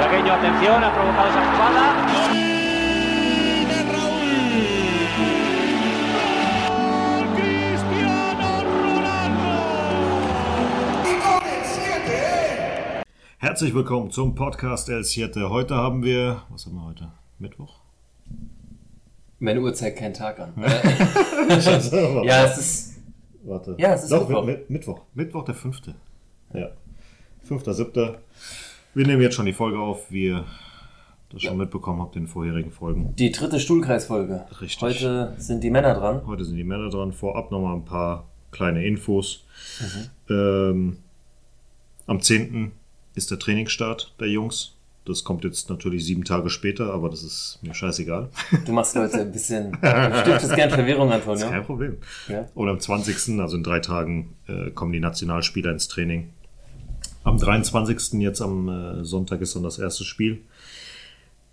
[0.00, 1.84] Tragueño, atención, ha provocado esa jugada.
[13.36, 15.50] Herzlich willkommen zum Podcast El Siete.
[15.50, 17.12] Heute haben wir, was haben wir heute?
[17.38, 17.80] Mittwoch?
[19.38, 20.54] Meine Uhr zeigt keinen Tag an.
[22.24, 23.02] ja, es ist.
[23.42, 23.74] Warte.
[23.78, 24.44] Ja, es ist Doch, Mittwoch.
[24.46, 24.68] Mittwoch.
[24.70, 25.00] Mittwoch.
[25.12, 25.94] Mittwoch, der fünfte.
[26.54, 26.70] Ja.
[27.42, 28.20] Fünfter, siebter.
[28.92, 30.44] Wir nehmen jetzt schon die Folge auf, wie ihr
[31.30, 33.14] das schon mitbekommen habt in den vorherigen Folgen.
[33.14, 34.46] Die dritte Stuhlkreisfolge.
[34.60, 34.80] Richtig.
[34.82, 36.26] Heute sind die Männer dran.
[36.26, 37.12] Heute sind die Männer dran.
[37.12, 39.44] Vorab nochmal ein paar kleine Infos.
[39.80, 40.34] Mhm.
[40.34, 40.96] Ähm,
[42.08, 42.72] am 10.
[43.14, 44.74] ist der Trainingsstart der Jungs.
[45.04, 48.28] Das kommt jetzt natürlich sieben Tage später, aber das ist mir scheißegal.
[48.66, 49.72] Du machst Leute ein bisschen.
[49.80, 51.48] Du stiftest gern Verwirrung, Antonio.
[51.48, 51.96] Kein Problem.
[52.28, 52.48] Ja.
[52.54, 56.30] Und am 20., also in drei Tagen, äh, kommen die Nationalspieler ins Training.
[57.22, 58.20] Am 23.
[58.20, 60.42] jetzt am äh, Sonntag ist dann das erste Spiel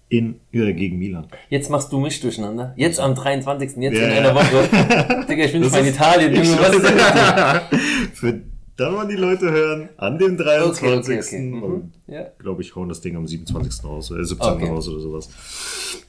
[0.09, 1.27] in äh, gegen Milan.
[1.49, 2.73] Jetzt machst du mich durcheinander.
[2.77, 3.77] Jetzt am 23.
[3.77, 5.25] Jetzt Ja, in einer Woche.
[5.29, 6.33] Digga, ich bin nicht mal in Italien.
[6.33, 7.61] Junge, was ist das?
[8.13, 8.41] Für
[8.77, 10.85] dann wollen die Leute hören, an dem 23.
[10.85, 11.39] Okay, okay, okay.
[11.41, 11.91] Mhm.
[12.05, 12.27] Ja.
[12.37, 13.83] glaube ich, hauen das Ding am 27.
[13.83, 14.47] raus, äh, 17.
[14.47, 14.67] Okay.
[14.67, 15.29] raus oder sowas.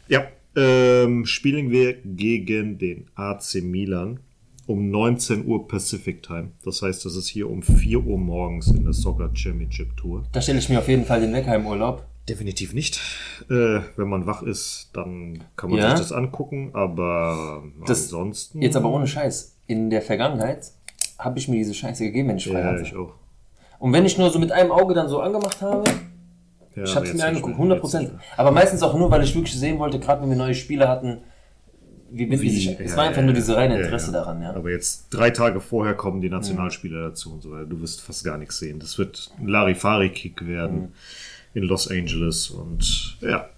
[0.06, 4.20] Ja, ähm, spielen wir gegen den AC Milan
[4.68, 6.50] um 19 Uhr Pacific Time.
[6.64, 10.24] Das heißt, das ist hier um 4 Uhr morgens in der Soccer Championship Tour.
[10.32, 12.04] Da stelle ich mir auf jeden Fall den Wecker im Urlaub.
[12.28, 13.00] Definitiv nicht.
[13.48, 15.90] Äh, wenn man wach ist, dann kann man Ja.
[15.96, 18.60] sich das angucken, aber Das- ansonsten.
[18.60, 19.56] Jetzt aber ohne Scheiß.
[19.66, 20.70] In der Vergangenheit
[21.18, 22.82] habe ich mir diese Scheiße gegeben, wenn ich frei Ja, hatte.
[22.82, 23.14] ich auch.
[23.78, 25.84] Und wenn ich nur so mit einem Auge dann so angemacht habe,
[26.76, 27.58] Ja, Ich habe es mir angeguckt, mehr.
[27.58, 28.22] 100 Jetzt nicht Prozent.
[28.36, 31.22] Aber meistens auch nur, weil ich wirklich sehen wollte, gerade wenn wir neue Spieler hatten,
[32.10, 32.80] wie binden die sich.
[32.80, 34.18] Es ja, war einfach ja, nur diese reine ja, Interesse ja.
[34.18, 34.54] daran, ja.
[34.54, 37.66] Aber jetzt drei Tage vorher kommen die Nationalspieler dazu und so weiter.
[37.66, 38.78] Du wirst fast gar nichts sehen.
[38.78, 40.92] Das wird ein Larifari-Kick werden
[41.54, 43.48] in Los Angeles und ja.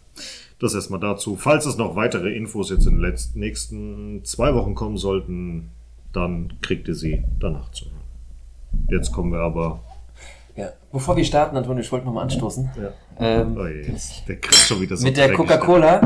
[0.58, 1.36] Das erstmal dazu.
[1.36, 5.70] Falls es noch weitere Infos jetzt in den letzten, nächsten zwei Wochen kommen sollten,
[6.12, 7.94] dann kriegt ihr sie danach zu hören.
[8.90, 9.80] Jetzt kommen wir aber.
[10.56, 10.68] ja.
[10.92, 12.68] Bevor wir starten, Antonio, ich wollte nochmal anstoßen.
[13.18, 13.84] Ähm, Oh je,
[14.28, 15.38] der kriegt schon wieder so mit der dreckig.
[15.38, 16.00] Coca-Cola,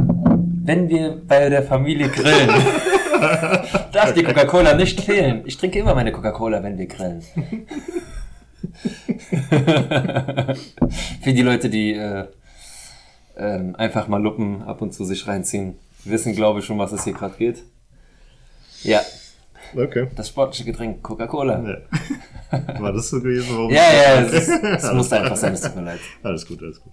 [0.65, 2.49] wenn wir bei der Familie grillen,
[3.93, 5.43] darf die Coca-Cola nicht fehlen.
[5.47, 7.23] Ich trinke immer meine Coca-Cola, wenn wir grillen.
[11.23, 12.27] Für die Leute, die äh,
[13.37, 17.05] ähm, einfach mal Luppen ab und zu sich reinziehen, wissen, glaube ich, schon, was es
[17.05, 17.63] hier gerade geht.
[18.83, 19.01] Ja,
[19.77, 20.07] Okay.
[20.15, 21.63] das sportliche Getränk Coca-Cola.
[21.67, 21.77] Ja.
[22.79, 23.49] War das so gewesen?
[23.51, 26.01] Warum Ja, ja, es, es musste einfach sein, es tut mir leid.
[26.23, 26.93] Alles gut, alles gut.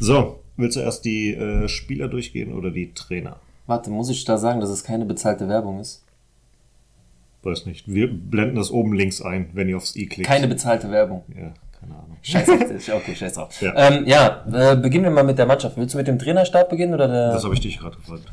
[0.00, 3.36] So, willst du erst die äh, Spieler durchgehen oder die Trainer?
[3.66, 6.04] Warte, muss ich da sagen, dass es keine bezahlte Werbung ist?
[7.42, 7.92] Weiß nicht.
[7.92, 10.28] Wir blenden das oben links ein, wenn ihr aufs i klickt.
[10.28, 11.24] Keine bezahlte Werbung.
[11.28, 12.16] Ja, keine Ahnung.
[12.22, 13.60] Scheiße, okay, scheiß drauf.
[13.60, 13.74] Ja.
[13.74, 15.76] Ja, ähm, ja äh, beginnen wir mal mit der Mannschaft.
[15.76, 17.32] Willst du mit dem Trainerstab beginnen oder der...
[17.32, 18.24] Das habe ich dich gerade gefragt.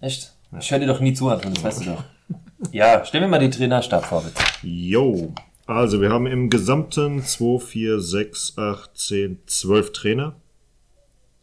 [0.00, 0.34] Echt?
[0.60, 2.04] Ich höre dir doch nie zu, Anton, das weißt du doch.
[2.72, 4.42] Ja, stell mir mal die Trainerstab vor, bitte.
[4.62, 5.34] Yo.
[5.66, 10.36] Also, wir haben im gesamten 2, 4, 6, 8, 10, 12 Trainer.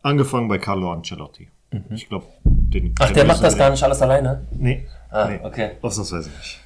[0.04, 1.50] Angefangen bei Carlo Ancelotti.
[1.90, 2.86] Ich glaube, den.
[2.86, 2.96] Mhm.
[3.00, 4.46] Ach, der macht das gar nicht alles alleine?
[4.52, 4.88] Nee.
[5.10, 5.40] Ah, nee.
[5.44, 5.72] okay.
[5.82, 6.60] Ausnahmsweise nicht.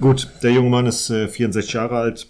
[0.00, 2.26] Gut, der junge Mann ist äh, 64 Jahre alt.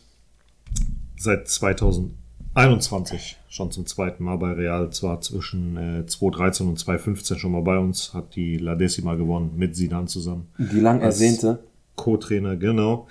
[1.16, 4.90] Seit 2021 schon zum zweiten Mal bei Real.
[4.90, 8.14] Zwar zwischen äh, 2013 und 2015 schon mal bei uns.
[8.14, 10.48] Hat die La Decima gewonnen mit Sidan zusammen.
[10.58, 11.58] Die lang ersehnte.
[11.96, 13.08] Co-Trainer, genau.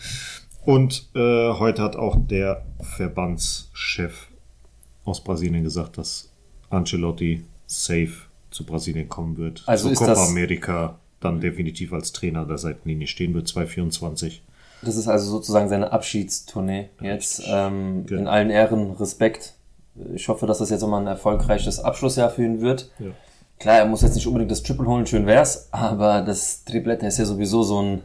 [0.68, 4.28] Und äh, heute hat auch der Verbandschef
[5.06, 6.30] aus Brasilien gesagt, dass
[6.70, 8.12] Ancelotti safe
[8.52, 9.64] zu Brasilien kommen wird.
[9.66, 14.44] Also ist Copa das- America dann definitiv als Trainer der Seitenlinie stehen wird, 2024.
[14.82, 17.44] Das ist also sozusagen seine Abschiedstournee jetzt.
[17.48, 18.22] Ähm, Genau.
[18.24, 19.54] In allen Ehren, Respekt.
[20.16, 22.92] Ich hoffe, dass das jetzt nochmal ein erfolgreiches Abschlussjahr für ihn wird.
[23.00, 23.12] Ja.
[23.58, 27.18] Klar, er muss jetzt nicht unbedingt das Triple holen, schön wär's, aber das Triplette ist
[27.20, 28.02] ja sowieso so ein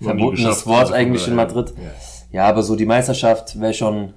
[0.00, 1.74] verbotenes Wort eigentlich in Madrid.
[1.76, 1.90] ja.
[2.32, 4.12] Ja, aber so die Meisterschaft wäre schon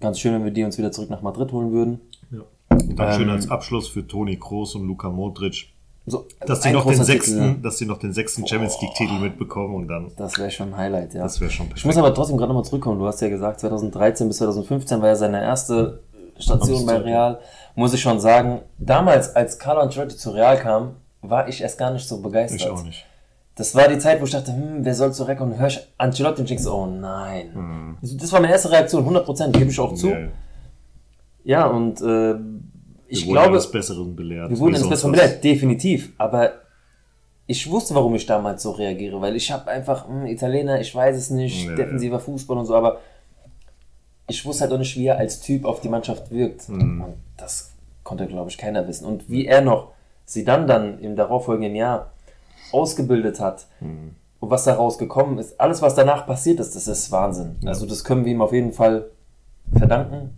[0.00, 2.00] ganz schön, wenn wir die uns wieder zurück nach Madrid holen würden.
[2.30, 2.40] Ja.
[2.70, 5.68] Und dann schön Ähm, als Abschluss für Toni Kroos und Luka Modric,
[6.06, 8.94] So, dass die ein noch den sechsten, Titel, dass die noch den sechsten Champions League
[8.94, 11.22] Titel mitbekommen und dann, das wäre schon ein Highlight, ja.
[11.22, 12.98] das wäre schon Ich muss aber trotzdem gerade nochmal zurückkommen.
[12.98, 16.00] Du hast ja gesagt, 2013 bis 2015 war ja seine erste
[16.38, 17.38] Station bei Real.
[17.76, 21.92] Muss ich schon sagen, damals, als Carlo Ancelotti zu Real kam, war ich erst gar
[21.92, 22.60] nicht so begeistert.
[22.60, 23.06] Ich auch nicht.
[23.54, 25.80] Das war die Zeit, wo ich dachte, hm, wer soll zu Reck und hör ich
[25.98, 27.96] Ancelotti und denkst, oh nein.
[28.00, 30.06] Also Das war meine erste Reaktion, 100%, gebe ich auch zu.
[30.08, 30.30] Mhm.
[31.44, 32.38] Ja, und äh, wir
[33.08, 34.48] ich wurden glaube, eines Besseren belehrt.
[34.50, 35.18] wir wurden wie ins sonst Bessere was.
[35.20, 36.12] belehrt, definitiv.
[36.16, 36.52] Aber
[37.46, 41.16] ich wusste, warum ich damals so reagiere, weil ich habe einfach, hm, Italiener, ich weiß
[41.16, 43.00] es nicht, Ja, defensiver Fußball und so, aber
[44.28, 46.68] ich wusste halt auch nicht, wie er als Typ auf die Mannschaft wirkt.
[46.70, 47.02] Mhm.
[47.02, 47.72] Und das
[48.02, 49.04] konnte, glaube ich, keiner wissen.
[49.04, 49.88] Und wie er noch
[50.24, 52.11] sie dann dann im darauffolgenden Jahr
[52.72, 54.14] ausgebildet hat Mhm.
[54.40, 57.56] und was daraus gekommen ist, alles, was danach passiert ist, das ist Wahnsinn.
[57.64, 59.06] Also das können wir ihm auf jeden Fall
[59.76, 60.30] verdanken.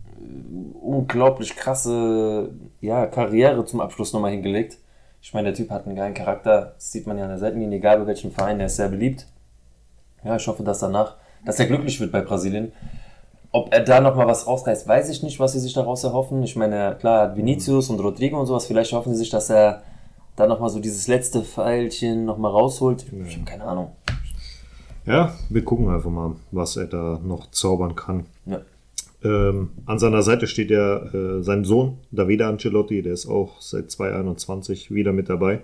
[0.83, 2.51] Unglaublich krasse
[2.81, 4.79] ja, Karriere zum Abschluss nochmal hingelegt.
[5.23, 7.79] Ich meine, der Typ hat einen geilen Charakter, das sieht man ja an der Seitenlinie,
[7.79, 9.27] egal bei welchem Verein, der ist sehr beliebt.
[10.23, 11.17] Ja, ich hoffe, dass danach,
[11.47, 12.73] dass er glücklich wird bei Brasilien.
[13.51, 16.43] Ob er da nochmal was rausreißt, weiß ich nicht, was sie sich daraus erhoffen.
[16.43, 19.83] Ich meine, klar, hat Vinicius und Rodrigo und sowas, vielleicht hoffen sie sich, dass er
[20.37, 23.07] da nochmal so dieses letzte Pfeilchen nochmal rausholt.
[23.27, 23.93] Ich habe keine Ahnung.
[25.07, 28.27] Ja, wir gucken einfach mal, was er da noch zaubern kann.
[28.47, 28.63] Ja.
[29.23, 33.91] Ähm, an seiner Seite steht ja äh, sein Sohn, Davide Ancelotti, der ist auch seit
[33.91, 35.63] 2021 wieder mit dabei.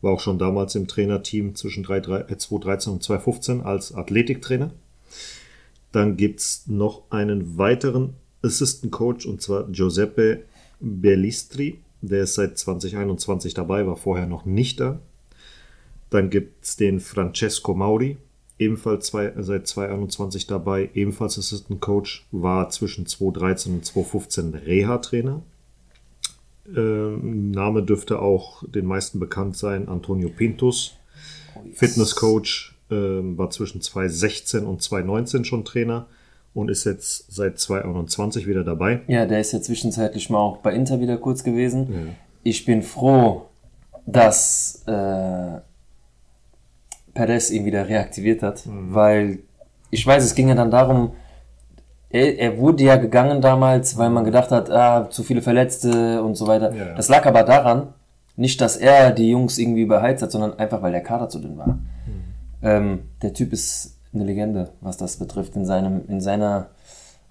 [0.00, 4.70] War auch schon damals im Trainerteam zwischen 3, 3, äh, 2013 und 2015 als Athletiktrainer.
[5.92, 10.42] Dann gibt's noch einen weiteren Assistant Coach und zwar Giuseppe
[10.80, 11.78] Bellistri.
[12.08, 15.00] Der ist seit 2021 dabei, war vorher noch nicht da.
[16.10, 18.18] Dann gibt's den Francesco Mauri,
[18.58, 25.42] ebenfalls zwei, seit 2021 dabei, ebenfalls Assistant Coach, war zwischen 2013 und 2015 Reha-Trainer.
[26.76, 30.96] Ähm, Name dürfte auch den meisten bekannt sein, Antonio Pintus,
[31.72, 36.06] Fitnesscoach, ähm, war zwischen 2016 und 2019 schon Trainer
[36.54, 39.00] und ist jetzt seit 2021 wieder dabei.
[39.08, 42.16] Ja, der ist ja zwischenzeitlich mal auch bei Inter wieder kurz gewesen.
[42.42, 43.46] Ich bin froh,
[44.06, 45.60] dass äh,
[47.12, 49.40] Perez ihn wieder reaktiviert hat, weil
[49.90, 51.12] ich weiß, es ging ja dann darum,
[52.10, 56.36] er, er wurde ja gegangen damals, weil man gedacht hat, ah, zu viele Verletzte und
[56.36, 56.72] so weiter.
[56.74, 56.94] Ja.
[56.94, 57.88] Das lag aber daran,
[58.36, 61.56] nicht, dass er die Jungs irgendwie überheizt hat, sondern einfach, weil der Kader zu dünn
[61.56, 61.78] war.
[62.62, 66.70] Ähm, der Typ ist eine Legende, was das betrifft, in seinem, in seiner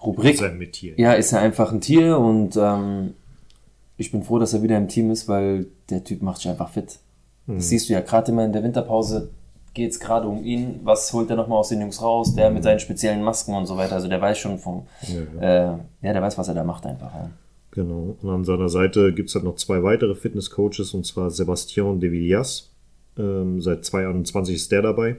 [0.02, 0.38] Rubrik.
[0.38, 0.94] Sein Metier.
[0.98, 3.14] Ja, ist er einfach ein Tier und ähm,
[3.98, 6.70] ich bin froh, dass er wieder im Team ist, weil der Typ macht sich einfach
[6.70, 7.00] fit.
[7.46, 9.30] Das siehst du ja gerade immer in der Winterpause
[9.74, 10.80] geht's gerade um ihn.
[10.84, 12.36] Was holt er nochmal aus den Jungs raus?
[12.36, 13.96] Der mit seinen speziellen Masken und so weiter.
[13.96, 14.86] Also der weiß schon vom,
[15.40, 17.14] äh, ja, der weiß, was er da macht einfach.
[17.14, 17.30] Ja.
[17.72, 18.18] Genau.
[18.22, 22.70] Und an seiner Seite gibt's halt noch zwei weitere Fitnesscoaches, und zwar Sebastian de Villas.
[23.18, 25.18] Ähm, seit 2021 ist der dabei.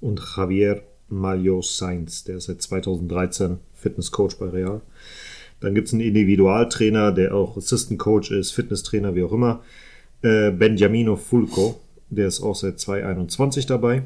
[0.00, 4.80] Und Javier Malio Sainz, der ist seit 2013 Fitnesscoach bei Real.
[5.60, 9.62] Dann gibt's einen Individualtrainer, der auch Assistant Coach ist, Fitnesstrainer, wie auch immer.
[10.22, 14.02] Äh, Benjamino Fulco, der ist auch seit 2021 dabei.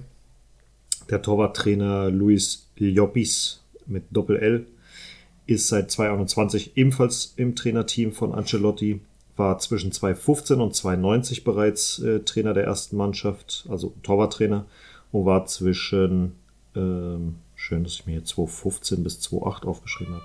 [1.10, 4.66] Der Torwarttrainer Luis Llopis mit Doppel-L
[5.46, 9.00] ist seit 2021 ebenfalls im Trainerteam von Ancelotti,
[9.36, 14.66] war zwischen 2015 und 2090 bereits äh, Trainer der ersten Mannschaft, also Torwarttrainer,
[15.14, 16.32] und war zwischen,
[16.74, 20.24] ähm, schön, dass ich mir hier 2015 bis 2008 aufgeschrieben habe,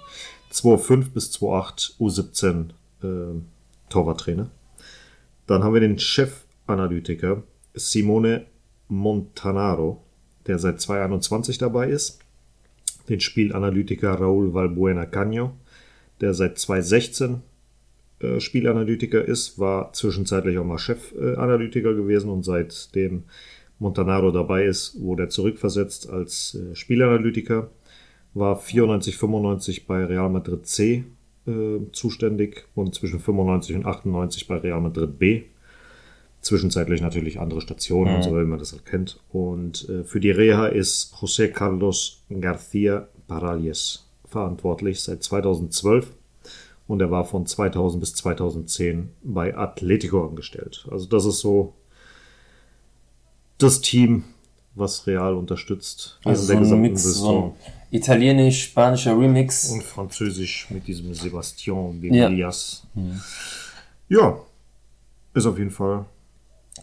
[0.50, 2.70] 2005 bis 2008 U17
[3.04, 3.40] äh,
[3.90, 4.50] Torwarttrainer.
[5.46, 7.44] Dann haben wir den Chefanalytiker
[7.76, 8.48] Simone
[8.88, 10.02] Montanaro,
[10.48, 12.20] der seit 2021 dabei ist
[13.10, 15.52] den Spielanalytiker Raúl Valbuena Caño,
[16.22, 17.42] der seit 2016
[18.20, 23.24] äh, Spielanalytiker ist, war zwischenzeitlich auch mal Chefanalytiker gewesen und seitdem
[23.80, 27.70] Montanaro dabei ist, wurde er zurückversetzt als äh, Spielanalytiker,
[28.34, 31.06] war 94, 95 bei Real Madrid C
[31.48, 35.44] äh, zuständig und zwischen 95 und 98 bei Real Madrid B.
[36.42, 39.20] Zwischenzeitlich natürlich andere Stationen und so, wie man das halt kennt.
[39.30, 46.08] Und äh, für die Reha ist José Carlos García Paralles verantwortlich seit 2012
[46.88, 50.88] und er war von 2000 bis 2010 bei Atletico angestellt.
[50.90, 51.74] Also das ist so
[53.60, 54.24] das Team,
[54.76, 57.52] was Real unterstützt Also so ein Mix, so ein
[57.92, 59.70] italienisch-spanischer Remix.
[59.70, 62.30] und Französisch mit diesem Sebastian Ja.
[62.30, 62.84] Villas.
[64.08, 64.38] Ja.
[65.34, 66.06] ist auf jeden Fall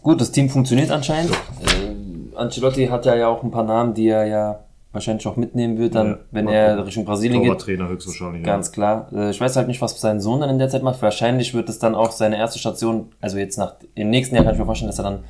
[0.03, 1.31] Gut, das Team funktioniert anscheinend.
[1.31, 4.59] Äh, Ancelotti hat ja, ja auch ein paar Namen, die er ja
[4.91, 6.85] wahrscheinlich auch mitnehmen wird, dann, Ja, wenn er.
[6.85, 7.49] Richtung Brasilien geht.
[7.49, 8.43] Torwarttrainer höchstwahrscheinlich.
[8.43, 9.09] Ganz klar.
[9.11, 11.01] Äh, Ich weiß halt nicht, was sein Sohn dann in der Zeit macht.
[11.01, 14.53] Wahrscheinlich wird es dann auch seine erste Station, also jetzt nach, im nächsten Jahr kann
[14.53, 15.23] ich mir vorstellen, dass er dann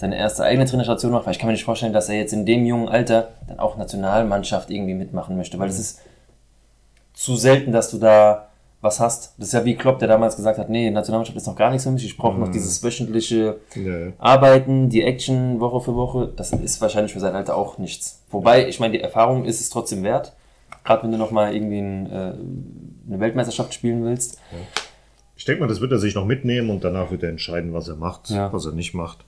[0.00, 2.46] seine erste eigene Trainerstation macht, weil ich kann mir nicht vorstellen, dass er jetzt in
[2.46, 5.98] dem jungen Alter dann auch Nationalmannschaft irgendwie mitmachen möchte, weil es ist
[7.14, 8.44] zu selten, dass du da
[8.80, 9.34] was hast.
[9.38, 11.82] Das ist ja wie Klopp, der damals gesagt hat, nee, Nationalmannschaft ist noch gar nichts
[11.82, 14.12] für mich, ich brauche noch dieses wöchentliche Ja, ja.
[14.18, 18.22] Arbeiten, die Action Woche für Woche, das ist wahrscheinlich für sein Alter auch nichts.
[18.30, 20.32] Wobei, ich meine, die Erfahrung ist es trotzdem wert.
[20.84, 22.32] Gerade wenn du nochmal irgendwie ein, äh,
[23.08, 24.38] eine Weltmeisterschaft spielen willst.
[25.34, 27.88] Ich denke mal, das wird er sich noch mitnehmen und danach wird er entscheiden, was
[27.88, 28.52] er macht, Ja.
[28.52, 29.24] was er nicht macht.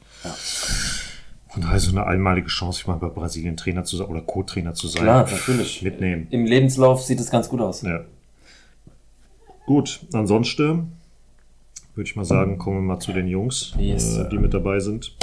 [1.49, 4.75] Von daher so eine einmalige Chance, ich mal bei Brasilien Trainer zu sein oder Co-Trainer
[4.75, 5.03] zu sein.
[5.03, 5.83] Klar, natürlich.
[5.83, 6.29] Mitnehmen.
[6.31, 7.83] Im Lebenslauf sieht es ganz gut aus.
[7.83, 8.05] Ja.
[9.67, 10.93] Gut, ansonsten
[11.95, 14.81] würde ich mal sagen, kommen wir mal zu den Jungs, Yes, äh, die mit dabei
[14.81, 15.17] sind.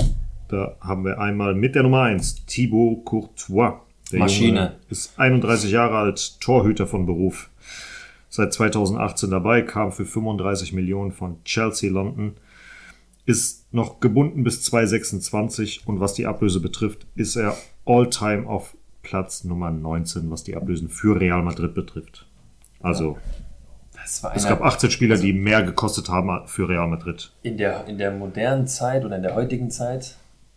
[0.49, 3.81] Da haben wir einmal mit der Nummer 1 Thibaut Courtois.
[4.11, 4.59] Der Maschine.
[4.59, 7.49] Junge ist 31 Jahre alt, Torhüter von Beruf.
[8.29, 12.33] Seit 2018 dabei, kam für 35 Millionen von Chelsea London.
[13.27, 17.55] Ist noch gebunden bis 2026 und was die Ablöse betrifft, ist er
[17.85, 22.25] all-time auf Platz Nummer 19, was die Ablösen für Real Madrid betrifft.
[22.81, 23.17] Also,
[24.21, 27.31] war es gab 18 Spieler, die mehr gekostet haben für Real Madrid.
[27.43, 30.15] in der, in der modernen Zeit oder in der heutigen Zeit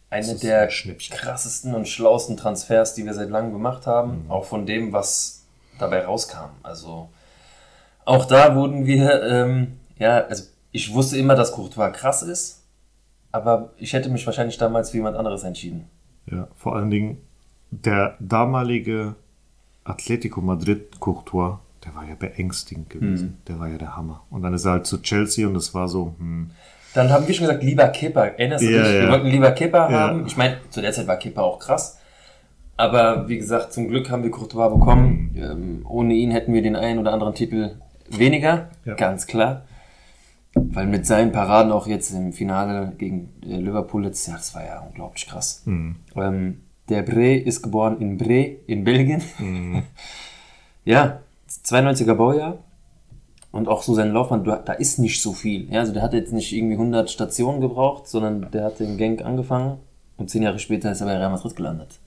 [0.09, 4.31] eine der ein krassesten und schlauesten Transfers, die wir seit langem gemacht haben, Mhm.
[4.31, 5.45] auch von dem, was
[5.79, 6.51] dabei rauskam.
[6.63, 7.09] Also
[8.05, 12.60] auch da wurden wir, ähm, ja, also ich wusste immer, dass Courtois krass ist,
[13.33, 15.87] aber ich hätte mich wahrscheinlich damals für jemand anderes entschieden.
[16.31, 17.19] Ja, vor allen Dingen
[17.71, 19.15] der damalige
[19.85, 23.39] Atletico Madrid Courtois, der war ja beängstigend gewesen.
[23.49, 24.23] Der war ja der Hammer.
[24.31, 26.51] Und dann ist er halt zu Chelsea und es war so, hm,
[26.95, 28.25] Dann haben wir schon gesagt, lieber Kepa.
[28.27, 28.93] Erinnerst du Ja, dich?
[28.93, 29.11] Wir ja.
[29.13, 29.99] wollten lieber Kepa Ja.
[30.09, 30.27] haben.
[30.27, 31.99] Ich meine, zu der Zeit war Kepa auch krass.
[32.77, 35.31] Aber wie gesagt, zum Glück haben wir Courtois bekommen.
[35.35, 35.43] Mhm.
[35.43, 37.77] Ähm, ohne ihn hätten wir den einen oder anderen Titel
[38.09, 38.71] weniger.
[38.97, 39.63] Ganz klar.
[40.55, 44.65] Weil mit seinen Paraden auch jetzt im Finale gegen äh, Liverpool jetzt, ja, das war
[44.65, 45.63] ja unglaublich krass.
[45.65, 45.97] Mhm.
[46.17, 49.23] Ähm, der Bre ist geboren in Bre in Belgien.
[49.39, 49.83] Mhm.
[50.85, 51.21] ja,
[51.65, 52.59] 92er Baujahr.
[53.53, 55.73] Und auch so sein Laufbahn, du- da ist nicht so viel.
[55.73, 59.23] Ja, also der hat jetzt nicht irgendwie 100 Stationen gebraucht, sondern der hat den Gang
[59.25, 59.79] angefangen
[60.17, 61.99] und zehn Jahre später ist er bei Real Madrid gelandet.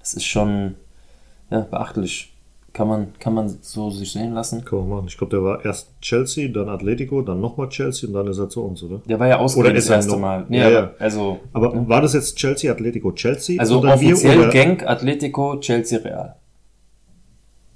[0.00, 0.74] Das ist schon
[1.50, 2.31] ja, beachtlich.
[2.74, 4.64] Kann man, kann man so sich sehen lassen.
[4.64, 5.04] kann man machen.
[5.08, 8.48] Ich glaube, der war erst Chelsea, dann Atletico, dann nochmal Chelsea und dann ist er
[8.48, 9.02] zu uns, oder?
[9.06, 10.46] Der war ja ausgeliehen ist das er erste noch- Mal.
[10.48, 10.90] Ja, aber- ja.
[10.98, 13.60] Also, Aber war das jetzt Chelsea, Atletico, Chelsea?
[13.60, 16.36] also oder wir, offiziell oder- Genk, Atletico, Chelsea, Real.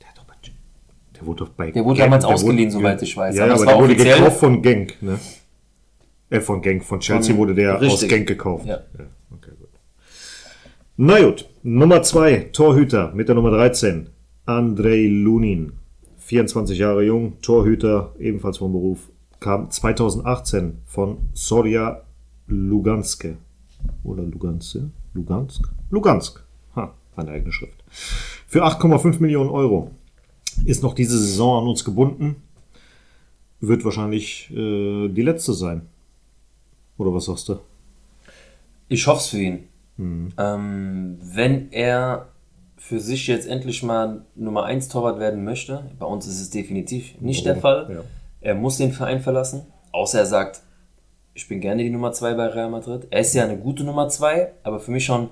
[0.00, 0.34] Der, doch bei,
[1.14, 3.36] der wurde doch bei Der wurde Genk- damals der ausgeliehen, wurde- soweit ich weiß.
[3.36, 5.18] Ja, Aber aber, es der wurde gekauft von Genk, ne?
[6.30, 7.92] Äh, von Genk, von Chelsea Von- wurde der richtig.
[8.04, 8.64] aus Genk gekauft.
[8.64, 8.78] Ja.
[9.30, 9.68] okay, gut.
[10.96, 14.08] Na gut, Nummer 2, Torhüter mit der Nummer 13,
[14.46, 15.72] Andrei Lunin.
[16.18, 19.10] 24 Jahre jung, Torhüter, ebenfalls vom Beruf.
[19.40, 22.02] Kam 2018 von Soria
[22.46, 23.38] Luganske.
[24.04, 24.90] Oder Luganske?
[25.14, 25.68] Lugansk?
[25.90, 26.44] Lugansk.
[26.76, 27.82] Ha, eine eigene Schrift.
[28.46, 29.90] Für 8,5 Millionen Euro.
[30.64, 32.36] Ist noch diese Saison an uns gebunden.
[33.60, 35.82] Wird wahrscheinlich äh, die letzte sein.
[36.98, 37.58] Oder was sagst du?
[38.88, 39.58] Ich hoffe es für ihn.
[39.96, 40.28] Mhm.
[40.38, 42.28] Ähm, wenn er
[42.76, 47.20] für sich jetzt endlich mal Nummer 1 Torwart werden möchte, bei uns ist es definitiv
[47.20, 47.88] nicht der Fall.
[47.90, 48.00] Ja.
[48.40, 50.60] Er muss den Verein verlassen, außer er sagt,
[51.34, 53.08] ich bin gerne die Nummer 2 bei Real Madrid.
[53.10, 55.30] Er ist ja eine gute Nummer 2, aber für mich schon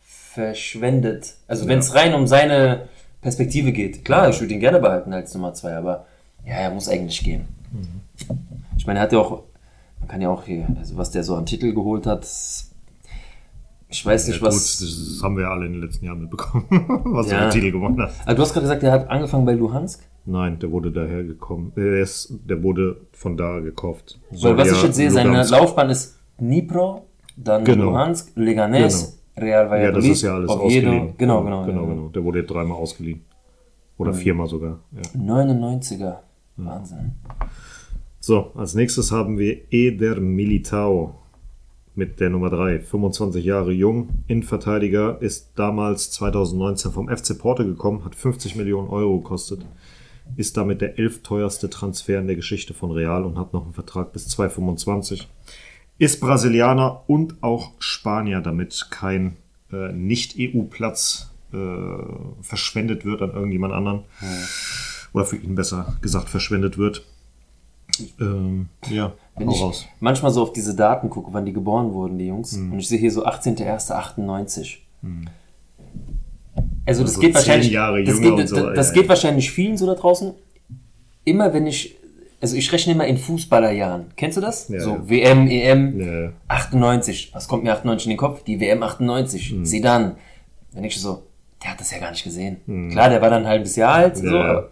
[0.00, 1.34] verschwendet.
[1.46, 2.88] Also wenn es rein um seine
[3.20, 6.06] Perspektive geht, klar, ich würde ihn gerne behalten als Nummer 2, aber
[6.44, 7.46] ja, er muss eigentlich gehen.
[7.72, 8.00] Mhm.
[8.76, 9.42] Ich meine, er hat ja auch,
[10.00, 12.26] man kann ja auch hier, also was der so an Titel geholt hat,
[13.88, 14.78] ich weiß nicht, Ja, gut, was.
[14.78, 16.64] das haben wir ja alle in den letzten Jahren mitbekommen,
[17.04, 17.44] was er Ja.
[17.44, 18.10] mit Titel gewonnen hat.
[18.24, 20.02] Also du hast gerade gesagt, er hat angefangen bei Luhansk.
[20.24, 21.72] Nein, der wurde daher gekommen.
[21.76, 24.18] Er ist, der wurde von da gekauft.
[24.42, 25.50] Weil was ich jetzt sehe, seine Lugansk.
[25.52, 27.84] Laufbahn ist Dnipro, dann Genau.
[27.90, 30.64] Luhansk, Leganes, Real Ja, Valladolid, das ist ja alles Oviedo.
[30.64, 31.14] ausgeliehen.
[31.16, 31.64] Genau, genau.
[31.66, 31.88] genau, ja.
[31.94, 32.08] genau.
[32.08, 33.20] Der wurde dreimal ausgeliehen.
[33.98, 34.80] Oder viermal sogar.
[34.92, 35.02] Ja.
[35.20, 36.16] 99er.
[36.56, 37.12] Wahnsinn.
[38.18, 41.14] So, als nächstes haben wir Eder Militao
[41.96, 42.80] mit der Nummer 3.
[42.80, 49.18] 25 Jahre jung, Innenverteidiger, ist damals 2019 vom FC Porto gekommen, hat 50 Millionen Euro
[49.18, 49.64] gekostet,
[50.36, 53.74] ist damit der elf teuerste Transfer in der Geschichte von Real und hat noch einen
[53.74, 55.28] Vertrag bis 2025.
[55.98, 59.36] Ist Brasilianer und auch Spanier, damit kein
[59.72, 61.56] äh, Nicht-EU-Platz äh,
[62.42, 64.02] verschwendet wird an irgendjemand anderen.
[65.14, 67.06] Oder für ihn besser gesagt verschwendet wird.
[68.20, 69.86] Ähm, ja, Wenn ich raus.
[70.00, 72.72] manchmal so auf diese Daten gucke, wann die geboren wurden, die Jungs, Mhm.
[72.72, 74.78] und ich sehe hier so 18.01.98.
[76.86, 79.02] Also das Also geht zehn wahrscheinlich, Jahre das, geht, und so, das, das ja, geht
[79.04, 79.08] ja.
[79.10, 80.32] wahrscheinlich vielen so da draußen.
[81.24, 81.96] Immer wenn ich,
[82.40, 84.06] also ich rechne immer in Fußballerjahren.
[84.16, 84.68] Kennst du das?
[84.68, 85.08] Ja, so ja.
[85.08, 87.30] WM, EM, Ja, 98.
[87.34, 88.44] Was kommt mir 98 in den Kopf?
[88.44, 89.52] Die WM 98.
[89.52, 89.64] Mhm.
[89.64, 90.16] Zidane.
[90.72, 91.22] Dann denke ich so,
[91.62, 92.90] der hat das ja gar nicht gesehen.
[92.92, 94.34] Klar, der war dann ein halbes Jahr alt, so, Mhm.
[94.34, 94.70] Aber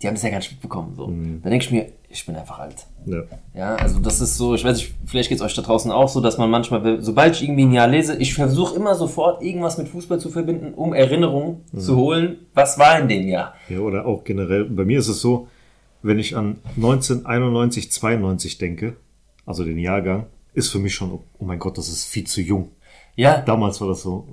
[0.00, 0.94] die haben das ja gar nicht mitbekommen.
[0.96, 1.06] So.
[1.06, 2.86] Dann denke ich mir, ich bin einfach alt.
[3.06, 3.22] ja.
[3.54, 6.20] Ja, also das ist so, ich weiß nicht, vielleicht geht's euch da draußen auch so,
[6.20, 9.88] dass man manchmal, sobald ich irgendwie ein Jahr lese, ich versuche immer sofort irgendwas mit
[9.88, 13.54] Fußball zu verbinden, um Erinnerungen zu holen, was war in dem Jahr.
[13.68, 15.48] Ja, oder auch generell, bei mir ist es so,
[16.02, 18.96] wenn ich an 1991, 92 denke,
[19.44, 22.70] also den Jahrgang, ist für mich schon, oh mein Gott, das ist viel zu jung.
[23.16, 24.26] Ja, Damals war das so,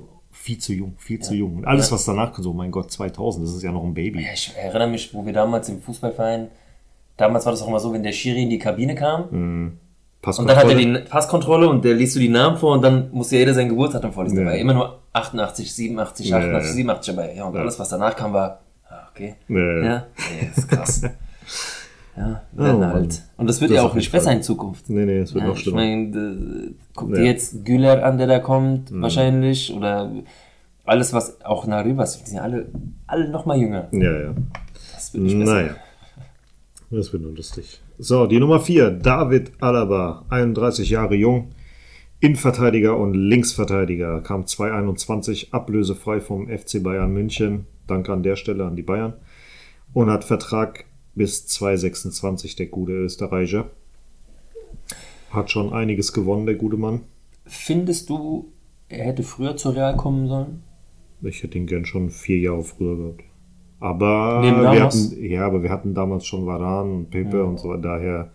[0.45, 1.55] viel zu jung, viel zu jung.
[1.57, 4.21] Und alles, was danach kommt, so, mein Gott, 2000, das ist ja noch ein Baby.
[4.21, 6.49] Ja, ich erinnere mich, wo wir damals im Fußballverein,
[7.17, 9.79] damals war das auch immer so, wenn der Schiri in die Kabine kam, Und
[10.21, 13.31] dann hat er die Passkontrolle und der liest du die Namen vor und dann muss
[13.31, 14.37] ja jeder sein Geburtsdatum vorlesen.
[14.37, 14.45] Ja.
[14.45, 16.73] War immer nur 88, 87, Ja, 88, ja.
[16.75, 17.33] 87 dabei.
[17.35, 17.61] Ja, und Ja.
[17.61, 19.33] alles, was danach kam, war, ah, okay.
[19.47, 19.83] Ja, ja.
[19.83, 20.03] Ja,
[20.55, 21.01] ist krass.
[22.17, 22.93] ja, Oh, werden Mann.
[22.93, 23.23] halt.
[23.37, 24.89] Und das wird Das ja auch nicht besser in Zukunft.
[24.89, 25.77] Nee, nee, es wird Ja, noch ich schlimmer.
[25.77, 27.15] meine, äh, guck Ja.
[27.15, 29.01] dir jetzt Güler an, der da kommt, Mhm.
[29.01, 30.11] wahrscheinlich, oder
[30.85, 32.67] alles, was auch Naribas, die sind alle,
[33.07, 33.87] alle noch mal jünger.
[33.91, 34.33] Ja, ja.
[34.93, 35.53] Das wird nicht besser.
[35.53, 35.75] Naja.
[36.91, 37.81] Das wird nur lustig.
[37.97, 38.91] So, die Nummer 4.
[38.91, 41.49] David Alaba, 31 Jahre jung.
[42.19, 44.21] Innenverteidiger und Linksverteidiger.
[44.21, 47.65] Kam 221 ablösefrei vom FC Bayern München.
[47.87, 49.13] Danke an der Stelle an die Bayern.
[49.93, 53.69] Und hat Vertrag bis 226, der gute Österreicher.
[55.31, 57.01] Hat schon einiges gewonnen, der gute Mann.
[57.45, 58.51] Findest du,
[58.89, 60.63] er hätte früher zur Real kommen sollen?
[61.21, 63.23] Ich hätte ihn gern schon vier Jahre früher gehabt.
[63.79, 68.31] Aber wir hatten, ja, aber wir hatten damals schon Varan und Pepe und so, daher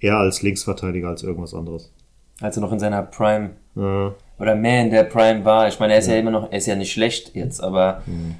[0.00, 1.92] eher als Linksverteidiger als irgendwas anderes.
[2.40, 5.68] Als er noch in seiner Prime Ja, oder mehr in der Prime war.
[5.68, 8.34] Ich meine, er ist ja, immer noch, er ist ja nicht schlecht jetzt, aber Mhm.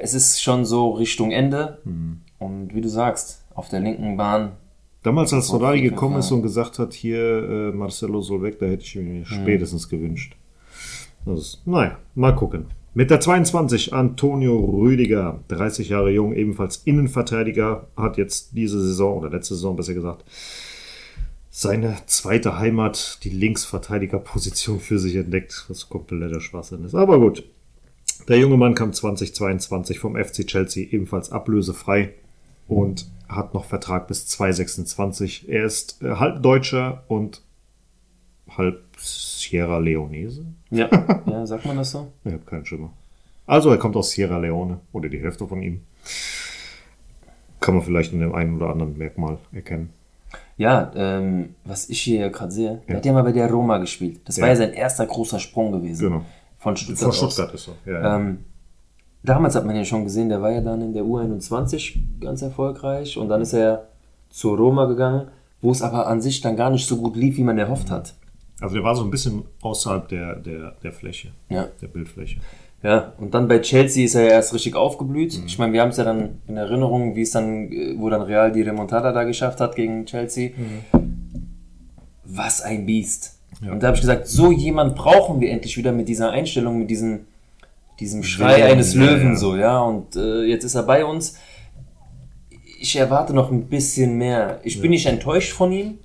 [0.00, 1.78] es ist schon so Richtung Ende.
[2.42, 4.52] Und wie du sagst, auf der linken Bahn,
[5.02, 8.84] Damals, als jeden gekommen ist und gesagt hat, hier äh, Marcelo soll weg, da hätte
[8.84, 10.36] ich mir spätestens gewünscht.
[11.24, 12.66] Das ist, naja, mal gucken.
[12.94, 19.30] Mit der 22 Antonio Rüdiger, 30 Jahre jung, ebenfalls Innenverteidiger, hat jetzt diese Saison oder
[19.30, 20.24] letzte Saison besser gesagt
[21.54, 26.94] seine zweite Heimat, die Linksverteidigerposition für sich entdeckt, was kompletter Schwachsinn ist.
[26.94, 27.44] Aber gut.
[28.26, 32.14] Der junge Mann kam 2022 vom FC Chelsea ebenfalls ablösefrei
[32.72, 35.48] und hat noch Vertrag bis 2026.
[35.48, 37.42] Er ist äh, halb Deutscher und
[38.56, 40.44] halb Sierra Leonese.
[40.70, 40.88] ja,
[41.26, 42.12] ja, sagt man das so?
[42.24, 42.92] Ich habe keinen Schimmer.
[43.46, 45.80] Also er kommt aus Sierra Leone oder die Hälfte von ihm.
[47.60, 49.90] Kann man vielleicht in dem einen oder anderen Merkmal erkennen.
[50.56, 52.96] Ja, ähm, was ich hier gerade sehe, Ja.
[52.96, 54.20] hat ja mal bei der Roma gespielt.
[54.24, 54.42] Das Ja.
[54.42, 56.08] war ja sein erster großer Sprung gewesen.
[56.10, 56.24] Genau.
[56.58, 56.98] Von Stuttgart.
[57.00, 57.16] Von aus.
[57.34, 57.92] Stuttgart ist er.
[57.92, 58.16] Ja.
[58.16, 58.44] Ähm,
[59.22, 63.16] damals hat man ja schon gesehen, der war ja dann in der U21 ganz erfolgreich
[63.16, 63.88] und dann ist er
[64.30, 65.28] zur Roma gegangen,
[65.60, 68.14] wo es aber an sich dann gar nicht so gut lief, wie man erhofft hat.
[68.60, 71.68] Also der war so ein bisschen außerhalb der, der, der Fläche, Ja.
[71.80, 72.38] der Bildfläche.
[72.82, 75.38] Ja, und dann bei Chelsea ist er ja erst richtig aufgeblüht.
[75.38, 75.46] Mhm.
[75.46, 78.50] Ich meine, wir haben es ja dann in Erinnerung, wie es dann, wo dann Real
[78.50, 80.50] die Remontada da geschafft hat gegen Chelsea.
[82.24, 83.38] Was ein Biest.
[83.60, 83.66] Mhm.
[83.66, 83.72] Ja.
[83.72, 86.90] Und da habe ich gesagt, so jemand brauchen wir endlich wieder mit dieser Einstellung, mit
[86.90, 87.20] diesem,
[88.02, 89.36] diesem Schrei Ja, eines ja, Löwen ja.
[89.36, 89.80] so, ja.
[89.80, 91.36] Und äh, jetzt ist er bei uns.
[92.80, 94.60] Ich erwarte noch ein bisschen mehr.
[94.64, 95.98] Ich bin nicht enttäuscht von ihm,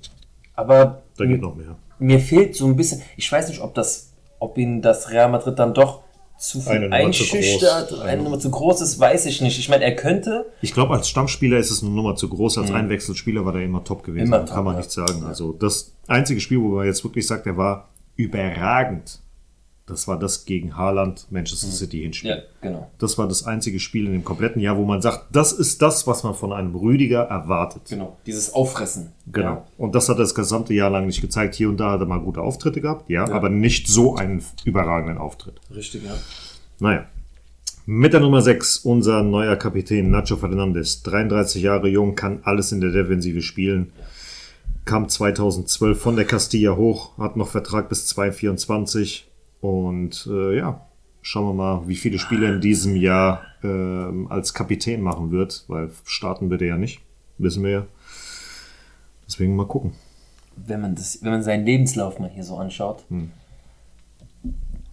[0.54, 1.76] aber Da geht noch mehr.
[1.98, 5.58] mir fehlt so ein bisschen, ich weiß nicht, ob das, ob ihn das Real Madrid
[5.58, 6.02] dann doch
[6.38, 8.00] zu viel Eine einschüchtert, groß.
[8.02, 9.58] eine Nummer zu groß ist, weiß ich nicht.
[9.58, 12.58] Ich meine, er könnte, Ich glaube, als Stammspieler ist es eine Nummer zu groß.
[12.58, 14.28] Als Einwechselspieler war der immer top gewesen.
[14.28, 14.78] Immer kann top, man ja.
[14.78, 15.24] nicht sagen.
[15.26, 19.18] Also das einzige Spiel, wo man jetzt wirklich sagt, er war überragend,
[19.88, 22.30] das war das gegen Haaland, Manchester City Hinspiel.
[22.30, 25.52] ja, genau, Das war das einzige Spiel in dem kompletten Jahr, wo man sagt, das
[25.52, 27.82] ist das, was man von einem Rüdiger erwartet.
[27.88, 29.12] genau, dieses Auffressen.
[29.32, 29.48] Genau.
[29.48, 29.64] Ja.
[29.78, 31.54] Und das hat er das gesamte Jahr lang nicht gezeigt.
[31.54, 35.18] Hier und da hat er mal gute Auftritte gehabt, ja, aber nicht so einen überragenden
[35.18, 35.60] Auftritt.
[35.74, 36.14] Richtig, ja.
[36.78, 37.06] Naja.
[37.90, 41.02] Mit der Nummer 6 unser neuer Kapitän Nacho Fernandes.
[41.04, 43.92] 33 Jahre jung, kann alles in der Defensive spielen.
[44.84, 49.27] Kam 2012 von der Castilla hoch, hat noch Vertrag bis 2024.
[49.60, 50.86] Und äh, ja,
[51.22, 55.90] schauen wir mal, wie viele Spiele in diesem Jahr ähm, als Kapitän machen wird, weil
[56.04, 57.00] starten wird er ja nicht,
[57.38, 57.86] wissen wir ja.
[59.26, 59.92] Deswegen mal gucken.
[60.56, 63.30] Wenn man das, wenn man seinen Lebenslauf mal hier so anschaut, Hm.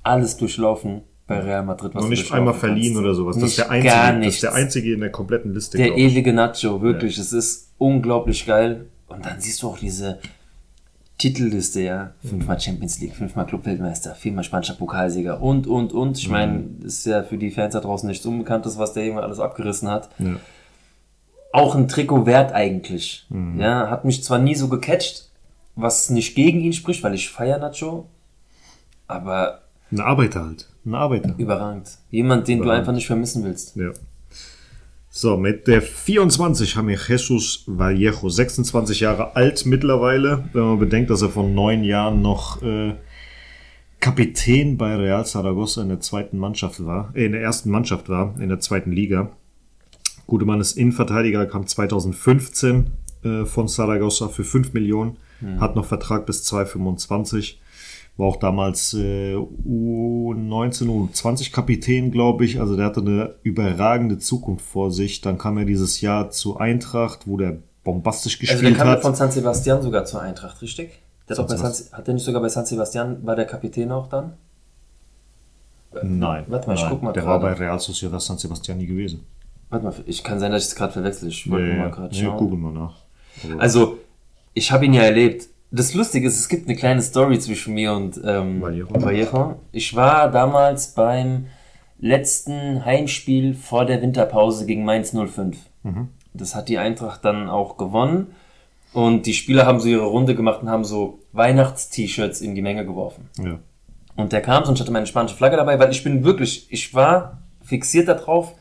[0.04, 3.00] alles durchlaufen bei Real Madrid, was Noch nicht einmal verliehen kannst.
[3.06, 3.36] oder sowas.
[3.36, 5.78] Das ist, Nicht der einzige, gar das ist der einzige in der kompletten Liste.
[5.78, 7.18] Der ewige Nacho, wirklich.
[7.18, 8.88] Es ist unglaublich geil.
[9.08, 10.20] Und dann siehst du auch diese
[11.18, 12.12] Titelliste, ja.
[12.28, 16.18] Fünfmal Champions League, fünfmal Clubweltmeister, viermal spanischer Pokalsieger und, und, und.
[16.18, 19.22] Ich meine, das ist ja für die Fans da draußen nichts Unbekanntes, was der Junge
[19.24, 20.10] alles abgerissen hat.
[20.20, 20.36] Ja.
[21.54, 23.28] Auch ein Trikot wert eigentlich.
[23.58, 25.30] Ja, hat mich zwar nie so gecatcht,
[25.76, 28.08] was nicht gegen ihn spricht, weil ich feier Nacho.
[29.08, 30.68] Aber Ein Arbeiter halt.
[30.86, 31.34] Ein Arbeiter.
[31.38, 31.90] überragend.
[32.12, 32.82] Jemand, den du Überragend.
[32.82, 33.76] einfach nicht vermissen willst.
[33.78, 33.92] Ja.
[35.18, 41.10] So, mit der 24 haben wir Jesus Vallejo, 26 Jahre alt mittlerweile, wenn man bedenkt,
[41.10, 42.96] dass er vor neun Jahren noch äh,
[44.02, 48.36] Kapitän bei Real Zaragoza in der zweiten Mannschaft war, äh, in der ersten Mannschaft war,
[48.42, 49.32] in der zweiten Liga.
[50.28, 52.88] Gute Mann ist Innenverteidiger, kam 2015
[53.24, 55.16] äh, von Zaragoza für 5 Millionen,
[55.62, 57.62] hat noch Vertrag bis 2025.
[58.18, 62.60] War auch damals äh, U19, U20 Kapitän, glaube ich.
[62.62, 65.22] Also der hatte eine überragende Zukunft vor sich.
[65.22, 69.02] Dann kam er dieses Jahr zu Eintracht, wo der bombastisch Also der gespielt kam hat.
[69.02, 71.02] von San Sebastian sogar zur Eintracht, richtig?
[71.28, 71.60] Der hat, San
[71.98, 74.34] hat der nicht sogar bei San Sebastian, war der Kapitän auch dann?
[76.04, 76.46] Nein.
[76.48, 76.90] Warte mal, ich nein.
[76.90, 77.44] guck mal Der gerade.
[77.44, 79.26] war bei Real Sociedad San Sebastian nie gewesen.
[79.70, 81.30] Warte mal, ich kann sein, dass ich es gerade verwechsel.
[81.30, 82.38] Ich wollte ja, mal gerade Nee, schauen.
[82.38, 82.96] google mal nach.
[83.58, 83.98] Also,
[84.54, 85.48] ich habe ihn ja erlebt.
[85.72, 89.56] Das Lustige ist, es gibt eine kleine Story zwischen mir und ähm, Vallejo.
[89.72, 91.48] Ich war damals beim
[92.00, 95.58] letzten Heimspiel vor der Winterpause gegen Mainz 05.
[95.84, 96.10] Mhm.
[96.34, 98.28] Das hat die Eintracht dann auch gewonnen.
[98.94, 102.86] Und die Spieler haben so ihre Runde gemacht und haben so Weihnachts-T-Shirts in die Menge
[102.86, 103.30] geworfen.
[103.44, 103.60] ja.
[104.18, 106.68] Und der kam so und ich hatte meine spanische Flagge dabei, weil ich bin wirklich,
[106.72, 108.56] ich war fixiert darauf,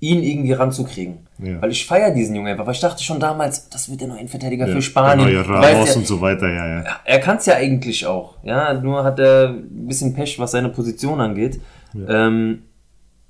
[0.00, 1.26] ihn irgendwie ranzukriegen.
[1.38, 1.60] Ja.
[1.62, 4.18] Weil ich feiere diesen Jungen einfach, weil ich dachte schon damals, das wird der neue
[4.18, 5.26] Innenverteidiger Ja, für Spanien.
[5.26, 6.84] Der neue Ramos ja, und so weiter, ja, ja.
[7.04, 8.34] er kann es ja eigentlich auch.
[8.42, 11.60] Ja, nur hat er ein bisschen Pech, was seine Position angeht.
[12.08, 12.62] Ähm,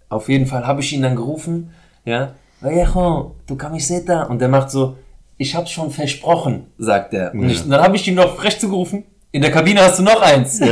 [0.08, 1.70] auf jeden Fall habe ich ihn dann gerufen.
[2.04, 4.24] Ja, Vallejo, du camiseta.
[4.24, 4.96] Und der macht so,
[5.36, 7.32] ich hab's schon versprochen, sagt er.
[7.32, 9.04] Und, ich, und dann habe ich ihn noch frech zugerufen.
[9.30, 10.60] In der Kabine hast du noch eins.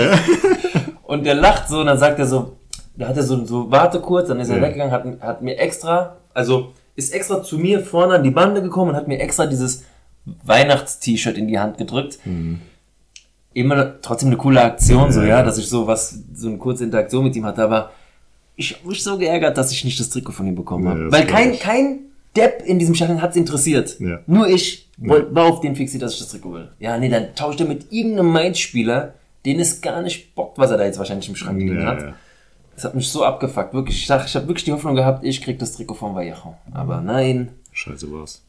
[1.03, 2.57] Und der lacht so und dann sagt er so,
[2.97, 4.63] da hat er so, so warte kurz, dann ist er Ja.
[4.63, 8.91] weggegangen, hat, hat mir extra, also ist extra zu mir vorne an die Bande gekommen
[8.91, 9.85] und hat mir extra dieses
[10.45, 12.19] Weihnachts-T-Shirt in die Hand gedrückt.
[13.53, 15.43] Immer trotzdem eine coole Aktion, so Ja, ja, ja.
[15.45, 17.91] dass ich so was, so eine kurze Interaktion mit ihm hatte, aber
[18.57, 21.05] ich hab mich so geärgert, dass ich nicht das Trikot von ihm bekommen Ja, habe.
[21.05, 21.61] das Weil kein, ich.
[21.61, 21.99] kein
[22.37, 23.99] Depp in diesem Stadion hat's interessiert.
[24.01, 24.21] Ja.
[24.27, 26.69] Nur ich wollt, war auf den fixiert, dass ich das Trikot will.
[26.81, 30.79] Ja, nee, dann tauscht er mit irgendeinem Mainz-Spieler, den es gar nicht bockt, was er
[30.79, 32.15] da jetzt wahrscheinlich im Schrank liegen Ja, hat.
[32.75, 33.99] Das hat mich so abgefuckt, wirklich.
[34.03, 36.55] Ich dachte, ich habe wirklich die Hoffnung gehabt, ich krieg das Trikot von Vallejo.
[36.73, 38.43] Aber nein, Scheiße war's.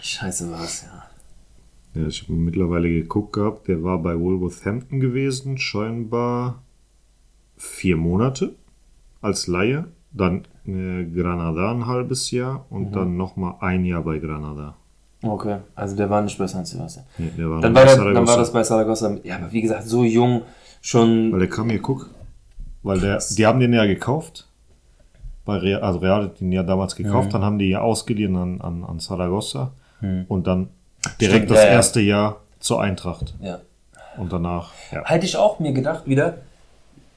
[0.00, 2.00] scheiße war's, ja.
[2.00, 6.62] Ja, ich habe mittlerweile geguckt gehabt, der war bei Wolverhampton gewesen, scheinbar
[7.56, 8.54] vier Monate
[9.20, 12.92] als Laie, dann äh, Granada ein halbes Jahr und Mhm.
[12.92, 14.74] dann nochmal ein Jahr bei Granada.
[15.22, 17.04] Okay, also der war nicht bei San Sebastian.
[17.18, 19.16] Nee, der war Dann war, bei der, dann war das bei Saragossa.
[19.22, 20.42] Ja, aber wie gesagt, so jung,
[20.80, 21.30] schon.
[21.32, 22.10] Weil der kam hier, guck.
[22.82, 24.48] Weil der, die haben den ja gekauft.
[25.44, 27.32] Bei Real, also Real hat den ja damals gekauft, Mhm.
[27.32, 29.72] dann haben die ja ausgeliehen an, an, an Saragossa
[30.28, 30.68] und dann
[31.20, 31.70] direkt Stimmt, das ja, ja.
[31.72, 33.34] erste Jahr zur Eintracht.
[33.40, 33.60] Ja.
[34.16, 35.04] Und danach, ja.
[35.04, 36.38] Hätte ich auch mir gedacht wieder,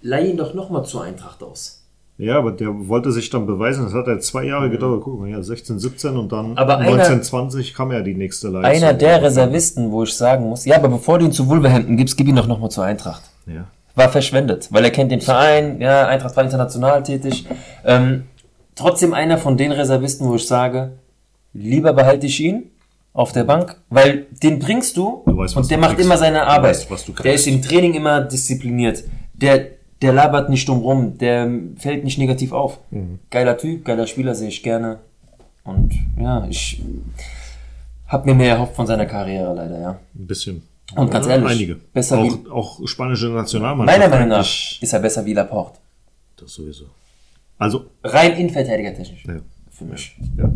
[0.01, 1.81] leih ihn doch nochmal zur Eintracht aus.
[2.17, 3.83] Ja, aber der wollte sich dann beweisen.
[3.83, 5.01] Das hat ja zwei Jahre gedauert.
[5.03, 6.57] Guck mal, ja, 16, 17 und dann Mhm.
[6.57, 8.71] Aber einer- 19, 20 kam ja die nächste Leistung.
[8.87, 12.15] Einer der Reservisten, wo ich sagen muss, ja, aber bevor du ihn zu Wolverhampton gibst,
[12.17, 13.23] gib ihn doch nochmal zur Eintracht.
[13.47, 13.65] Ja.
[13.95, 17.45] War verschwendet, weil er kennt den Verein, ja, Eintracht war international tätig.
[17.85, 18.25] Ähm,
[18.75, 20.91] trotzdem einer von den Reservisten, wo ich sage,
[21.53, 22.71] lieber behalte ich ihn
[23.13, 26.05] auf der Bank, weil den bringst du, Du weißt, und der macht kriegst.
[26.05, 26.89] immer seine Arbeit.
[26.89, 29.03] weißt, der ist im Training immer diszipliniert.
[29.33, 29.67] Der,
[30.01, 32.79] der labert nicht dumm rum, der fällt nicht negativ auf.
[32.91, 33.19] Mhm.
[33.31, 34.99] Geiler Typ, geiler Spieler, sehe ich gerne.
[35.63, 36.81] Und ja, ich
[38.07, 39.89] hab mir mehr erhofft von seiner Karriere leider, ja.
[40.13, 40.63] Ein bisschen.
[40.95, 41.75] Und ganz ehrlich, Einige.
[41.75, 43.99] besser auch, auch spanische Nationalmannschaft.
[43.99, 44.45] Meiner Meinung nach
[44.81, 45.79] ist er besser wie Laporte.
[46.37, 46.85] Das sowieso.
[47.57, 49.23] Also, Rein innenverteidigertechnisch.
[49.25, 49.39] ja.
[49.71, 50.15] Für mich.
[50.37, 50.49] ja.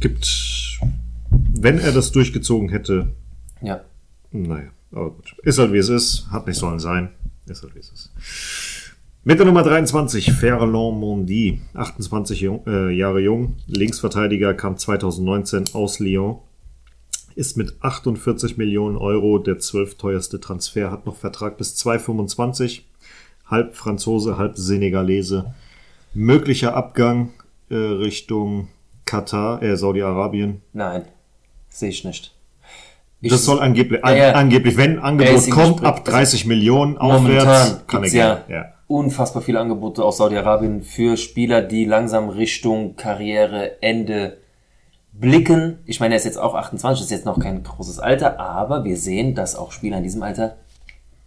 [0.00, 0.78] Gibt,
[1.54, 3.08] wenn er das durchgezogen hätte,
[3.62, 3.80] Ja.
[4.30, 5.34] naja, aber gut.
[5.42, 7.10] Ist halt wie es ist, hat nicht sollen sein.
[7.46, 8.10] Ist halt wie es ist.
[9.24, 15.98] Mit der Nummer 23, Ferland Mondi, 28 jung, äh, Jahre jung, Linksverteidiger, kam 2019 aus
[15.98, 16.38] Lyon,
[17.38, 22.84] ist mit 48 Millionen Euro der zwölfteuerste Transfer, hat noch Vertrag bis 2025,
[23.46, 25.54] halb Franzose, halb Senegalese.
[26.14, 27.30] Möglicher Abgang
[27.70, 28.68] äh, Richtung
[29.04, 30.62] Katar, äh, Saudi-Arabien.
[30.72, 31.04] Nein.
[31.68, 32.34] Sehe ich nicht.
[33.20, 34.32] Ich, Das soll angeblich, Ja, ja.
[34.32, 38.18] angeblich, wenn Angebot kommt, ab 30 Millionen aufwärts, kann er gehen.
[38.18, 38.64] ja, Ja.
[38.88, 44.38] unfassbar viele Angebote aus Saudi-Arabien für Spieler, die langsam Richtung Karriereende
[45.20, 45.78] blicken.
[45.86, 48.96] Ich meine, er ist jetzt auch 28, ist jetzt noch kein großes Alter, aber wir
[48.96, 50.56] sehen, dass auch Spieler in diesem Alter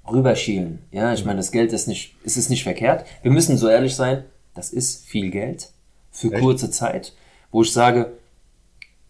[0.10, 0.80] rüberschielen.
[0.92, 3.06] Ja, ich meine, das Geld ist nicht, es ist nicht verkehrt.
[3.22, 4.24] Wir müssen so ehrlich sein,
[4.54, 5.70] das ist viel Geld
[6.12, 6.42] für Echt?
[6.42, 7.14] kurze Zeit,
[7.52, 8.14] wo ich sage,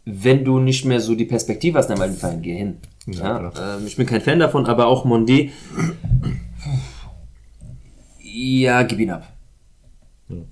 [0.06, 2.78] wenn du nicht mehr so die Perspektive hast in deinem alten Verein, geh hin.
[3.08, 5.52] Ja, Ja, ähm, ich bin kein Fan davon, aber auch Mondi,
[8.20, 9.32] ja, gib ihn ab.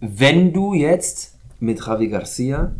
[0.02, 2.74] Wenn du jetzt mit Javi Garcia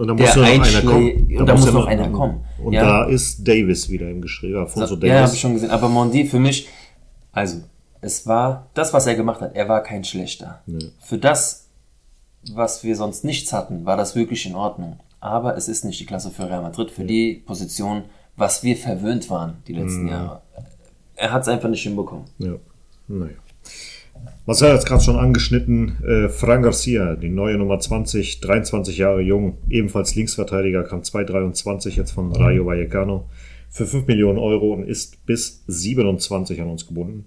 [0.00, 1.36] Und da muss ja noch einer kommen.
[1.38, 2.40] und da muss ja noch einer kommen.
[2.64, 2.82] Und Ja.
[2.82, 4.56] da ist Davis wieder im Gespräch.
[4.56, 5.34] Alfonso Ja, habe Davis.
[5.34, 5.70] ich schon gesehen.
[5.70, 6.68] Aber Mondi für mich,
[7.32, 7.58] also,
[8.00, 9.54] es war das, was er gemacht hat.
[9.54, 10.62] Er war kein schlechter.
[11.00, 11.66] Für das,
[12.54, 14.98] was wir sonst nichts hatten, war das wirklich in Ordnung.
[15.20, 18.04] Aber es ist nicht die Klasse für Real Madrid, für die Position,
[18.36, 20.40] was wir verwöhnt waren die letzten Jahre.
[21.14, 22.24] Er hat es einfach nicht hinbekommen.
[22.38, 22.54] Ja.
[23.06, 23.32] Naja.
[24.46, 26.02] Marcel hat es gerade schon angeschnitten.
[26.04, 32.12] Äh, Fran Garcia, die neue Nummer 20, 23 Jahre jung, ebenfalls Linksverteidiger, kam 223 jetzt
[32.12, 33.28] von Rayo Vallecano.
[33.70, 37.26] für 5 Millionen Euro und ist bis 27 an uns gebunden.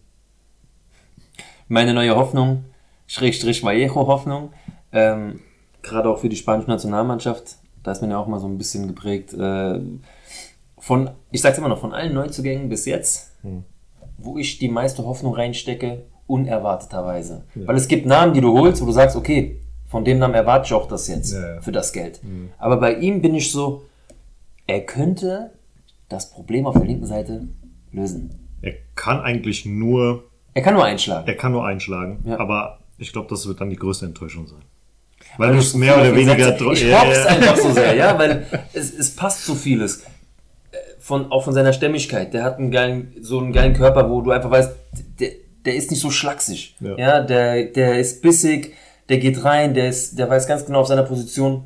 [1.70, 2.66] Meine neue Hoffnung,
[3.08, 4.52] Schrägstrich Vallejo Hoffnung,
[4.92, 5.40] ähm,
[5.82, 8.88] gerade auch für die spanische Nationalmannschaft, da ist man ja auch mal so ein bisschen
[8.88, 9.80] geprägt, äh,
[10.78, 13.32] von, ich sag's immer noch, von allen Neuzugängen bis jetzt,
[14.18, 17.44] wo ich die meiste Hoffnung reinstecke, unerwarteterweise.
[17.56, 20.66] Weil es gibt Namen, die du holst, wo du sagst, okay, von dem Namen erwarte
[20.68, 21.62] ich auch das jetzt Ja, ja.
[21.62, 22.20] für das Geld.
[22.58, 23.84] Aber bei ihm bin ich so,
[24.68, 25.52] er könnte
[26.10, 27.48] das Problem auf der linken Seite
[27.92, 28.32] lösen.
[28.62, 31.28] Er kann eigentlich nur, Er kann nur einschlagen.
[31.28, 32.40] er kann nur einschlagen, Ja.
[32.40, 34.62] aber ich glaube, das wird dann die größte Enttäuschung sein.
[35.38, 36.36] Weil Weil du es mehr oder weniger...
[36.36, 36.62] gesagt.
[36.74, 37.30] Ich Ja, hoffe es ja.
[37.30, 40.02] einfach so sehr, ja, weil es, es passt so vieles.
[40.72, 42.34] Äh, Von, auch von seiner Stämmigkeit.
[42.34, 44.72] Der hat einen geilen, so einen geilen Körper, wo du einfach weißt,
[45.20, 45.30] der,
[45.66, 46.76] der ist nicht so schlaksig.
[46.80, 46.98] Ja.
[46.98, 48.74] Ja, der, der ist bissig,
[49.10, 51.66] der geht rein, der ist, der weiß ganz genau auf seiner Position,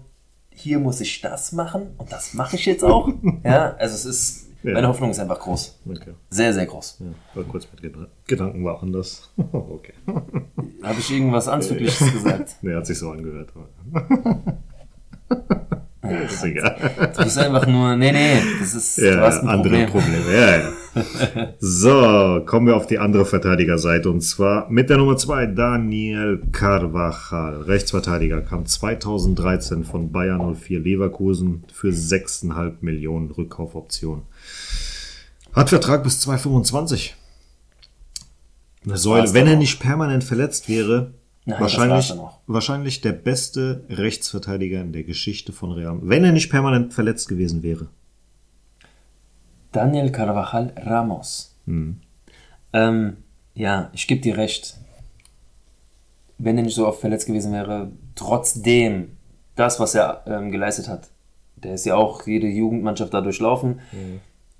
[0.49, 3.09] hier muss ich das machen und das mache ich jetzt auch.
[3.43, 4.73] ja, also es ist, Ja.
[4.73, 5.79] meine Hoffnung ist einfach groß.
[5.87, 6.13] Okay.
[6.31, 6.97] Sehr, sehr groß.
[7.01, 7.05] Ja,
[7.35, 9.31] war kurz mit Ged- Gedanken war anders.
[9.51, 9.93] okay.
[10.83, 12.55] Habe ich irgendwas Anzügliches gesagt?
[12.61, 13.51] Nee, hat sich so angehört.
[16.15, 17.11] Aber- ist egal.
[17.15, 19.89] Du bist einfach nur, nee, nee, das ist, du Ja, hast ein andere Problem.
[19.89, 20.33] Probleme.
[20.33, 20.69] Ja, ja.
[21.59, 24.09] So, kommen wir auf die andere Verteidigerseite.
[24.09, 27.61] Und zwar mit der Nummer 2 Daniel Carvajal.
[27.61, 34.23] Rechtsverteidiger kam 2013 von Bayern 04 Leverkusen für 6,5 Millionen Rückkaufoption.
[35.53, 37.15] Hat Vertrag bis 2025.
[38.85, 39.33] Eine Säule.
[39.33, 41.11] Wenn er nicht permanent verletzt wäre,
[41.47, 42.13] Nein, wahrscheinlich,
[42.45, 45.97] wahrscheinlich der beste Rechtsverteidiger in der Geschichte von Real.
[46.01, 47.87] Wenn er nicht permanent verletzt gewesen wäre.
[49.71, 51.55] Daniel Carvajal Ramos.
[52.73, 53.17] Ähm,
[53.53, 54.75] ja, ich gebe dir recht.
[56.37, 59.15] Wenn er nicht so oft verletzt gewesen wäre, trotzdem
[59.55, 61.07] das, was er ähm, geleistet hat,
[61.55, 63.79] der ist ja auch jede Jugendmannschaft da durchlaufen.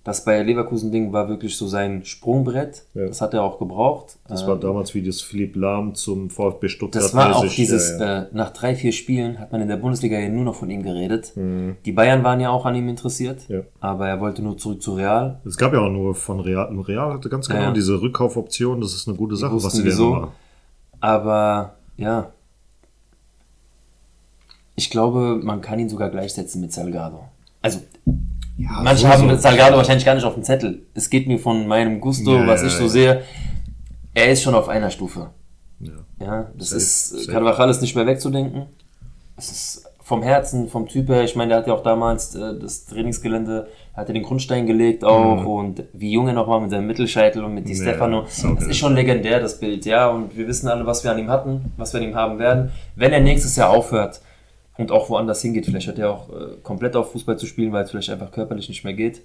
[0.08, 2.86] Das Bayer Leverkusen-Ding war wirklich so sein Sprungbrett.
[2.93, 3.08] Ja.
[3.08, 4.15] Das hat er auch gebraucht.
[4.30, 7.04] Das war damals wie das Philipp Lahm zum VfB Stuttgart.
[7.04, 8.22] Das war auch dieses, Ja, ja.
[8.22, 10.82] Äh, nach drei, vier Spielen hat man in der Bundesliga ja nur noch von ihm
[10.82, 11.34] geredet.
[11.36, 11.76] Mhm.
[11.84, 13.41] Die Bayern waren ja auch an ihm interessiert,
[13.82, 15.41] aber er wollte nur zurück zu Real.
[15.46, 16.74] Es gab ja auch nur von Real.
[16.80, 18.80] Real hatte ganz genau diese Rückkaufoption.
[18.80, 20.10] Das ist eine gute Sache, was sie da wieso.
[20.12, 20.32] machen.
[21.02, 22.32] Aber ja,
[24.78, 27.26] ich glaube, man kann ihn sogar gleichsetzen mit Salgado.
[27.62, 27.80] Also,
[28.58, 29.36] Ja, manche so, haben so.
[29.38, 30.82] Salgado wahrscheinlich gar nicht auf dem Zettel.
[30.93, 33.22] Es geht mir von meinem Gusto, Ja, was ich so sehe.
[34.13, 35.30] Er ist schon auf einer Stufe.
[35.80, 35.91] Ja.
[36.20, 37.32] Ja, das Safe, ist, safe.
[37.32, 38.65] Carvajal ist nicht mehr wegzudenken.
[39.36, 42.58] Es ist vom Herzen, vom Typ her, ich meine, der hat ja auch damals äh,
[42.58, 46.72] das Trainingsgelände, hat er den Grundstein gelegt auch und wie jung er noch war mit
[46.72, 47.78] seinem Mittelscheitel und mit Di Mhm.
[47.86, 48.22] Ja, Stefano.
[48.56, 51.30] Das ist schon legendär, das Bild, ja, und wir wissen alle, was wir an ihm
[51.30, 52.72] hatten, was wir an ihm haben werden.
[52.96, 54.22] Wenn er nächstes Jahr aufhört
[54.78, 57.84] und auch woanders hingeht, vielleicht hat er auch äh, komplett auf Fußball zu spielen, weil
[57.84, 59.22] es vielleicht einfach körperlich nicht mehr geht.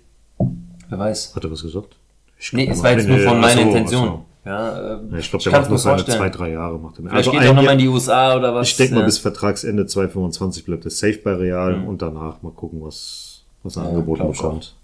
[0.89, 1.35] Wer weiß.
[1.37, 1.97] Hat er was gesagt?
[2.39, 4.07] Ich Nee, es war jetzt nur von meiner so, Intention.
[4.09, 4.25] so.
[4.45, 6.79] Ja, Ja, ich glaube, der macht mir seine zwei, drei Jahre.
[6.79, 7.11] Macht er mehr.
[7.13, 8.69] Vielleicht Also geht er nochmal in die USA oder was.
[8.69, 9.07] ich denke mal, ja.
[9.07, 11.89] bis Vertragsende 2025 bleibt er safe bei Real Mhm.
[11.89, 14.75] und danach mal gucken, was, was er Ja, angeboten bekommt.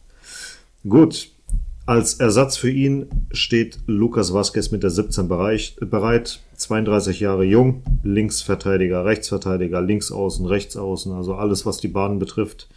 [0.88, 1.28] Gut.
[1.88, 6.40] Als Ersatz für ihn steht Lukas Vazquez mit der 17 Bereich, bereit.
[6.55, 12.68] 32 Jahre jung, Linksverteidiger, Rechtsverteidiger, Linksaußen, Rechtsaußen, also alles, was die Bahnen betrifft,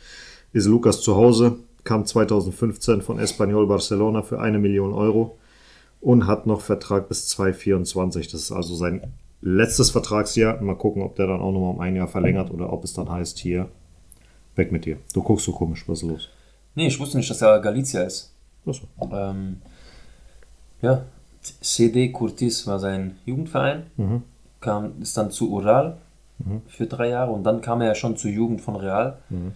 [0.54, 1.58] ist Lukas zu Hause.
[1.84, 5.38] Kam 2015 von Espanyol Barcelona für eine Million Euro
[6.00, 8.30] und hat noch Vertrag bis 2024.
[8.30, 10.62] Das ist also sein letztes Vertragsjahr.
[10.62, 13.10] Mal gucken, ob der dann auch nochmal um ein Jahr verlängert oder ob es dann
[13.10, 13.68] heißt, hier,
[14.56, 15.00] weg mit dir.
[15.14, 16.30] Du guckst so komisch, was ist los?
[16.76, 18.31] Nee, ich wusste nicht, dass er Galizia ist.
[18.66, 18.84] Achso.
[19.12, 19.62] Ähm,
[20.82, 21.04] ja,
[21.62, 24.24] CD Curtis war sein Jugendverein, Mhm.
[24.60, 25.98] kam, ist dann zu Ural
[26.68, 29.52] für drei Jahre und dann kam er ja schon zur Jugend von Real Mhm.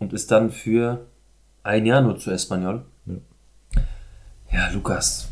[0.00, 1.06] und ist dann für
[1.62, 2.82] ein Jahr nur zu Espanyol.
[3.06, 3.14] Ja.
[4.52, 5.28] Ja, Lukas,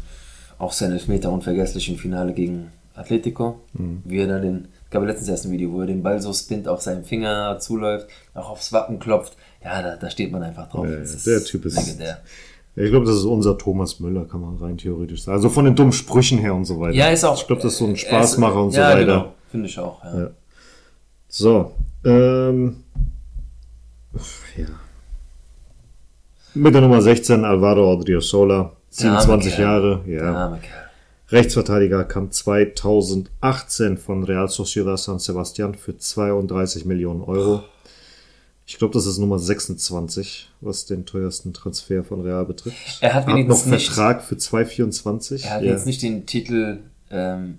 [0.58, 3.60] auch sein Elfmeter unvergesslich im Finale gegen Atletico.
[3.72, 4.02] Mhm.
[4.04, 6.32] Wie er dann den, ich glaube letztens erst ein Video, wo er den Ball so
[6.32, 9.36] spinnt, auf seinen Finger zuläuft, auch aufs Wappen klopft.
[9.64, 10.86] Ja, da, da steht man einfach drauf.
[10.86, 12.18] Ja, der Typ ist- legendär.
[12.76, 15.36] Ich glaube, das ist unser Thomas Müller, kann man rein theoretisch sagen.
[15.36, 16.94] Also von den dummen Sprüchen her und so weiter.
[16.94, 17.40] Ja, ist auch.
[17.40, 19.00] Ich glaube, das ist so ein äh, Spaßmacher ist- und so ja, weiter.
[19.04, 19.34] Genau.
[19.50, 20.18] Finde ich auch, ja.
[20.18, 20.30] Ja.
[21.28, 21.72] So,
[22.04, 22.76] ähm,
[24.56, 24.66] ja.
[26.54, 29.62] Mit der Nummer 16 Alvaro Odriozola, 27 Kerl.
[29.64, 30.58] Jahre, ja.
[31.30, 37.64] Rechtsverteidiger kam 2018 von Real Sociedad San Sebastian für 32 Millionen Euro.
[38.66, 42.76] Ich glaube, das ist Nummer 26, was den teuersten Transfer von Real betrifft.
[43.00, 45.44] Er hat Hat noch nicht, Vertrag für 2,24.
[45.44, 45.72] er hat Ja.
[45.72, 46.78] jetzt nicht den Titel
[47.10, 47.58] ähm,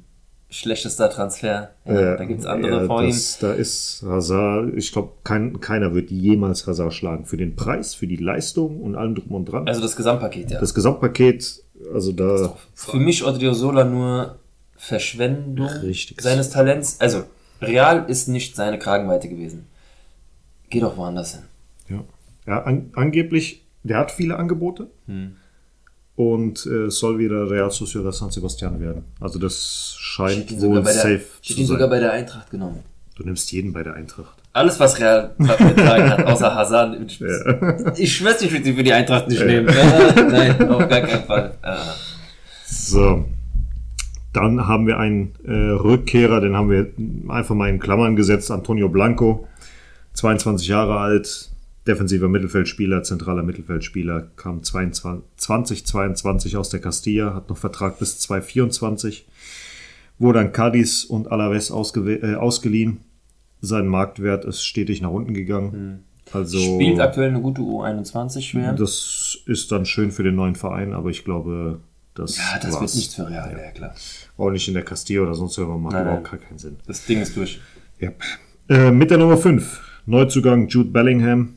[0.49, 1.69] schlechtester Transfer.
[1.85, 3.09] Ja, da gibt's andere ja, vor ihm.
[3.09, 7.25] das, Da ist Hazard, ich glaube, kein, keiner wird jemals Hazard schlagen.
[7.25, 9.67] Für den Preis, für die Leistung und allem drum und dran.
[9.67, 10.59] Also das Gesamtpaket, ja.
[10.59, 11.61] das Gesamtpaket,
[11.93, 12.55] also da.
[12.73, 14.39] Für mich Odriozola nur
[14.75, 16.21] Verschwendung Richtig.
[16.21, 16.99] seines Talents.
[16.99, 17.23] Also,
[17.61, 19.67] Real ist nicht seine Kragenweite gewesen.
[20.69, 21.43] Geh doch woanders hin.
[21.89, 22.03] Ja,
[22.47, 24.87] ja an, angeblich, der hat viele Angebote.
[25.07, 25.35] Hm.
[26.15, 29.03] Und äh, soll wieder Real Sociedad San Sebastian werden.
[29.19, 31.89] Also das Ich scheint wohl sogar der, safe ich hätte zu ihn sogar sein.
[31.89, 32.79] bei der Eintracht genommen.
[33.15, 34.37] Du nimmst jeden bei der Eintracht.
[34.53, 36.97] Alles, was Real getragen hat, außer Hazard.
[37.97, 39.67] Ich schwör's, ich würde sie für die Eintracht nicht nehmen.
[39.67, 41.53] Ja, nein, auf gar keinen Fall.
[41.63, 41.77] Ja.
[42.65, 43.25] So.
[44.31, 46.91] Dann haben wir einen äh, Rückkehrer, den haben wir
[47.29, 48.51] einfach mal in Klammern gesetzt.
[48.51, 49.47] Antonio Blanco,
[50.15, 51.49] 22 Jahre alt,
[51.87, 55.23] defensiver Mittelfeldspieler, zentraler Mittelfeldspieler, kam 22,
[55.85, 59.27] 2022 aus der Castilla, hat noch Vertrag bis 2024,
[60.17, 63.01] wurde an Cadiz und Alaves äh, ausgeliehen.
[63.61, 66.03] Sein Marktwert ist stetig nach unten gegangen.
[66.31, 68.73] Also Spielt aktuell eine gute U21 schwer.
[68.73, 71.79] das ist dann schön für den neuen Verein, aber ich glaube,
[72.15, 72.81] das, ja, das war's.
[72.81, 73.93] wird nichts für Real, ja, klar.
[74.37, 76.39] Auch nicht in der Castilla oder sonst irgendwo macht Nein, überhaupt nein.
[76.39, 76.77] gar keinen Sinn.
[76.87, 77.59] Das Ding ist durch.
[77.99, 78.11] Ja.
[78.69, 79.81] Äh, mit der Nummer 5.
[80.07, 81.55] Neuzugang Jude Bellingham.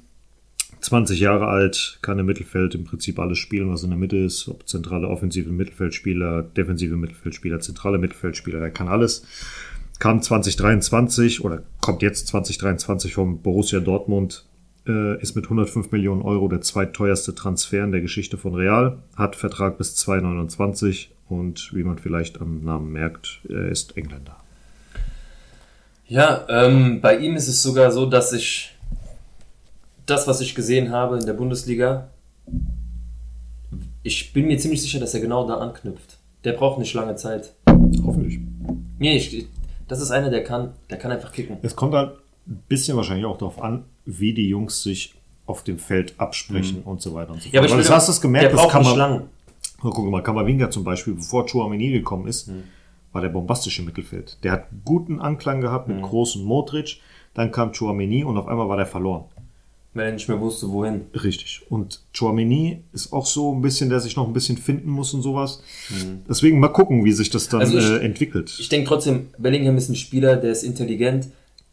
[0.80, 4.48] 20 Jahre alt, kann im Mittelfeld im Prinzip alles spielen, was in der Mitte ist.
[4.48, 9.26] Ob zentrale offensive Mittelfeldspieler, defensive Mittelfeldspieler, zentrale Mittelfeldspieler, er kann alles.
[9.98, 14.46] Kam 2023 oder kommt jetzt 2023 vom Borussia Dortmund,
[14.86, 19.36] äh, ist mit 105 Millionen Euro der zweitteuerste Transfer in der Geschichte von Real, hat
[19.36, 24.38] Vertrag bis 2029 und wie man vielleicht am Namen merkt, er ist Engländer.
[26.08, 28.74] Ja, ähm, bei ihm ist es sogar so, dass ich
[30.06, 32.08] das, was ich gesehen habe in der Bundesliga,
[34.02, 36.16] ich bin mir ziemlich sicher, dass er genau da anknüpft.
[36.44, 37.52] Der braucht nicht lange Zeit.
[38.02, 38.40] Hoffentlich.
[38.98, 39.46] Nee, ich,
[39.86, 41.58] das ist einer, der kann, der kann einfach kicken.
[41.62, 42.12] Es kommt halt
[42.46, 47.02] ein bisschen wahrscheinlich auch darauf an, wie die Jungs sich auf dem Feld absprechen und
[47.02, 47.52] so weiter und so fort.
[47.52, 47.54] Mhm.
[47.54, 48.96] Ja, aber ich Weil will das hast du es gemerkt, der das braucht kann nicht
[48.96, 49.28] man, lang.
[49.80, 52.64] Guck mal, Kamavinga zum Beispiel, bevor Chouameni gekommen ist, Mhm.
[53.12, 54.38] War der bombastisch im Mittelfeld.
[54.44, 55.96] Der hat guten Anklang gehabt Mhm.
[55.96, 57.00] mit großen Modric,
[57.34, 59.24] dann kam Chouameni und auf einmal war der verloren.
[59.94, 61.06] Weil er nicht mehr wusste, wohin.
[61.14, 61.62] Richtig.
[61.70, 65.22] Und Chouameni ist auch so ein bisschen, der sich noch ein bisschen finden muss und
[65.22, 65.62] sowas.
[66.28, 67.64] Deswegen mal gucken, wie sich das dann Mhm.
[67.76, 68.54] Also ich- äh, entwickelt.
[68.60, 71.28] Ich denke trotzdem, Bellingham ist ein Spieler, der ist intelligent,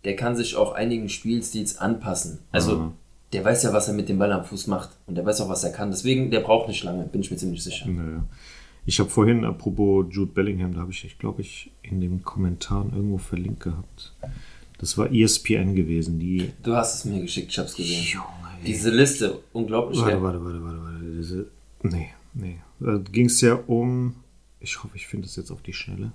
[0.06, 2.39] der kann sich auch einigen Spielstils anpassen.
[2.52, 2.91] Also, Mhm.
[3.34, 5.50] der weiß ja, was er mit dem Ball am Fuß macht und der weiß auch,
[5.50, 5.91] was er kann.
[5.91, 7.88] Deswegen, der braucht nicht lange, bin ich mir ziemlich sicher.
[7.88, 8.24] Naja.
[8.86, 12.93] Ich habe vorhin, apropos Jude Bellingham, da habe ich, ich glaube ich, in den Kommentaren
[12.93, 14.13] irgendwo verlinkt gehabt.
[14.78, 16.52] Das war ESPN gewesen, die.
[16.62, 18.04] Du hast es mir geschickt, ich hab's gesehen.
[18.04, 18.26] Junge.
[18.65, 20.00] Diese Liste, unglaublich.
[20.00, 21.15] Warte, warte, warte, warte, warte.
[21.17, 21.48] Diese,
[21.84, 22.60] nee, nee.
[22.80, 24.15] Da ging es ja um.
[24.60, 26.12] Ich hoffe, ich finde es jetzt auf die Schnelle.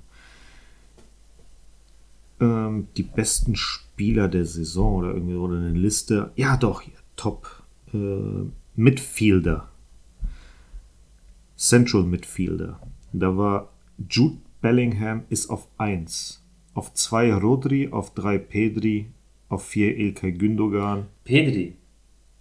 [2.40, 6.32] Ähm, die besten Spieler der Saison oder irgendwie oder eine Liste.
[6.36, 6.94] Ja, doch, hier.
[7.16, 7.98] Top äh,
[8.76, 9.68] Midfielder.
[11.60, 12.80] Central Midfielder.
[13.12, 13.68] Da war
[14.08, 16.42] Jude Bellingham ist auf 1.
[16.72, 19.08] Auf 2 Rodri, auf 3 Pedri,
[19.50, 21.06] auf 4 Ilkay Gündogan.
[21.24, 21.76] Pedri,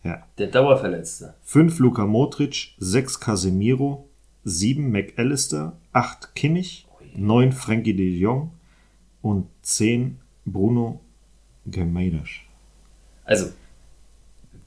[0.05, 0.25] Ja.
[0.37, 1.33] der Dauerverletzte.
[1.41, 4.07] 5 Luka Modric, 6 Casemiro,
[4.45, 8.51] 7 McAllister, 8 Kimmich, 9 Frankie de Jong
[9.21, 11.01] und 10 Bruno
[11.65, 12.29] Gemeidas.
[13.25, 13.47] Also,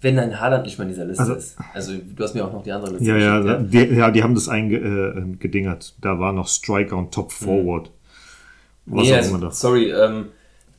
[0.03, 1.57] wenn ein Haaland nicht mal in dieser Liste Also- ist.
[1.73, 4.23] Also, du hast mir auch noch die andere Liste Ja, ja, geschickt, die, ja, die
[4.23, 5.95] haben das eingedingert.
[5.97, 7.91] Äh, da war noch Striker und Top Forward.
[8.87, 9.61] Was Nee, auch also, immer das.
[9.61, 10.27] sorry, ähm,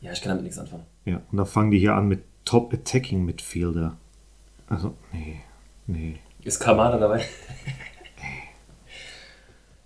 [0.01, 0.83] ja, ich kann damit nichts anfangen.
[1.05, 3.95] Ja, und da fangen die hier an mit Top Attacking Midfielder.
[4.67, 5.39] Also, nee,
[5.87, 6.15] nee.
[6.43, 7.23] Ist Kamada dabei?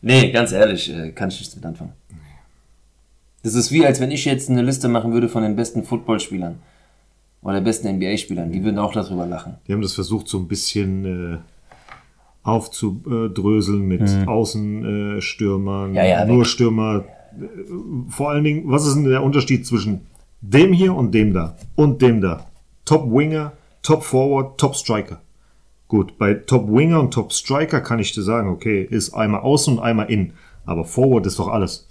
[0.01, 1.93] nee, ganz ehrlich, äh, kann ich nichts mit anfangen.
[3.43, 6.59] Das ist wie, als wenn ich jetzt eine Liste machen würde von den besten Footballspielern
[7.41, 8.51] oder besten NBA-Spielern.
[8.51, 9.55] Die würden auch darüber lachen.
[9.67, 11.37] Die haben das versucht, so ein bisschen äh,
[12.43, 15.95] aufzudröseln mit Außenstürmern, Mhm.
[15.95, 16.47] Ja, ja, nur weg.
[16.47, 17.03] Stürmer.
[17.39, 17.43] Äh,
[18.09, 20.01] Vor allen Dingen, was ist denn der Unterschied zwischen
[20.41, 22.45] dem hier und dem da und dem da?
[22.85, 23.51] Top Winger,
[23.83, 25.19] Top Forward, Top Striker.
[25.87, 29.77] Gut, bei Top Winger und Top Striker kann ich dir sagen, okay, ist einmal außen
[29.77, 30.33] und einmal innen.
[30.65, 31.87] Aber Forward ist doch alles.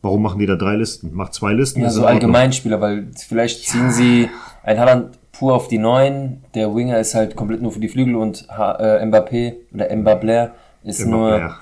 [0.00, 1.14] Warum machen die da drei Listen?
[1.14, 1.80] Macht zwei Listen.
[1.82, 2.08] Ja, so in.
[2.08, 4.28] Allgemeinspieler, weil vielleicht ziehen sie
[4.62, 6.44] ein Haaland pur auf die Neun.
[6.54, 10.50] Der Winger ist halt komplett nur für die Flügel und ha äh, Mbappé oder Mbappé
[10.84, 11.52] ist nur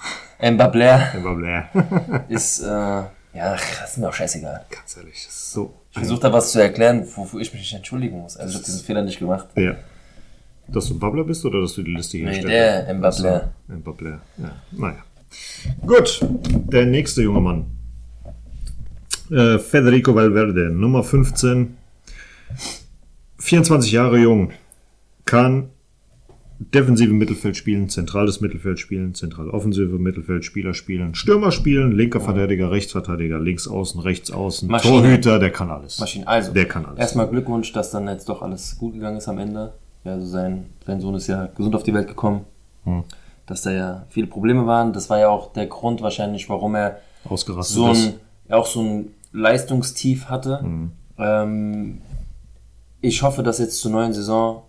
[0.40, 2.24] Mbappé Mbappé.
[2.28, 2.66] ist äh,
[3.32, 4.64] ja, das ist mir auch scheißegal.
[4.70, 5.74] Ganz ehrlich, das ist so.
[5.92, 8.36] Ich versuche da was zu erklären, wofür ich mich nicht entschuldigen muss.
[8.36, 9.48] Also ich habe diesen Fehler nicht gemacht.
[9.56, 9.76] Ja.
[10.68, 12.48] Dass du ein Babbler bist oder dass du die Liste hier Nee, stellst?
[12.50, 13.42] der Mbappé.
[13.68, 14.18] Mbappé.
[14.38, 14.50] Ja.
[14.72, 14.98] Naja.
[15.86, 17.66] Gut, der nächste junge Mann.
[19.30, 21.76] Äh, Federico Valverde, Nummer 15.
[23.40, 24.50] 24 Jahre jung.
[25.24, 25.70] Kann
[26.58, 33.38] defensive Mittelfeld spielen, zentrales Mittelfeld spielen, zentral offensive Mittelfeldspieler spielen, Stürmer spielen, linker Verteidiger, Rechtsverteidiger,
[33.40, 35.00] links außen, rechts außen, Maschine.
[35.00, 35.98] Torhüter, der kann alles.
[35.98, 36.26] Maschinen.
[36.26, 36.98] Also, Der kann alles.
[36.98, 39.72] erstmal Glückwunsch, dass dann jetzt doch alles gut gegangen ist am Ende.
[40.04, 42.44] Ja, also sein, sein Sohn ist ja gesund auf die Welt gekommen.
[42.84, 43.04] Hm.
[43.46, 44.92] Dass da ja viele Probleme waren.
[44.92, 48.06] Das war ja auch der Grund wahrscheinlich, warum er Ausgerastet so ist.
[48.06, 48.14] ein,
[48.48, 50.60] ja, auch so ein Leistungstief hatte.
[50.60, 50.92] Hm.
[51.18, 51.98] Ähm,
[53.00, 54.62] ich hoffe, dass jetzt zur neuen Saison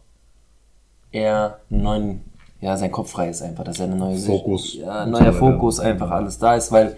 [1.11, 2.21] er einen neuen,
[2.61, 4.75] ja, sein Kopf frei ist einfach, dass er eine neue Fokus.
[4.75, 5.33] ja, Und neuer.
[5.33, 6.95] Fokus einfach alles da ist, weil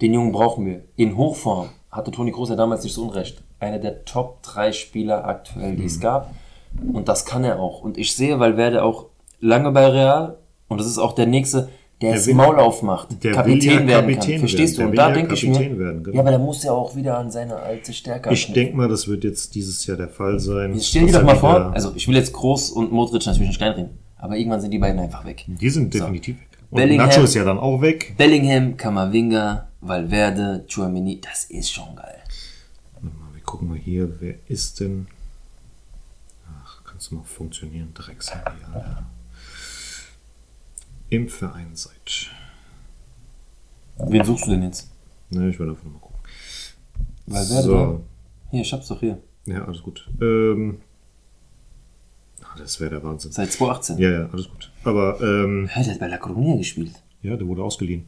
[0.00, 0.82] den Jungen brauchen wir.
[0.96, 3.42] In Hochform hatte Toni Kroos ja damals nicht so unrecht.
[3.60, 5.76] Einer der Top 3 Spieler aktuell, Mhm.
[5.76, 6.30] die es gab.
[6.92, 7.82] Und das kann er auch.
[7.82, 9.06] Und ich sehe, weil Werde auch
[9.40, 11.68] lange bei Real und das ist auch der nächste,
[12.02, 14.38] der, das Maul aufmacht, der Kapitän will ja werden Kapitän kann.
[14.40, 14.86] Verstehst werden.
[14.86, 14.90] du?
[14.90, 16.14] Und Der da ja denke ich mir, werden, genau.
[16.16, 19.08] ja, aber da muss er auch wieder an seine alte Stärke Ich denke mal, das
[19.08, 20.74] wird jetzt dieses Jahr der Fall sein.
[20.74, 23.58] Jetzt stell dir doch mal vor, also ich will jetzt Groß und Modric natürlich nicht
[23.58, 25.44] kleinreden, aber irgendwann sind die beiden einfach weg.
[25.46, 26.48] Die sind definitiv weg.
[26.70, 28.14] Und Bellingham- Nacho ist ja dann auch weg.
[28.16, 32.18] Bellingham, Kamavinga, Valverde, Chouameni, das ist schon geil.
[33.34, 35.06] Wir gucken mal hier, wer ist denn.
[36.64, 37.90] Ach, kannst du mal funktionieren?
[37.92, 39.04] Dreckshandy, Alter.
[41.12, 42.30] Im Verein seid.
[43.98, 44.90] Wen suchst du denn jetzt?
[45.28, 46.18] Ne, ich werde einfach mal gucken.
[47.26, 47.62] Valverde.
[47.62, 48.04] So.
[48.50, 49.18] Hier, ich hab's doch hier.
[49.44, 50.08] Ja, alles gut.
[50.22, 50.80] Ähm,
[52.40, 53.30] ah, das wäre der Wahnsinn.
[53.30, 53.98] Seit 2018.
[53.98, 54.72] Ja, ja, alles gut.
[54.84, 56.94] Aber, ähm, Hä, der hat bei La Colonia gespielt.
[57.20, 58.06] ja, der wurde ausgeliehen.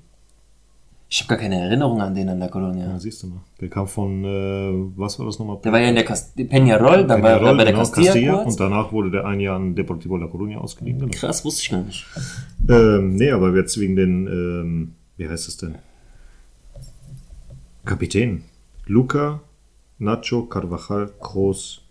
[1.15, 2.89] Ich habe gar keine Erinnerung an den an La Colonia.
[2.89, 3.41] Ja, siehst du mal.
[3.61, 5.61] Der kam von, äh, was war das nochmal?
[5.63, 8.35] Der war ja in der Cast Peñarol, dann war er Peñarol, bei der genau, Castilla,
[8.39, 8.57] Und kurz.
[8.57, 10.99] danach wurde der ein Jahr an Deportivo La Coruña ausgeliehen.
[10.99, 11.13] Genau.
[11.13, 12.05] Krass, wusste ich gar nicht.
[12.69, 15.77] Ähm, nee, aber jetzt wegen den, ähm, wie heißt es denn?
[17.85, 18.43] Kapitän.
[18.87, 19.41] Luca,
[20.01, 21.83] Nacho, Carvajal, Kroos,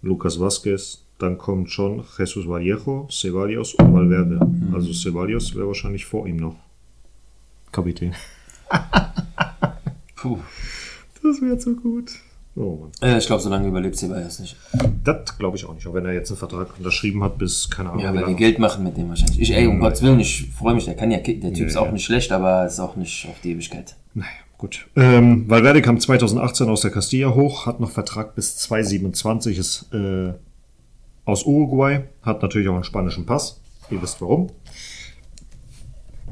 [0.00, 4.40] Lucas Vázquez, dann kommt schon Jesus Vallejo, Ceballos und Valverde.
[4.72, 6.56] Also Ceballos wäre wahrscheinlich vor ihm noch.
[7.70, 8.12] Kapitän.
[10.16, 10.38] Puh.
[11.22, 12.12] Das wäre so gut.
[12.54, 12.88] Oh.
[13.00, 14.56] Äh, ich glaube, so lange überlebt Ceballos nicht.
[15.04, 17.90] Das glaube ich auch nicht, auch wenn er jetzt einen Vertrag unterschrieben hat bis, keine
[17.90, 18.34] Ahnung, Ja, weil die.
[18.34, 19.40] Geld machen mit dem wahrscheinlich.
[19.40, 21.18] Ich, ey, um Gottes Willen, ich freue mich, der kann ja.
[21.18, 23.96] Der Typ ist auch nicht schlecht, aber ist auch nicht auf die Ewigkeit.
[24.12, 24.86] Naja, gut.
[24.96, 30.34] Ähm, Valverde kam 2018 aus der Castilla hoch, hat noch Vertrag bis 2027, ist äh,
[31.24, 33.60] aus Uruguay, hat natürlich auch einen spanischen Pass.
[33.90, 34.50] Ihr wisst warum.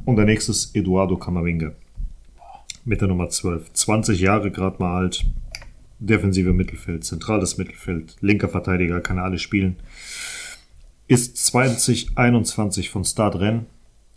[0.05, 1.73] Und der nächste ist Eduardo Camavinga.
[2.85, 3.73] Mit der Nummer 12.
[3.73, 5.25] 20 Jahre gerade mal alt.
[5.99, 9.77] Defensive Mittelfeld, zentrales Mittelfeld, linker Verteidiger, kann er alles spielen.
[11.09, 13.65] Ist 2021 von Start Rennes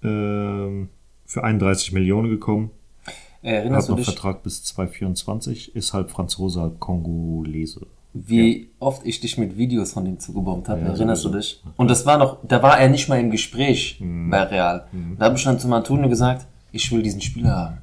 [0.02, 0.88] ähm,
[1.26, 2.72] für 31 Millionen gekommen.
[3.42, 7.86] Erinnerst Hat noch dich, Vertrag bis 2024, ist halb Franzose, halb Kongolese.
[8.14, 10.80] wie oft ich dich mit Videos von dem zugebombt habe?
[10.82, 11.62] Erinnerst du dich?
[11.76, 14.88] Und das war noch, da war er nicht mal im Gespräch bei Real.
[15.20, 17.78] Da habe ich dann zu Antonio gesagt, ich will diesen Spieler haben.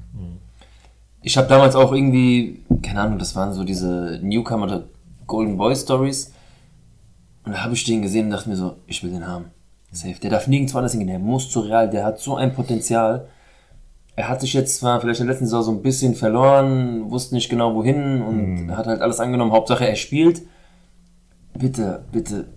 [1.21, 4.83] Ich habe damals auch irgendwie, keine Ahnung, das waren so diese Newcomer oder
[5.27, 6.33] Golden Boy Stories.
[7.43, 9.45] Und da habe ich den gesehen und dachte mir so, ich will den haben.
[9.91, 10.15] Safe.
[10.21, 11.09] Der darf nirgendwo anders hingehen.
[11.09, 11.89] Der muss zu Real.
[11.89, 13.27] Der hat so ein Potenzial.
[14.15, 17.33] Er hat sich jetzt zwar vielleicht in der letzten Saison so ein bisschen verloren, wusste
[17.35, 19.51] nicht genau wohin und hat halt alles angenommen.
[19.51, 20.41] Hauptsache er spielt.
[21.57, 22.47] Bitte, bitte,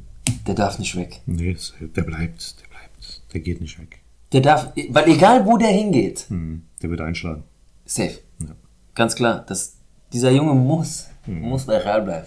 [0.47, 1.21] der darf nicht weg.
[1.27, 4.01] Nee, der bleibt, der bleibt, der geht nicht weg.
[4.33, 7.45] Der darf, weil egal wo der hingeht, Hm, Der wird einschlagen.
[7.85, 8.19] safe.
[8.95, 9.77] Ganz klar, das,
[10.13, 12.27] dieser Junge muss, muss bei Real bleiben.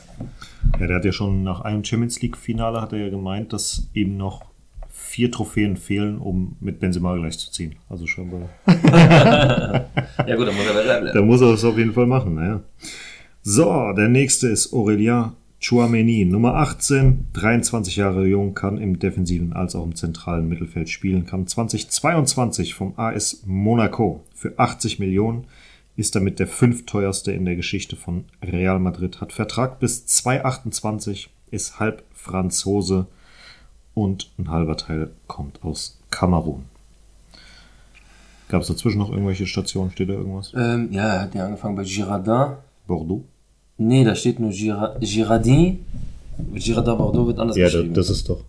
[0.80, 4.18] Ja, der hat ja schon nach einem Champions League-Finale hat er ja gemeint, dass ihm
[4.18, 4.46] noch
[4.90, 7.76] vier Trophäen fehlen, um mit Benzema gleich zu ziehen.
[7.90, 8.50] Also scheinbar.
[10.28, 11.18] Ja gut, dann muss er bei Real bleiben.
[11.18, 12.60] Da muss er es auf jeden Fall machen, naja.
[13.44, 19.76] So, der nächste ist Aurelien Chouameni, Nummer 18, 23 Jahre jung, kann im defensiven als
[19.76, 25.46] auch im zentralen Mittelfeld spielen, kam 2022 vom AS Monaco für 80 Millionen,
[25.98, 31.80] ist damit der fünfteuerste in der Geschichte von Real Madrid, hat Vertrag bis 2028, ist
[31.80, 33.08] halb Franzose
[33.94, 36.64] und ein halber Teil kommt aus Kamerun.
[38.50, 39.92] Gab es dazwischen noch irgendwelche Stationen?
[39.92, 40.54] Steht da irgendwas?
[40.56, 42.56] Ähm, ja, er hat ja angefangen bei Girardin.
[42.88, 43.24] Bordeaux?
[43.78, 45.86] Nee, da steht nur Gira Girardin.
[46.54, 47.94] Girardin Bordeaux wird anders Ja, geschrieben.
[47.94, 48.44] das ist doch.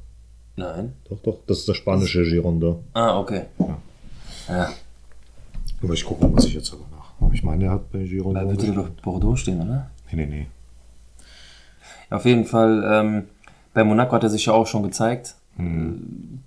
[0.57, 0.93] Nein.
[1.09, 2.77] Doch, doch, das ist der spanische Gironda.
[2.93, 3.45] Ah, okay.
[4.49, 4.71] Ja,
[5.83, 6.88] Aber ich gucke mal, was ich jetzt nach.
[7.33, 8.43] Ich meine, er hat bei Gironda.
[8.43, 9.91] da würde doch Bordeaux stehen, oder?
[10.11, 10.47] Nee, nee, nee.
[12.11, 13.25] Auf jeden Fall, ähm,
[13.75, 15.35] bei Monaco hat er sich ja auch schon gezeigt.
[15.59, 15.63] Äh,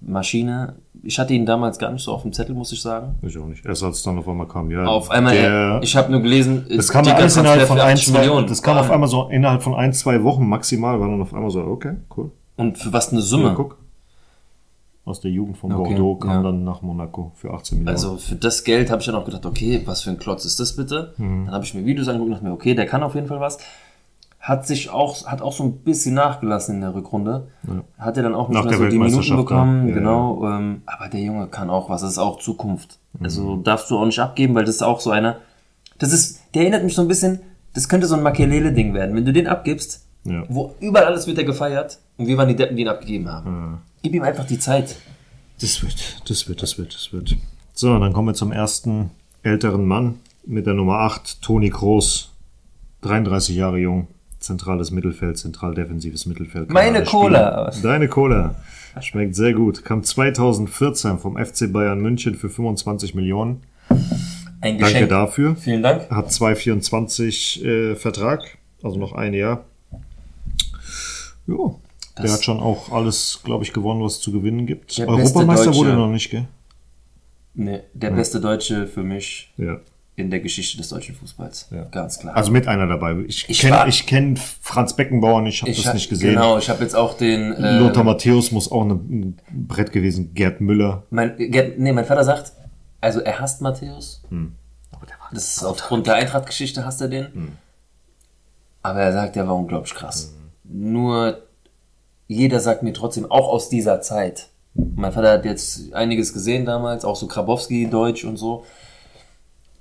[0.01, 3.15] Maschine, ich hatte ihn damals gar nicht so auf dem Zettel, muss ich sagen.
[3.22, 3.65] Ich auch nicht.
[3.65, 4.86] Erst als es dann auf einmal kam, ja.
[4.86, 8.07] Auf einmal, der, ich habe nur gelesen, das kam dicker alles innerhalb von ein, 80
[8.07, 8.47] zwei, Millionen.
[8.47, 11.51] das kam auf einmal so innerhalb von ein, zwei Wochen maximal, war dann auf einmal
[11.51, 12.32] so, okay, cool.
[12.55, 13.49] Und für was eine Summe?
[13.49, 13.78] Ja, guck.
[15.04, 16.43] Aus der Jugend von Okay, Bordeaux kam ja.
[16.43, 17.95] dann nach Monaco für 18 Millionen.
[17.95, 20.60] Also für das Geld habe ich dann auch gedacht, okay, was für ein Klotz ist
[20.60, 21.14] das bitte?
[21.18, 21.45] Mhm.
[21.45, 23.39] Dann habe ich mir Videos angeguckt und dachte mir, okay, der kann auf jeden Fall
[23.39, 23.58] was.
[24.39, 27.47] Hat sich auch, hat auch so ein bisschen nachgelassen in der Rückrunde.
[27.97, 29.89] Hat er dann auch nicht Nach mehr so die Minuten bekommen, ja.
[29.93, 30.47] Ja, genau.
[30.47, 32.99] Ähm, aber der Junge kann auch was, das ist auch Zukunft.
[33.14, 33.24] Mhm.
[33.26, 35.38] Also darfst du auch nicht abgeben, weil das ist auch so einer.
[35.99, 37.39] Das ist, der erinnert mich so ein bisschen,
[37.74, 39.16] das könnte so ein Makelele-Ding werden.
[39.16, 40.43] Wenn du den abgibst, Ja.
[40.49, 43.80] wo überall alles wird er gefeiert und wir waren die Deppen, die ihn abgegeben haben.
[44.04, 44.97] Gib ihm einfach die Zeit.
[45.60, 47.38] Das wird, das wird, das wird, das wird.
[47.74, 49.12] So, dann kommen wir zum ersten
[49.43, 52.30] älteren Mann mit der Nummer 8, Toni Kroos.
[53.02, 54.08] 33 Jahre jung,
[54.39, 56.70] zentrales Mittelfeld, zentral defensives Mittelfeld.
[56.70, 57.04] Meine.
[57.04, 57.72] Cola.
[57.82, 58.56] Deine Cola.
[58.99, 59.84] Schmeckt sehr gut.
[59.86, 63.64] Kam 2014 vom FC Bayern München für 25 Millionen.
[63.89, 65.10] Ein Danke Geschenk.
[65.10, 65.56] dafür.
[65.56, 66.10] Vielen Dank.
[66.12, 69.66] Hat 224 äh, Vertrag, also noch ein Jahr.
[72.18, 74.97] Ja, der Das- hat schon auch alles, glaube ich, gewonnen, was es zu gewinnen gibt.
[74.99, 76.45] Europameister wurde er noch nicht, gell?
[77.53, 79.78] Nee, der beste Deutsche für mich Ja.
[80.16, 81.68] in der Geschichte des deutschen Fußballs.
[81.72, 81.84] Ja.
[81.86, 82.36] Ganz klar.
[82.36, 83.18] Also mit einer dabei.
[83.28, 86.34] Ich, Ich kenne ich kenn Franz Beckenbauer nicht, habe das hab- nicht gesehen.
[86.36, 87.53] Genau, ich habe jetzt auch den.
[87.53, 90.34] Äh, Lothar Matthäus muss auch ein Brett gewesen.
[90.34, 91.03] Gerd Müller.
[91.09, 92.53] mein, Gerd- nee, mein Vater sagt,
[93.01, 94.22] also er hasst Matthäus.
[94.30, 94.53] Hm.
[95.34, 97.53] Das ist aufgrund der Eintracht-Geschichte hasst er den.
[98.84, 100.34] Aber er sagt, der war unglaublich krass.
[100.70, 100.91] Hm.
[100.93, 101.41] Nur
[102.32, 104.47] jeder sagt mir trotzdem, auch aus dieser Zeit.
[104.73, 108.63] Mein Vater hat jetzt einiges gesehen damals, auch so Grabowski, Deutsch und so.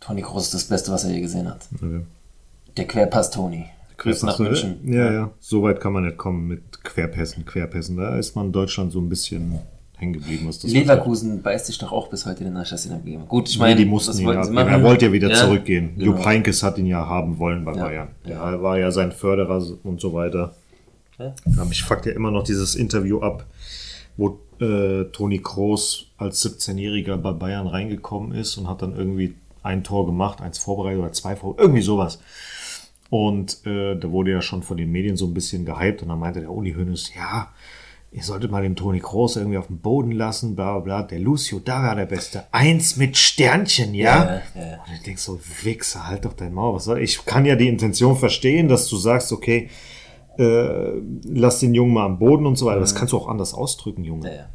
[0.01, 1.69] Toni Kroos ist das Beste, was er je gesehen hat.
[1.75, 2.01] Okay.
[2.77, 3.67] Der Querpass Toni.
[3.99, 4.81] Grüß nach München.
[4.85, 5.31] Ja, ja.
[5.41, 7.97] So weit kann man nicht kommen mit Querpässen, Querpässen.
[7.99, 9.59] Da ist man in Deutschland so ein bisschen
[9.99, 10.49] hängen geblieben.
[10.49, 13.29] Was das Leverkusen beißt sich doch auch bis heute den Arsch, dass sie ihn abgeben.
[13.29, 14.69] Gut, ich meine, die mussten ihn wollten machen.
[14.71, 15.91] Er wollte ja wieder Ja, zurückgehen.
[15.99, 16.13] genau.
[16.17, 17.85] Jupp Heynckes hat ihn ja haben wollen bei Ja.
[17.85, 18.09] Bayern.
[18.27, 20.55] Der war ja sein Förderer und so weiter.
[21.21, 21.35] Ja.
[21.57, 23.47] Aber Mich fuckt ja immer noch dieses Interview ab,
[24.17, 29.85] wo äh, Toni Kroos als 17-Jähriger bei Bayern reingekommen ist und hat dann irgendwie ein
[29.85, 32.21] Tor gemacht, eins vorbereitet oder zwei vor, irgendwie sowas.
[33.11, 36.19] Und äh, da wurde ja schon von den Medien so ein bisschen gehypt und dann
[36.19, 37.49] meinte der Uli Hoeneß, ja,
[38.13, 41.03] ihr solltet mal den Toni Kroos irgendwie auf den Boden lassen, bla bla bla.
[41.03, 42.45] Der Lucio, da war der Beste.
[42.53, 44.25] Eins mit Sternchen, ja?
[44.25, 44.85] Ja, ja, ja.
[44.87, 46.77] Und ich denk so, Wichser, halt doch dein Maul.
[46.77, 47.25] Was soll ich?
[47.25, 49.69] kann ja die Intention verstehen, dass du sagst, okay,
[50.39, 50.93] äh,
[51.25, 52.81] lass den Jungen mal am Boden und so weiter.
[52.81, 54.29] Das kannst du auch anders ausdrücken, Junge.
[54.29, 54.49] Ja, ja.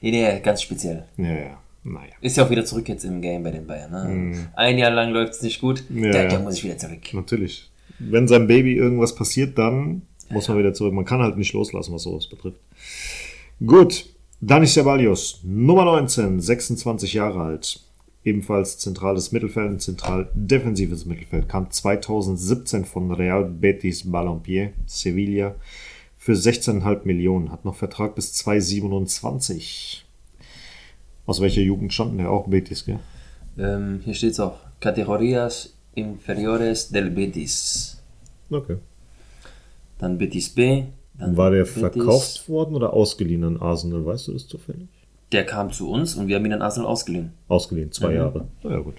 [0.00, 1.04] Nee, nee, ganz speziell.
[1.16, 1.58] Ja, ja.
[1.84, 2.12] Naja.
[2.20, 3.90] Ist ja auch wieder zurück jetzt im Game bei den Bayern.
[3.90, 4.48] Ne?
[4.54, 5.84] Ein Jahr lang läuft es nicht gut.
[5.88, 6.04] Mhm.
[6.04, 7.00] Ja, der, der muss ich wieder zurück.
[7.12, 7.70] Natürlich.
[7.98, 10.92] Wenn seinem Baby irgendwas passiert, dann muss man wieder zurück.
[10.92, 12.58] Man kann halt nicht loslassen, was sowas betrifft.
[13.64, 14.06] Gut.
[14.40, 17.80] Dani Ceballos, Nummer 19, 26 Jahre alt.
[18.24, 21.48] Ebenfalls zentrales Mittelfeld, ein zentral defensives Mittelfeld.
[21.48, 25.54] Kam 2017 von Real Betis Balompié, Sevilla,
[26.16, 27.50] für 16,5 Millionen.
[27.52, 30.04] Hat noch Vertrag bis 2027.
[31.26, 32.30] Aus welcher Jugend stand der?
[32.30, 32.98] Auch Betis, gell?
[33.58, 34.58] Ähm, hier steht es auch.
[34.80, 38.00] Categorías inferiores del Betis.
[38.50, 38.76] Okay.
[39.98, 40.84] Dann Betis B.
[41.18, 41.78] Dann War der Betis.
[41.80, 44.04] verkauft worden oder ausgeliehen an Arsenal?
[44.06, 44.88] Weißt du das zufällig?
[45.32, 47.32] Der kam zu uns und wir haben ihn an Arsenal ausgeliehen.
[47.48, 48.16] Ausgeliehen, zwei Mhm.
[48.16, 48.48] Jahre.
[48.62, 48.94] Na ja, gut.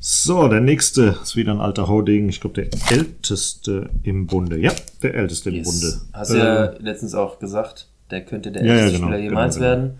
[0.00, 2.28] So, der nächste ist wieder ein alter Hauding.
[2.28, 4.58] Ich glaube, der älteste im Bunde.
[4.58, 6.00] Ja, der älteste im Bunde.
[6.12, 9.22] Hast du Äh, ja letztens auch gesagt, der könnte der Ja, ja, älteste genau, Spieler
[9.22, 9.82] jemals genau, genau.
[9.84, 9.98] werden.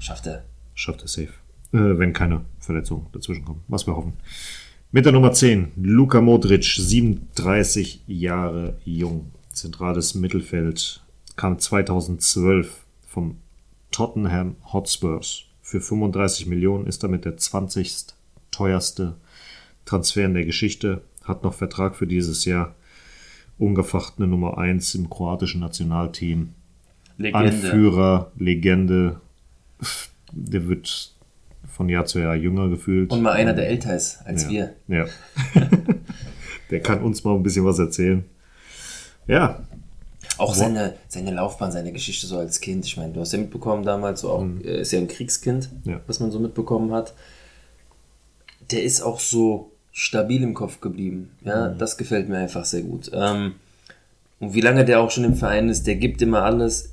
[0.00, 0.44] Schafft er.
[0.74, 1.28] Schafft er safe.
[1.72, 3.62] Äh, wenn keine Verletzungen dazwischen kommen.
[3.68, 4.14] Was wir hoffen.
[4.90, 9.32] Mit der Nummer 10, Luka Modric, 37 Jahre jung.
[9.52, 11.02] Zentrales Mittelfeld.
[11.36, 13.38] Kam 2012 vom
[13.90, 15.44] Tottenham Hotspurs.
[15.62, 18.14] Für 35 Millionen ist damit der 20.
[18.50, 19.16] teuerste
[19.84, 21.02] Transfer in der Geschichte.
[21.24, 22.74] Hat noch Vertrag für dieses Jahr.
[23.58, 26.50] Ungefochtene Nummer 1 im kroatischen Nationalteam.
[27.16, 27.48] Legende.
[27.48, 29.20] Anführer, Legende.
[30.30, 31.12] Der wird
[31.66, 33.10] von Jahr zu Jahr jünger gefühlt.
[33.10, 34.50] Und mal einer, der älter ist als ja.
[34.50, 34.74] wir.
[34.86, 35.06] Ja.
[36.70, 38.24] der kann uns mal ein bisschen was erzählen.
[39.26, 39.66] Ja,
[40.38, 42.84] Auch seine, seine Laufbahn, seine Geschichte so als Kind.
[42.86, 45.90] Ich meine, du hast ja mitbekommen damals, so auch, er ist ja ein Kriegskind, Mhm.
[45.92, 46.00] Ja.
[46.06, 47.12] was man so mitbekommen hat.
[48.70, 51.30] Der ist auch so stabil im Kopf geblieben.
[51.44, 51.78] Ja, Mhm.
[51.78, 53.10] das gefällt mir einfach sehr gut.
[53.12, 53.54] Ähm,
[54.40, 56.90] und wie lange der auch schon im Verein ist, der gibt immer alles.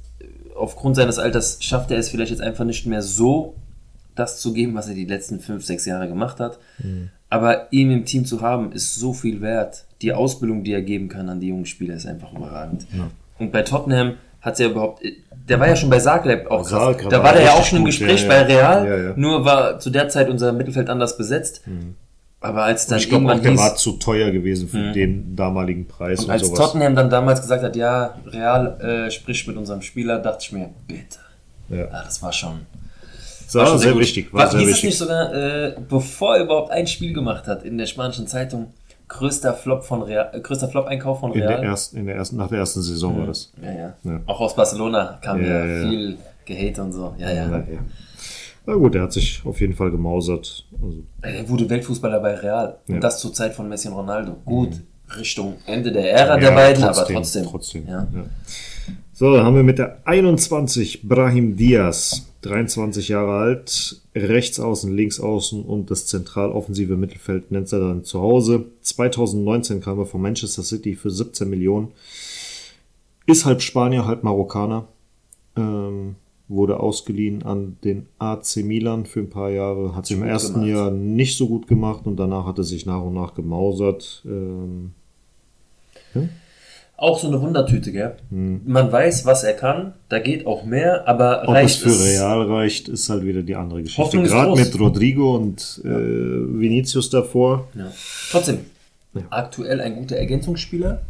[0.56, 3.56] Aufgrund seines Alters schafft er es vielleicht jetzt einfach nicht mehr so,
[4.16, 6.58] das zu geben, was er die letzten fünf, sechs Jahre gemacht hat.
[6.80, 7.10] Mhm.
[7.30, 9.84] Aber ihn im Team zu haben, ist so viel wert.
[10.02, 12.88] Die Ausbildung, die er geben kann an die jungen Spieler, ist einfach überragend.
[13.40, 15.02] Und bei Tottenham hat ja überhaupt,
[15.50, 16.98] der war ja schon bei Zagreb auch krass.
[17.10, 18.42] Da war war der ja auch schon im Gespräch ja, bei.
[18.44, 19.14] Real, Ja, ja.
[19.16, 21.62] nur war zu der Zeit unser Mittelfeld anders besetzt.
[22.42, 25.88] Aber als dann Ich glaube auch, der hieß, war zu teuer gewesen für den damaligen
[25.88, 26.60] Preis und, und als sowas.
[26.60, 30.70] Tottenham dann damals gesagt hat, ja, Real äh, spricht mit unserem Spieler, dachte ich mir,
[30.88, 31.18] bitte.
[31.70, 31.78] Ja.
[31.78, 32.68] Ja, das war schon,
[33.48, 34.02] Das war schon sehr gut.
[34.02, 34.32] wichtig.
[34.32, 34.90] War War, sehr hieß es wichtig.
[34.92, 38.68] nicht sogar, äh, bevor er überhaupt ein Spiel gemacht hat in der spanischen Zeitung,
[39.08, 41.62] größter Flop von Real, äh, größter Flop-Einkauf von In Real?
[41.62, 43.52] der ersten, in der ersten, nach der ersten Saison war das.
[43.62, 44.20] Ja, ja, Ja.
[44.26, 45.90] Auch aus Barcelona kam Ja, ja, ja, ja.
[45.90, 47.16] viel Gehate und so.
[47.18, 47.48] Ja, ja.
[47.48, 47.80] Na, ja.
[48.68, 50.66] Na gut, er hat sich auf jeden Fall gemausert.
[50.82, 52.78] Also, Er wurde Weltfußballer bei Real.
[52.88, 52.96] Ja.
[52.96, 54.38] Und das zur Zeit von Messi und Ronaldo.
[54.44, 54.82] Gut,
[55.18, 57.46] Richtung Ende der Ära der ja, beiden, aber trotzdem.
[57.46, 58.08] trotzdem Ja.
[58.14, 58.24] ja.
[59.18, 65.22] So, dann haben wir mit der 21 Brahim Diaz, 23 Jahre alt, rechts außen, links
[65.22, 68.66] außen und das zentraloffensive Mittelfeld nennt er dann zu Hause.
[68.82, 71.94] 2019 kam er von Manchester City für 17 Millionen.
[73.26, 74.90] Ist halb Spanier, halb Marokkaner.
[75.56, 76.16] Ähm,
[76.50, 79.96] wurde ausgeliehen an den AC Milan für ein paar Jahre.
[79.96, 80.70] Hat sich im ersten gemacht.
[80.70, 84.24] Jahr nicht so gut gemacht und danach hat er sich nach und nach gemausert.
[84.26, 84.92] Ähm,
[86.98, 88.16] Auch so eine Wundertüte, gell?
[88.30, 91.50] Man weiß, was er kann, da geht auch mehr, aber Hm.
[91.50, 94.22] Ob reicht es für Real reicht, ist halt wieder die andere Geschichte.
[94.24, 97.68] Gerade mit Rodrigo und äh, Vinicius davor.
[97.76, 97.92] Ja.
[98.32, 98.60] Trotzdem,
[99.14, 99.22] Ja.
[99.30, 101.02] aktuell ein guter Ergänzungsspieler.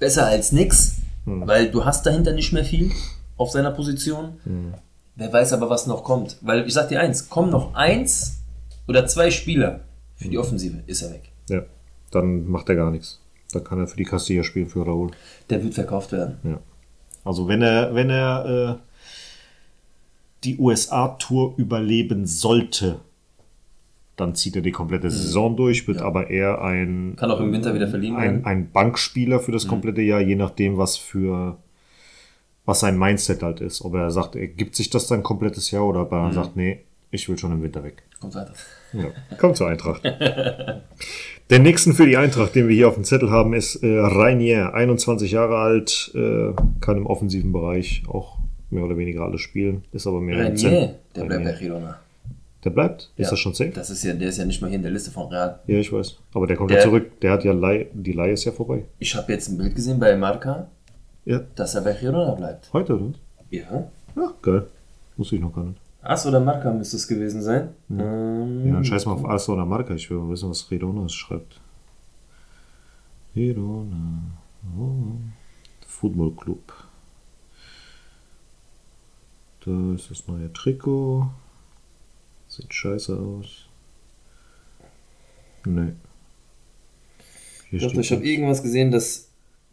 [0.00, 0.96] Besser als nix,
[1.26, 1.46] Hm.
[1.46, 2.90] weil du hast dahinter nicht mehr viel
[3.36, 4.40] auf seiner Position.
[4.44, 4.74] Hm.
[5.16, 6.38] Wer weiß aber, was noch kommt.
[6.40, 8.38] Weil ich sag dir eins, kommen noch eins
[8.88, 9.80] oder zwei Spieler
[10.16, 10.30] für Hm.
[10.32, 11.30] die Offensive, ist er weg.
[11.48, 11.62] Ja,
[12.10, 13.20] dann macht er gar nichts.
[13.52, 15.10] Dann kann er für die Castilla spielen für Raúl.
[15.48, 16.38] Der wird verkauft werden.
[16.42, 16.60] Ja.
[17.24, 18.90] Also wenn er, wenn er äh,
[20.44, 23.00] die USA-Tour überleben sollte,
[24.16, 27.74] dann zieht er die komplette Saison durch, wird aber eher ein, Kann auch im Winter
[27.74, 28.44] wieder verliehen ein, werden.
[28.44, 31.58] ein Bankspieler für das komplette Jahr, je nachdem, was für
[32.66, 33.82] was sein Mindset halt ist.
[33.82, 36.80] Ob er sagt, er gibt sich das dann komplettes Jahr oder ob er sagt, nee,
[37.10, 38.02] ich will schon im Winter weg.
[38.20, 38.52] Kommt weiter.
[38.92, 39.04] Ja,
[39.38, 40.02] kommt zur Eintracht.
[40.04, 44.74] Der nächsten für die Eintracht, den wir hier auf dem Zettel haben, ist äh, Rainier,
[44.74, 48.38] 21 Jahre alt, äh, kann im offensiven Bereich auch
[48.70, 51.52] mehr oder weniger alles spielen, ist aber mehr Zent- der bleibt bei.
[51.52, 51.98] Girona.
[52.62, 53.10] Der bleibt?
[53.16, 53.30] Ist Ja.
[53.30, 53.70] das schon safe?
[53.70, 55.58] Das ist ja, der ist ja nicht mal hier in der Liste von Real.
[55.66, 56.18] Ja, ich weiß.
[56.34, 57.18] Aber der kommt Der- ja zurück.
[57.20, 58.84] Der hat ja Leih, die Leihe ist ja vorbei.
[58.98, 60.68] Ich habe jetzt ein Bild gesehen bei Marca,
[61.24, 62.70] Ja, dass er bei Girona bleibt.
[62.72, 63.12] heute, oder?
[63.50, 63.88] Ja.
[64.14, 64.66] Ja, geil.
[65.16, 65.78] Wusste ich noch gar nicht.
[66.02, 67.70] As oder Marca müsste es gewesen sein.
[67.90, 69.94] Ähm, Ja, dann scheiß mal auf Asa oder Marca.
[69.94, 71.60] Ich will mal wissen, was Redona schreibt.
[73.36, 74.22] Redona.
[74.78, 75.16] Oh.
[75.86, 76.72] Football Club.
[79.64, 81.26] Da ist das neue Trikot.
[82.48, 83.68] Sieht scheiße aus.
[85.66, 85.92] Nee.
[87.68, 89.28] Hier Doch, steht ich habe irgendwas gesehen, dass,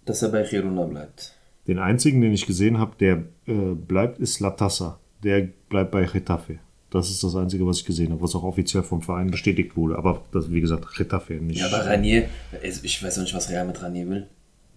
[0.06, 1.34] dass er bei Girona bleibt.
[1.68, 5.00] Den einzigen, den ich gesehen habe, der äh, bleibt, ist Latassa.
[5.24, 6.60] Der bleibt bei Getafe.
[6.90, 9.98] Das ist das Einzige, was ich gesehen habe, was auch offiziell vom Verein bestätigt wurde.
[9.98, 11.60] Aber das, wie gesagt, Getafe nicht.
[11.60, 12.26] Ja, aber Ranier,
[12.64, 14.28] also ich weiß auch nicht, was Real mit Ranier will.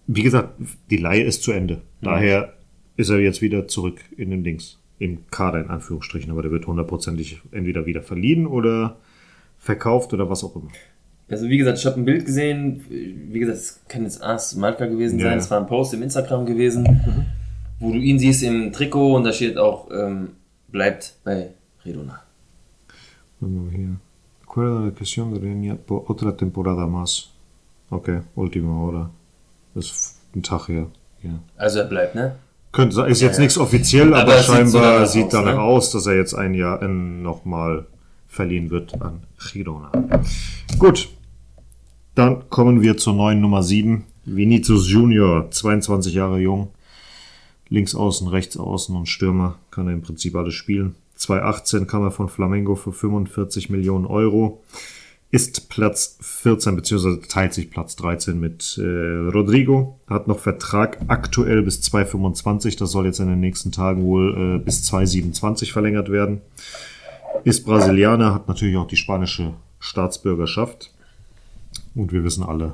[0.07, 0.49] Wie gesagt,
[0.89, 1.81] die Leihe ist zu Ende.
[2.01, 2.53] Daher
[2.97, 4.77] ist er jetzt wieder zurück in den Dings.
[4.99, 6.31] Im Kader in Anführungsstrichen.
[6.31, 8.97] Aber der wird hundertprozentig entweder wieder verliehen oder
[9.57, 10.69] verkauft oder was auch immer.
[11.29, 14.85] Also wie gesagt, ich habe ein Bild gesehen, wie gesagt, es kann jetzt As Marca
[14.85, 17.20] gewesen Ja, sein, es war ein Post im Instagram gewesen,
[17.81, 20.29] wo du ihn siehst im Trikot und da steht auch, ähm,
[20.69, 21.49] bleibt bei
[21.83, 22.21] Redona.
[23.39, 23.97] Ver hier.
[24.43, 27.29] Acuerdo de Reña por otra temporada más.
[27.89, 29.09] Okay, última hora.
[29.73, 30.87] Das ist ein Tag her.
[31.23, 31.39] Ja.
[31.57, 32.35] Also er bleibt, ne?
[32.71, 33.41] Könnte, sein- ist jetzt ja.
[33.43, 35.61] nichts offiziell, aber, Aber es sieht so scheinbar danach sieht aus, danach ne?
[35.61, 37.85] aus, dass er jetzt ein Jahr nochmal
[38.27, 39.91] verliehen wird an Girona.
[40.77, 41.09] Gut,
[42.15, 44.05] dann kommen wir zur neuen Nummer 7.
[44.25, 46.69] Vinicius Junior, 22 Jahre jung.
[47.71, 50.93] Links außen, rechts außen und Stürmer kann er im Prinzip alles spielen.
[51.15, 54.61] 2018 kam er von Flamengo für 45 Millionen Euro.
[55.31, 58.81] Ist Platz 14 beziehungsweise teilt sich Platz 13 mit äh,
[59.31, 59.97] Rodrigo.
[60.07, 62.75] Hat noch Vertrag aktuell bis 2025.
[62.75, 66.41] Das soll jetzt in den nächsten Tagen wohl äh, bis 2027 verlängert werden.
[67.45, 70.91] Ist Brasilianer, hat natürlich auch die spanische Staatsbürgerschaft.
[71.95, 72.73] Und wir wissen alle,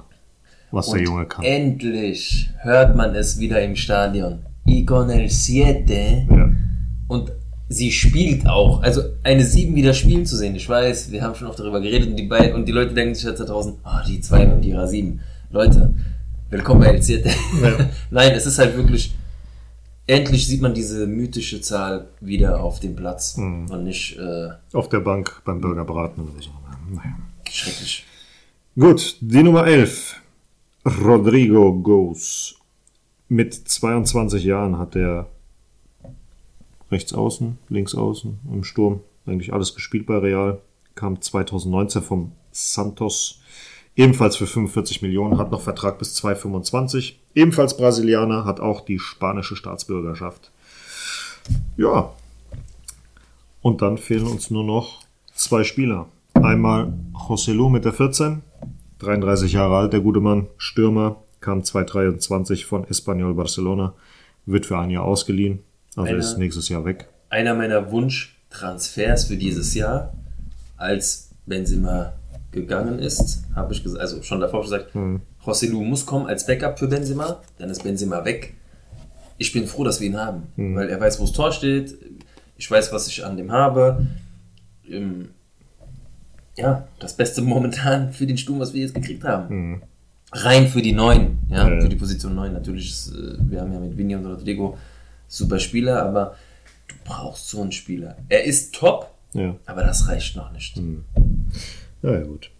[0.71, 1.45] was der Und Junge kann.
[1.45, 4.39] endlich hört man es wieder im Stadion.
[4.68, 6.28] Y con el siete.
[6.30, 6.49] Ja.
[7.07, 7.32] Und
[7.70, 8.82] sie spielt auch.
[8.82, 10.55] Also eine 7 wieder spielen zu sehen.
[10.55, 13.15] Ich weiß, wir haben schon oft darüber geredet und die beiden und die Leute denken
[13.15, 15.20] sich jetzt da draußen, ah, die zwei mit ihrer 7.
[15.51, 15.93] Leute,
[16.49, 17.30] willkommen bei El Siete.
[17.61, 17.89] Ja.
[18.11, 19.13] Nein, es ist halt wirklich.
[20.09, 23.70] Endlich sieht man diese mythische Zahl wieder auf dem Platz Mhm.
[23.70, 26.49] und nicht äh, Auf der Bank beim Bürgerbraten oder so.
[26.89, 27.18] Naja.
[27.49, 28.05] schrecklich.
[28.80, 30.15] Gut, die Nummer 11.
[31.03, 32.55] Rodrigo Goes.
[33.30, 35.28] Mit 22 Jahren hat er
[36.89, 40.61] rechts außen, links außen, im Sturm, eigentlich alles gespielt bei Real.
[40.95, 43.41] Kam 2019 vom Santos,
[43.95, 47.19] ebenfalls für 45 Millionen, hat noch Vertrag bis 2025.
[47.36, 50.49] Ebenfalls Brasilianer, hat auch die spanische Staatsbürgerschaft.
[51.75, 52.13] Ja.
[53.61, 55.01] Und dann fehlen uns nur noch
[55.36, 56.07] zwei Spieler.
[56.34, 58.41] Einmal José Lu mit der 14,
[58.99, 63.93] 33 Jahre alt, der gute Mann, Stürmer, kam 2023 von Espanyol Barcelona,
[64.45, 65.59] wird für ein Jahr ausgeliehen,
[65.95, 67.07] also Einer- ist nächstes Jahr weg.
[67.29, 70.13] Einer meiner Wunschtransfers für dieses Jahr,
[70.77, 72.13] als Benzema
[72.51, 74.91] gegangen ist, habe ich gesagt, also schon davor gesagt,
[75.45, 78.53] José Lu muss kommen als Backup für Benzema, dann ist Benzema weg.
[79.38, 80.43] Ich bin froh, dass wir ihn haben,
[80.75, 81.95] weil er weiß, wo das Tor steht,
[82.57, 84.07] ich weiß, was ich an dem habe.
[84.89, 85.29] Ähm,
[86.55, 89.81] ja, das Beste momentan für den Sturm, was wir jetzt gekriegt haben.
[90.34, 91.82] Rein für die Neun, ja, ja.
[91.82, 92.53] für die Position 9.
[92.53, 94.78] Natürlich, ist, äh, wir haben ja mit Vinny und Rodrigo
[95.28, 96.36] super Spieler, aber
[96.88, 98.17] du brauchst so einen Spieler.
[98.30, 99.55] Er ist top, Ja.
[99.65, 100.78] aber das reicht noch nicht.
[102.03, 102.51] Ja, ja, gut.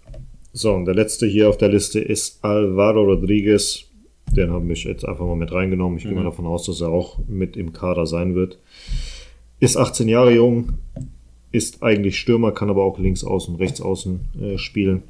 [0.53, 3.84] So, und der letzte hier auf der Liste ist Alvaro Rodriguez.
[4.32, 5.97] Den haben wir jetzt einfach mal mit reingenommen.
[5.97, 8.57] Ich gehe mal davon aus, dass er auch mit im Kader sein wird.
[9.59, 10.74] Ist 18 Jahre jung,
[11.51, 15.03] ist eigentlich Stürmer, kann aber auch links außen, rechts außen äh, spielen.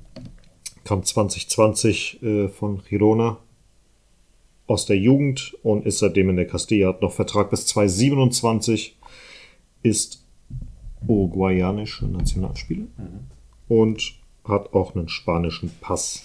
[0.88, 3.40] Kam 2020 äh, von Girona
[4.68, 8.96] aus der Jugend und ist seitdem in der Castilla, hat noch Vertrag bis 2027,
[9.84, 10.24] ist
[11.06, 12.86] uruguayanischer Nationalspieler
[13.68, 14.14] und
[14.46, 16.24] hat auch einen spanischen Pass.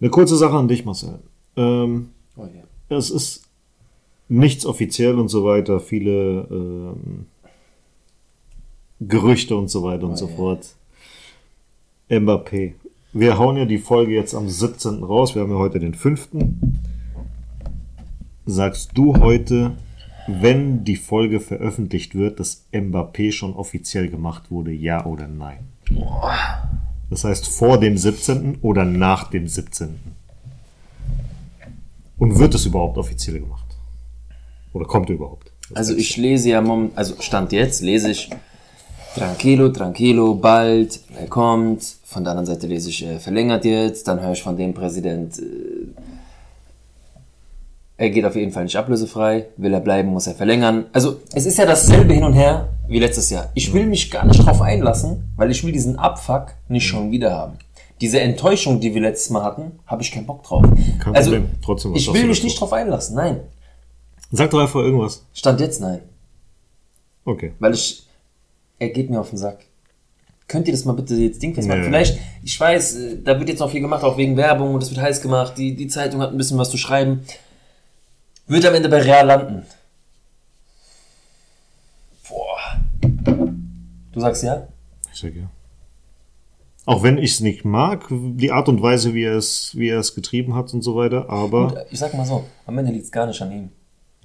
[0.00, 1.18] Eine kurze Sache an dich, Marcel.
[1.56, 2.96] Ähm, Oh, ja.
[2.96, 3.48] es ist
[4.28, 7.26] nichts offiziell und so weiter, viele ähm,
[9.00, 10.36] Gerüchte und so weiter und so ja.
[10.36, 10.76] fort.
[12.08, 12.74] Mbappé.
[13.18, 15.02] Wir hauen ja die Folge jetzt am 17.
[15.02, 15.34] raus.
[15.34, 16.28] Wir haben ja heute den 5.
[18.44, 19.78] Sagst du heute,
[20.26, 25.60] wenn die Folge veröffentlicht wird, dass Mbappé schon offiziell gemacht wurde, ja oder nein?
[27.08, 28.58] Das heißt vor dem 17.
[28.60, 29.98] oder nach dem 17.
[32.18, 33.78] Und wird es überhaupt offiziell gemacht?
[34.74, 35.52] Oder kommt er überhaupt?
[35.70, 38.28] Das Also ich lese ja momentan, also Stand jetzt lese ich
[39.16, 41.82] Tranquilo, Tranquilo, bald, er kommt.
[42.04, 44.06] Von der anderen Seite lese ich, äh, verlängert jetzt.
[44.06, 45.42] Dann höre ich von dem Präsident, äh,
[47.98, 49.46] er geht auf jeden Fall nicht ablösefrei.
[49.56, 50.86] Will er bleiben, muss er verlängern.
[50.92, 53.50] Also es ist ja dasselbe hin und her wie letztes Jahr.
[53.54, 57.32] Ich will mich gar nicht drauf einlassen, weil ich will diesen Abfuck nicht schon wieder
[57.32, 57.54] haben.
[58.02, 60.62] Diese Enttäuschung, die wir letztes Mal hatten, habe ich keinen Bock drauf.
[61.02, 61.50] Kein also, Problem.
[61.64, 63.40] Trotzdem, was ich will mich nicht drauf einlassen, nein.
[64.30, 65.24] Sag doch einfach irgendwas.
[65.32, 66.00] Stand jetzt nein.
[67.24, 67.52] Okay.
[67.58, 68.05] Weil ich,
[68.78, 69.64] er geht mir auf den Sack.
[70.48, 71.80] Könnt ihr das mal bitte jetzt dingfest machen?
[71.80, 71.86] Nee.
[71.86, 74.90] Vielleicht, ich weiß, äh, da wird jetzt noch viel gemacht, auch wegen Werbung und es
[74.90, 75.58] wird heiß gemacht.
[75.58, 77.22] Die, die Zeitung hat ein bisschen was zu schreiben.
[78.46, 79.66] Wird am Ende bei Real landen.
[82.28, 82.58] Boah.
[84.12, 84.68] Du sagst ja?
[85.12, 85.50] Ich sag ja.
[86.84, 89.98] Auch wenn ich es nicht mag, die Art und Weise, wie er es, wie er
[89.98, 93.06] es getrieben hat und so weiter, aber Und ich sag mal so, am Ende liegt
[93.06, 93.70] es gar nicht an ihm.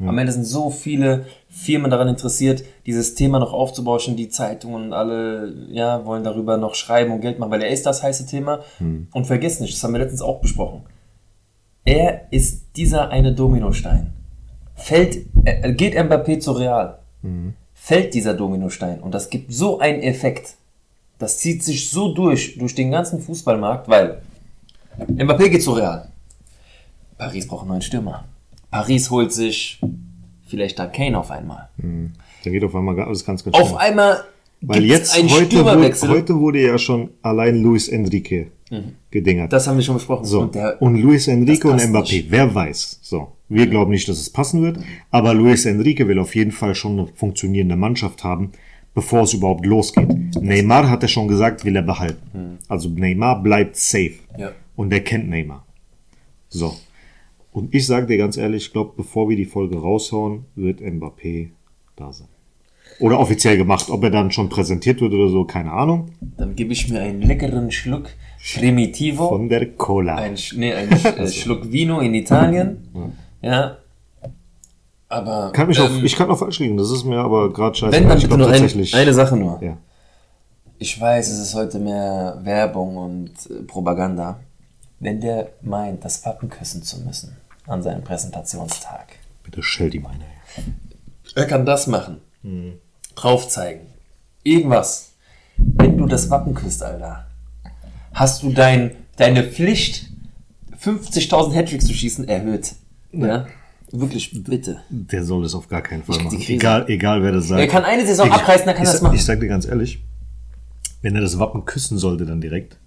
[0.07, 4.15] Am Ende sind so viele Firmen daran interessiert, dieses Thema noch aufzubauschen.
[4.15, 7.85] Die Zeitungen und alle ja, wollen darüber noch schreiben und Geld machen, weil er ist
[7.85, 8.61] das heiße Thema.
[9.13, 10.83] Und vergiss nicht, das haben wir letztens auch besprochen.
[11.85, 14.13] Er ist dieser eine Dominostein.
[14.75, 16.99] Fällt, äh, geht Mbappé zu Real,
[17.73, 20.55] fällt dieser Dominostein und das gibt so einen Effekt.
[21.19, 24.21] Das zieht sich so durch, durch den ganzen Fußballmarkt, weil
[24.97, 26.09] Mbappé geht zu Real.
[27.17, 28.25] Paris braucht einen neuen Stürmer.
[28.71, 29.79] Paris holt sich
[30.47, 31.69] vielleicht da Kane auf einmal.
[32.43, 33.79] da geht auf einmal alles ganz, ganz Auf schnell.
[33.79, 34.23] einmal
[34.61, 38.47] Weil jetzt, heute, wurde, heute wurde ja schon allein Luis Enrique
[39.11, 39.51] gedingert.
[39.51, 40.25] das haben wir schon besprochen.
[40.25, 40.41] So.
[40.41, 42.31] Und der, Und Luis Enrique und Mbappé, nicht.
[42.31, 42.99] wer weiß.
[43.01, 43.33] So.
[43.49, 46.97] Wir glauben nicht, dass es passen wird, aber Luis Enrique will auf jeden Fall schon
[46.97, 48.51] eine funktionierende Mannschaft haben,
[48.93, 50.07] bevor es überhaupt losgeht.
[50.41, 52.59] Neymar hat er schon gesagt, will er behalten.
[52.69, 54.13] Also Neymar bleibt safe.
[54.37, 54.51] Ja.
[54.77, 55.65] Und er kennt Neymar.
[56.47, 56.73] So.
[57.51, 61.49] Und ich sage dir ganz ehrlich, ich glaube, bevor wir die Folge raushauen, wird Mbappé
[61.95, 62.27] da sein.
[62.99, 63.89] Oder offiziell gemacht.
[63.89, 66.11] Ob er dann schon präsentiert wird oder so, keine Ahnung.
[66.37, 68.09] dann gebe ich mir einen leckeren Schluck
[68.55, 69.29] Primitivo.
[69.29, 70.15] Von der Cola.
[70.15, 72.77] ein, nee, ein äh, Schluck Vino in Italien.
[73.41, 73.77] Ja.
[75.09, 77.91] Aber Kann mich ähm, ich kann auch falsch liegen, das ist mir aber gerade scheiße.
[77.91, 79.61] wenn dann ich bitte nur ein, eine Sache nur.
[79.61, 79.77] ja.
[80.79, 84.39] Ich weiß, es ist heute mehr Werbung und äh, Propaganda.
[85.03, 87.35] Wenn der meint, das Wappen küssen zu müssen
[87.65, 89.07] an seinem Präsentationstag,
[89.43, 90.23] Bitte stell die meine.
[91.35, 92.17] er kann das machen.
[93.15, 93.87] Drauf zeigen.
[94.43, 95.13] Irgendwas.
[95.57, 97.27] Wenn du das Wappen küsst, Alter,
[98.13, 100.05] hast du dein, deine Pflicht,
[100.79, 102.73] 50.000 Hattricks zu schießen, erhöht.
[103.11, 103.47] Ja?
[103.91, 104.81] Wirklich, bitte.
[104.89, 106.39] Der soll das auf gar keinen Fall machen.
[106.47, 107.59] Egal, egal wer das sagt.
[107.59, 109.15] Er kann eine Saison Ich- abreißen, dann kann er das machen.
[109.15, 110.03] Ich sag dir ganz ehrlich,
[111.01, 112.77] wenn er das Wappen küssen sollte dann direkt,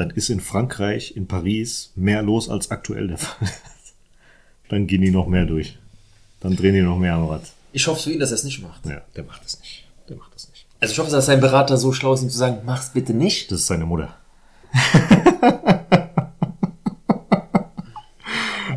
[0.00, 3.46] dann ist in Frankreich, in Paris mehr los als aktuell der Fall.
[4.70, 5.76] dann gehen die noch mehr durch.
[6.40, 7.42] Dann drehen die noch mehr am Rad.
[7.72, 8.86] Ich hoffe für ihn, dass er es nicht macht.
[8.86, 9.84] Ja, der macht das nicht.
[10.08, 10.64] Der macht das nicht.
[10.80, 13.52] Also ich hoffe, dass sein Berater so schlau ist, ihm zu sagen, mach's bitte nicht.
[13.52, 14.16] Das ist seine Mutter.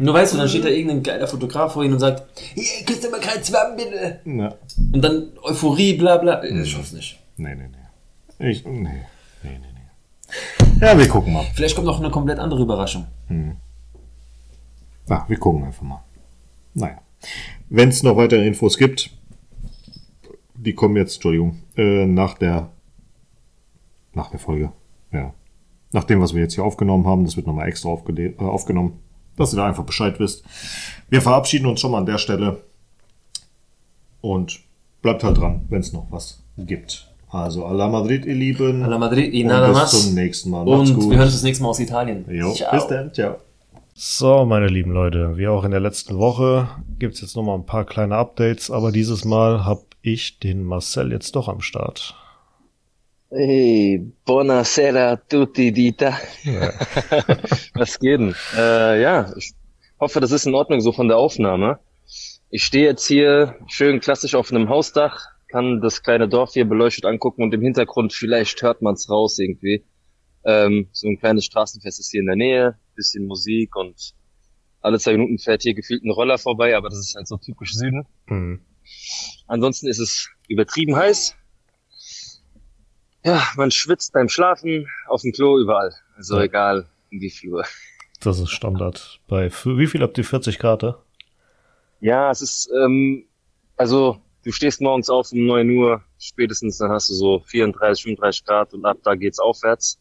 [0.02, 3.08] Nur weißt du, dann steht da irgendein geiler Fotograf vor ihm und sagt, hier, küsst
[3.08, 4.20] aber kein Zwamm, bitte.
[4.26, 4.56] Ja.
[4.92, 6.44] Und dann Euphorie, bla bla.
[6.44, 7.18] Ich hoffe nicht.
[7.38, 7.70] Nee, nee,
[8.40, 8.50] nee.
[8.50, 9.06] Ich, nee.
[10.82, 11.46] Ja, wir gucken mal.
[11.54, 13.06] Vielleicht kommt noch eine komplett andere Überraschung.
[15.10, 16.04] Ja, wir gucken einfach mal.
[16.74, 17.00] Naja.
[17.70, 19.12] Wenn es noch weitere Infos gibt,
[20.56, 22.70] die kommen jetzt, Entschuldigung, äh, nach der
[24.14, 24.72] nach der Folge.
[25.12, 25.34] Ja.
[25.92, 29.00] Nach dem, was wir jetzt hier aufgenommen haben, das wird nochmal extra aufgede- äh, aufgenommen,
[29.38, 30.44] dass ihr da einfach Bescheid wisst.
[31.10, 32.64] Wir verabschieden uns schon mal an der Stelle
[34.22, 34.60] und
[35.02, 37.13] bleibt halt dran, wenn es noch was gibt.
[37.34, 38.84] Also, à la Madrid, ihr Lieben.
[38.84, 40.66] A la Madrid y Und nada bis zum nächsten Mal.
[40.66, 41.10] Macht's Und gut.
[41.10, 42.26] wir hören uns das nächste Mal aus Italien.
[42.30, 42.72] Jo, Ciao.
[42.72, 43.12] bis dann.
[43.12, 43.38] Ciao.
[43.96, 46.68] So, meine lieben Leute, wie auch in der letzten Woche
[47.00, 51.12] gibt's jetzt noch mal ein paar kleine Updates, aber dieses Mal habe ich den Marcel
[51.12, 52.16] jetzt doch am Start.
[53.32, 56.14] Hey, buonasera a tutti, Dieter.
[57.74, 58.36] Was geht denn?
[58.56, 59.54] Äh, ja, ich
[60.00, 61.80] hoffe, das ist in Ordnung so von der Aufnahme.
[62.52, 67.06] Ich stehe jetzt hier schön klassisch auf einem Hausdach, kann das kleine Dorf hier beleuchtet
[67.06, 69.86] angucken und im Hintergrund, vielleicht hört man's raus irgendwie.
[70.44, 74.14] Ähm, so ein kleines Straßenfest ist hier in der Nähe, bisschen Musik und
[74.82, 77.74] alle zwei Minuten fährt hier gefühlt ein Roller vorbei, aber das ist halt so typisch
[77.76, 78.04] Süden.
[78.28, 78.62] Hm.
[79.46, 81.36] Ansonsten ist es übertrieben heiß.
[83.24, 85.94] Ja, man schwitzt beim Schlafen, auf dem Klo, überall.
[86.18, 86.44] Also Ja.
[86.46, 87.66] egal, in wie viel Uhr.
[88.22, 89.20] Das ist Standard.
[89.28, 90.98] Bei wie viel habt ihr 40 Grad?
[92.02, 93.26] Ja, es ist, ähm,
[93.78, 98.46] also du stehst morgens auf um 9 Uhr, spätestens dann hast du so 34, 35
[98.46, 100.00] Grad und ab da geht's aufwärts.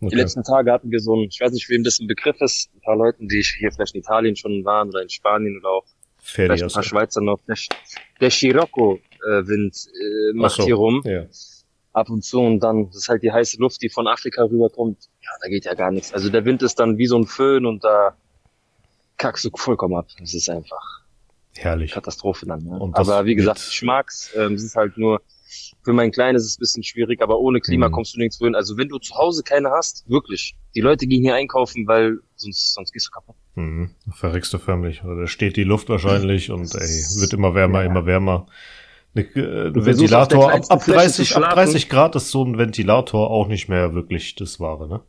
[0.00, 0.14] Die Okay.
[0.14, 2.80] letzten Tage hatten wir so ein, ich weiß nicht, wem das ein Begriff ist, ein
[2.82, 5.84] paar Leuten, die hier vielleicht in Italien schon waren oder in Spanien oder auch
[6.22, 7.40] vielleicht ein paar Schweizer noch.
[7.48, 7.56] Der,
[8.20, 10.64] der Scirocco-Wind äh, macht Ach so.
[10.66, 11.02] hier rum.
[11.04, 11.24] Ja.
[11.92, 15.08] ab und zu und dann, das ist halt die heiße Luft, die von Afrika rüberkommt.
[15.20, 16.12] Ja, da geht ja gar nichts.
[16.12, 18.16] Also der Wind ist dann wie so ein Föhn und da
[19.16, 20.06] kackst du vollkommen ab.
[20.20, 21.02] Das ist einfach
[21.58, 21.92] Herrlich.
[21.92, 22.62] Katastrophe dann.
[22.62, 22.78] Ne?
[22.78, 24.30] Und Aber wie gesagt, ich mag's.
[24.36, 25.20] Ähm, es ist halt nur,
[25.82, 27.92] für mein Kleines ist es ein bisschen schwierig, aber ohne Klima Mhm.
[27.92, 28.54] kommst du nirgendwo hin.
[28.54, 30.56] Also wenn du zu Hause keine hast, wirklich.
[30.74, 33.36] Die Leute gehen hier einkaufen, weil sonst, sonst gehst du kaputt.
[33.54, 33.90] Mhm.
[34.12, 35.02] Verreckst du förmlich.
[35.04, 38.46] Oder da steht die Luft wahrscheinlich und ey, wird immer wärmer, immer wärmer.
[39.14, 41.56] Ne, äh, Ventilator, ab, ab, Fläche 30, zu ab schlafen.
[41.56, 45.00] 30 Grad ist so ein Ventilator auch nicht mehr wirklich das Wahre, ne?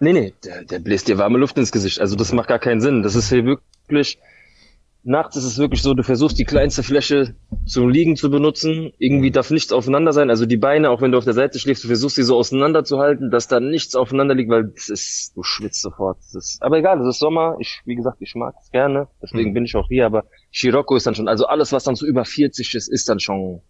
[0.00, 2.00] Nee, nee, der, der bläst dir warme Luft ins Gesicht.
[2.00, 3.02] Also das macht gar keinen Sinn.
[3.02, 4.18] Das ist hier wirklich,
[5.04, 7.34] nachts ist es wirklich so, du versuchst die kleinste Fläche
[7.66, 8.92] zum Liegen zu benutzen.
[8.98, 10.28] Irgendwie darf nichts aufeinander sein.
[10.30, 13.30] Also die Beine, auch wenn du auf der Seite schläfst, du versuchst sie so auseinanderzuhalten,
[13.30, 16.18] dass da nichts aufeinander liegt, weil das ist, du schwitzt sofort.
[16.34, 17.56] Ist, aber egal, das ist Sommer.
[17.60, 19.08] Ich, wie gesagt, ich mag es gerne.
[19.22, 19.54] Deswegen Mhm.
[19.54, 20.06] bin ich auch hier.
[20.06, 23.20] Aber Scirocco ist dann schon, also alles, was dann so über 40 ist, ist dann
[23.20, 23.60] schon,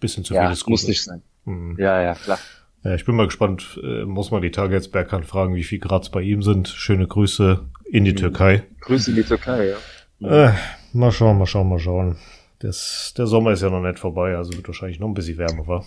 [0.00, 0.70] Bisschen zu ja, viel ist gut.
[0.72, 1.22] muss nicht sein.
[1.44, 1.76] Mhm.
[1.78, 2.38] Ja, ja, klar.
[2.84, 3.78] Ja, ich bin mal gespannt.
[3.84, 6.66] Äh, muss man die Tage jetzt Berghand fragen, wie viel Grad bei ihm sind.
[6.66, 8.16] Schöne Grüße in die Mhm.
[8.16, 8.64] Türkei.
[8.80, 9.76] Grüße in die Türkei, ja.
[10.24, 10.52] Äh,
[10.92, 12.16] mal schauen, mal schauen, mal schauen.
[12.60, 15.66] Das, der Sommer ist ja noch nicht vorbei, also wird wahrscheinlich noch ein bisschen wärmer,
[15.66, 15.84] wa?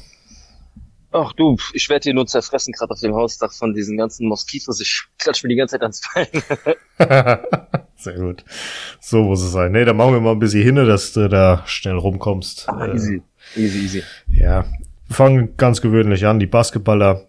[1.11, 4.81] Ach du, ich werde hier nur zerfressen, gerade auf dem Hausdach von diesen ganzen Moskitos.
[4.81, 6.27] Ich klatsch mir die ganze Zeit ans Bein.
[7.95, 8.43] Sehr gut.
[8.99, 9.71] So muss es sein.
[9.71, 12.67] Nee, dann machen wir mal ein bisschen hin, dass du da schnell rumkommst.
[12.67, 13.21] Ah, Äh, easy,
[13.55, 14.03] easy, easy.
[14.27, 14.65] Ja,
[15.07, 16.39] wir fangen ganz gewöhnlich an.
[16.39, 17.25] Die Basketballer,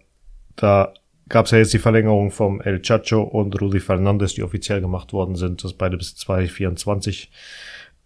[0.57, 0.93] da
[1.29, 5.35] gab's ja jetzt die Verlängerung vom El Chacho und Rudi Fernandes, die offiziell gemacht worden
[5.35, 7.31] sind, dass beide bis 2024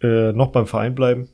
[0.02, 1.30] äh, noch beim Verein bleiben.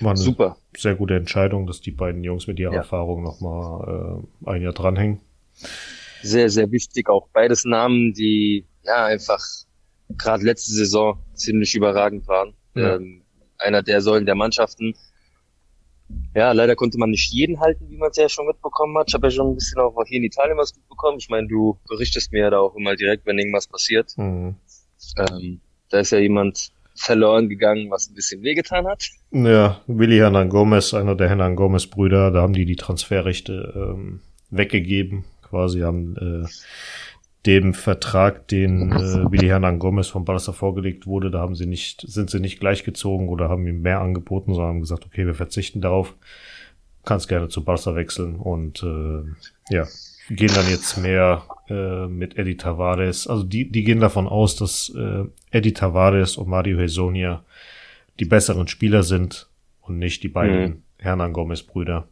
[0.00, 0.56] War eine Super.
[0.76, 2.78] sehr gute Entscheidung, dass die beiden Jungs mit ihrer Ja.
[2.78, 5.20] Erfahrung noch mal äh, ein Jahr dranhängen.
[6.22, 7.08] Sehr, sehr wichtig.
[7.08, 9.40] Auch beides Namen, die ja einfach
[10.18, 12.54] gerade letzte Saison ziemlich überragend waren.
[12.74, 12.96] Ja.
[12.96, 13.22] Ähm,
[13.58, 14.94] einer der Säulen der Mannschaften.
[16.34, 19.06] Ja, leider konnte man nicht jeden halten, wie man es ja schon mitbekommen hat.
[19.08, 21.18] Ich habe ja schon ein bisschen auch hier in Italien was mitbekommen.
[21.18, 24.12] Ich meine, du berichtest mir ja da auch immer direkt, wenn irgendwas passiert.
[24.16, 24.56] Mhm.
[25.16, 25.60] Ähm,
[25.90, 29.08] da ist ja jemand verloren gegangen, was ein bisschen wehgetan hat.
[29.30, 34.20] Ja, Willi Hernan Gomez, einer der Hernan Gomez Brüder, da haben die die Transferrechte ähm,
[34.50, 36.48] weggegeben, quasi haben äh,
[37.46, 42.04] dem Vertrag, den äh, Willi Hernan Gomez von Barca vorgelegt wurde, da haben sie nicht,
[42.06, 45.80] sind sie nicht gleichgezogen oder haben ihm mehr angeboten, sondern haben gesagt, okay, wir verzichten
[45.80, 46.14] darauf,
[47.04, 49.86] kannst gerne zu Barca wechseln und äh, ja,
[50.30, 53.26] gehen dann jetzt mehr äh, mit Eddie Tavares.
[53.26, 57.44] Also die, die gehen davon aus, dass äh, Eddie Tavares und Mario Hesonia
[58.20, 59.48] die besseren Spieler sind
[59.82, 60.82] und nicht die beiden mhm.
[60.98, 62.08] Hernan Gomez-Brüder.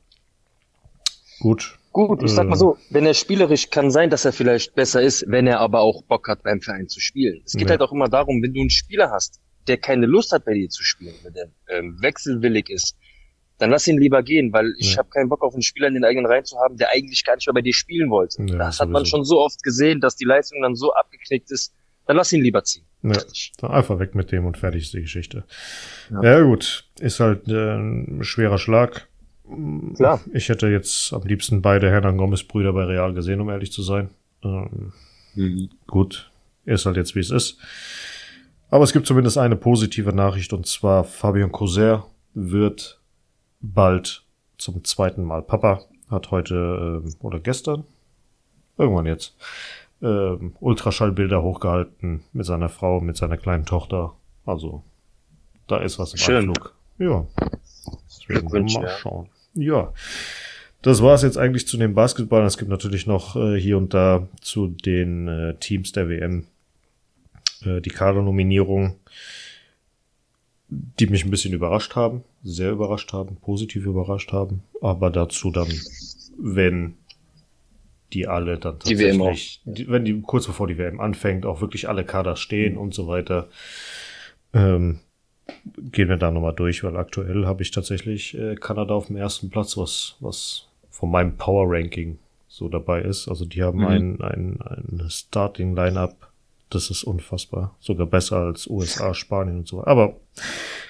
[1.40, 1.78] Gut.
[1.92, 5.24] Gut, ich sag mal so, wenn er spielerisch kann sein, dass er vielleicht besser ist,
[5.28, 7.42] wenn er aber auch Bock hat, beim Verein zu spielen.
[7.44, 7.70] Es geht ja.
[7.70, 10.68] halt auch immer darum, wenn du einen Spieler hast, der keine Lust hat, bei dir
[10.70, 12.96] zu spielen, wenn der ähm, wechselwillig ist,
[13.58, 14.98] dann lass ihn lieber gehen, weil ich ja.
[14.98, 17.36] habe keinen Bock auf einen Spieler in den eigenen Reihen zu haben, der eigentlich gar
[17.36, 18.42] nicht mehr bei dir spielen wollte.
[18.42, 21.74] Ja, das hat man schon so oft gesehen, dass die Leistung dann so abgeknickt ist,
[22.06, 22.84] dann lass ihn lieber ziehen.
[23.02, 23.20] Ja,
[23.58, 25.44] dann einfach weg mit dem und fertig ist die Geschichte.
[26.10, 29.08] Ja, ja gut, ist halt äh, ein schwerer Schlag.
[29.96, 30.20] Klar.
[30.32, 33.82] Ich hätte jetzt am liebsten beide Hernan Gomez Brüder bei Real gesehen, um ehrlich zu
[33.82, 34.10] sein.
[34.44, 34.92] Ähm,
[35.34, 35.70] mhm.
[35.86, 36.30] Gut,
[36.64, 37.58] ist halt jetzt wie es ist.
[38.70, 43.00] Aber es gibt zumindest eine positive Nachricht und zwar Fabian Coser wird
[43.60, 44.24] bald
[44.58, 45.82] zum zweiten Mal Papa.
[46.10, 47.84] Hat heute äh, oder gestern,
[48.78, 49.36] irgendwann jetzt,
[50.00, 54.14] äh, Ultraschallbilder hochgehalten mit seiner Frau, mit seiner kleinen Tochter.
[54.46, 54.82] Also
[55.66, 56.48] da ist was im Schön.
[56.48, 56.74] Anflug.
[56.98, 57.26] Ja.
[58.26, 58.74] Glückwunsch.
[58.74, 59.28] Mal schauen.
[59.54, 59.62] Ja.
[59.62, 59.92] ja.
[60.82, 62.44] Das war es jetzt eigentlich zu den Basketball.
[62.44, 66.46] Es gibt natürlich noch äh, hier und da zu den äh, Teams der WM
[67.64, 68.96] äh, die Kadernominierung,
[70.68, 75.68] die mich ein bisschen überrascht haben, sehr überrascht haben, positiv überrascht haben, aber dazu dann,
[76.38, 76.94] wenn
[78.12, 82.04] die alle dann tatsächlich, die wenn die kurz bevor die WM anfängt, auch wirklich alle
[82.04, 82.80] Kader stehen mhm.
[82.80, 83.48] und so weiter,
[84.52, 85.00] ähm,
[85.78, 89.50] gehen wir da nochmal durch, weil aktuell habe ich tatsächlich äh, Kanada auf dem ersten
[89.50, 92.18] Platz, was, was von meinem Power Ranking
[92.48, 93.28] so dabei ist.
[93.28, 93.86] Also die haben mhm.
[93.86, 96.32] ein, ein, ein Starting Lineup
[96.74, 97.76] das ist unfassbar.
[97.80, 99.84] Sogar besser als USA, Spanien und so.
[99.84, 100.16] Aber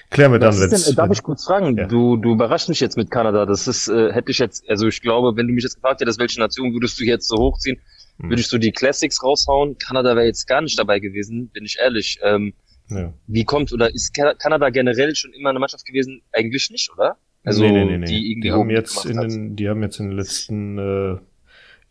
[0.09, 0.93] klären wir dann, wenn es.
[0.95, 1.77] Darf ich kurz fragen?
[1.77, 1.87] Ja.
[1.87, 3.45] Du, du überraschst mich jetzt mit Kanada.
[3.45, 6.19] Das ist, äh, hätte ich jetzt, also ich glaube, wenn du mich jetzt gefragt hättest,
[6.19, 7.81] welche Nation würdest du jetzt so hochziehen,
[8.19, 8.29] hm.
[8.29, 9.77] würdest du die Classics raushauen?
[9.77, 12.19] Kanada wäre jetzt gar nicht dabei gewesen, bin ich ehrlich.
[12.23, 12.53] Ähm,
[12.95, 13.13] ja.
[13.27, 16.21] Wie kommt, oder ist Kanada generell schon immer eine Mannschaft gewesen?
[16.31, 17.17] Eigentlich nicht, oder?
[17.43, 18.05] Also, nee, nee, nee, nee.
[18.05, 21.17] die, die haben jetzt in den, die haben jetzt in den letzten, äh,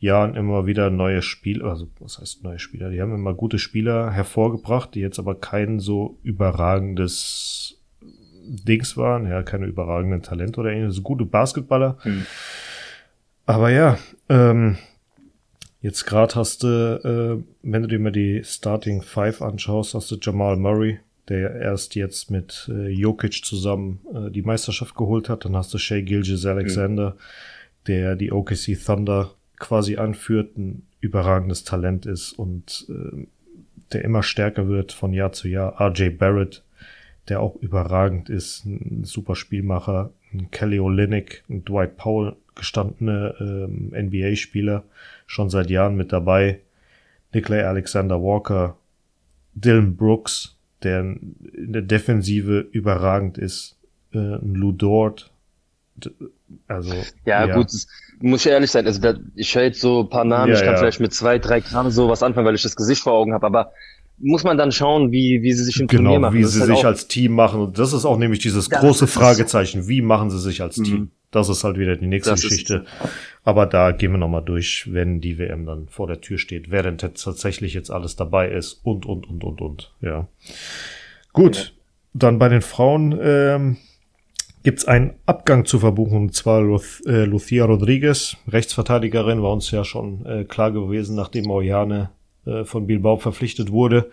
[0.03, 2.91] Jahren immer wieder neue Spieler, also was heißt neue Spieler?
[2.91, 7.81] Die haben immer gute Spieler hervorgebracht, die jetzt aber kein so überragendes
[8.45, 11.99] Dings waren, ja, keine überragenden Talente oder ähnliches, gute Basketballer.
[12.03, 12.27] Hm.
[13.47, 13.97] Aber ja,
[14.29, 14.77] ähm,
[15.83, 20.17] jetzt gerade hast du, äh, wenn du dir mal die Starting Five anschaust, hast du
[20.21, 25.45] Jamal Murray, der erst jetzt mit äh, Jokic zusammen äh, die Meisterschaft geholt hat.
[25.45, 27.19] Dann hast du Shea Gilgis Alexander, hm.
[27.87, 33.27] der die OKC Thunder quasi anführt, ein überragendes Talent ist und äh,
[33.93, 35.81] der immer stärker wird von Jahr zu Jahr.
[35.81, 36.63] RJ Barrett,
[37.29, 43.93] der auch überragend ist, ein super Spielmacher, ein Kelly Olynyk, ein Dwight Powell, gestandene ähm,
[43.95, 44.85] NBA-Spieler,
[45.33, 46.61] schon seit Jahren mit dabei.
[47.33, 48.77] Nikolai Alexander Walker,
[49.55, 53.79] Dylan Brooks, der in der Defensive überragend ist,
[54.13, 55.31] äh, Lou Dort,
[56.69, 56.93] also
[57.25, 57.55] ja, ja.
[57.55, 57.71] gut,
[58.21, 60.65] muss ich ehrlich sein, also da, ich höre jetzt so ein paar Namen, ja, ich
[60.65, 60.79] kann ja.
[60.79, 63.73] vielleicht mit zwei, drei Gramm sowas anfangen, weil ich das Gesicht vor Augen habe, aber
[64.19, 66.35] muss man dann schauen, wie, wie sie sich im genau, Turnier machen.
[66.35, 67.61] wie sie halt sich als Team machen.
[67.61, 69.89] Und das ist auch nämlich dieses große Fragezeichen.
[69.89, 71.11] Wie machen sie sich als mhm.
[71.33, 72.85] Das ist halt wieder die nächste das Geschichte.
[73.43, 76.99] Aber da gehen wir nochmal durch, wenn die WM dann vor der Tür steht, denn
[76.99, 79.93] tatsächlich jetzt alles dabei ist und, und, und, und, und.
[80.01, 80.29] Ja.
[81.33, 81.57] Gut.
[81.57, 81.63] Ja.
[82.15, 83.79] Dann bei den Frauen, ähm,
[84.63, 89.71] gibt es einen Abgang zu verbuchen, und zwar Luth, äh, Lucia Rodriguez, Rechtsverteidigerin, war uns
[89.71, 92.11] ja schon äh, klar gewesen, nachdem Oriane
[92.47, 94.11] äh, von Bilbao verpflichtet wurde,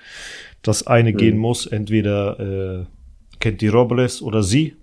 [0.62, 1.18] dass eine mhm.
[1.18, 2.86] gehen muss, entweder äh,
[3.40, 4.76] kennt die Robles oder sie.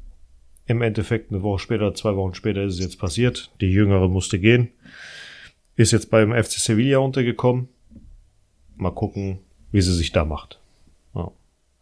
[0.66, 3.50] Im Endeffekt eine Woche später, zwei Wochen später ist es jetzt passiert.
[3.60, 4.70] Die Jüngere musste gehen.
[5.76, 7.68] Ist jetzt beim FC Sevilla untergekommen.
[8.76, 9.38] Mal gucken,
[9.72, 10.58] wie sie sich da macht.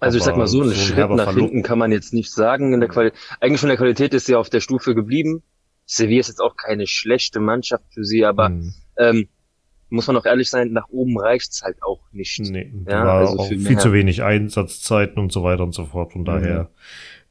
[0.04, 1.38] Also ich sag mal so, einen so Schritt nach Verlust.
[1.38, 2.74] hinten kann man jetzt nicht sagen.
[2.74, 3.10] In der Quali
[3.40, 5.42] Eigentlich von der Qualität ist sie auf der Stufe geblieben.
[5.86, 8.74] Sevilla ist jetzt auch keine schlechte Mannschaft für sie, aber mhm.
[8.98, 9.28] ähm,
[9.88, 12.40] muss man auch ehrlich sein, nach oben reicht's halt auch nicht.
[12.40, 16.12] Nee, ja, war also auch viel zu wenig Einsatzzeiten und so weiter und so fort.
[16.12, 16.26] Von mhm.
[16.26, 16.70] daher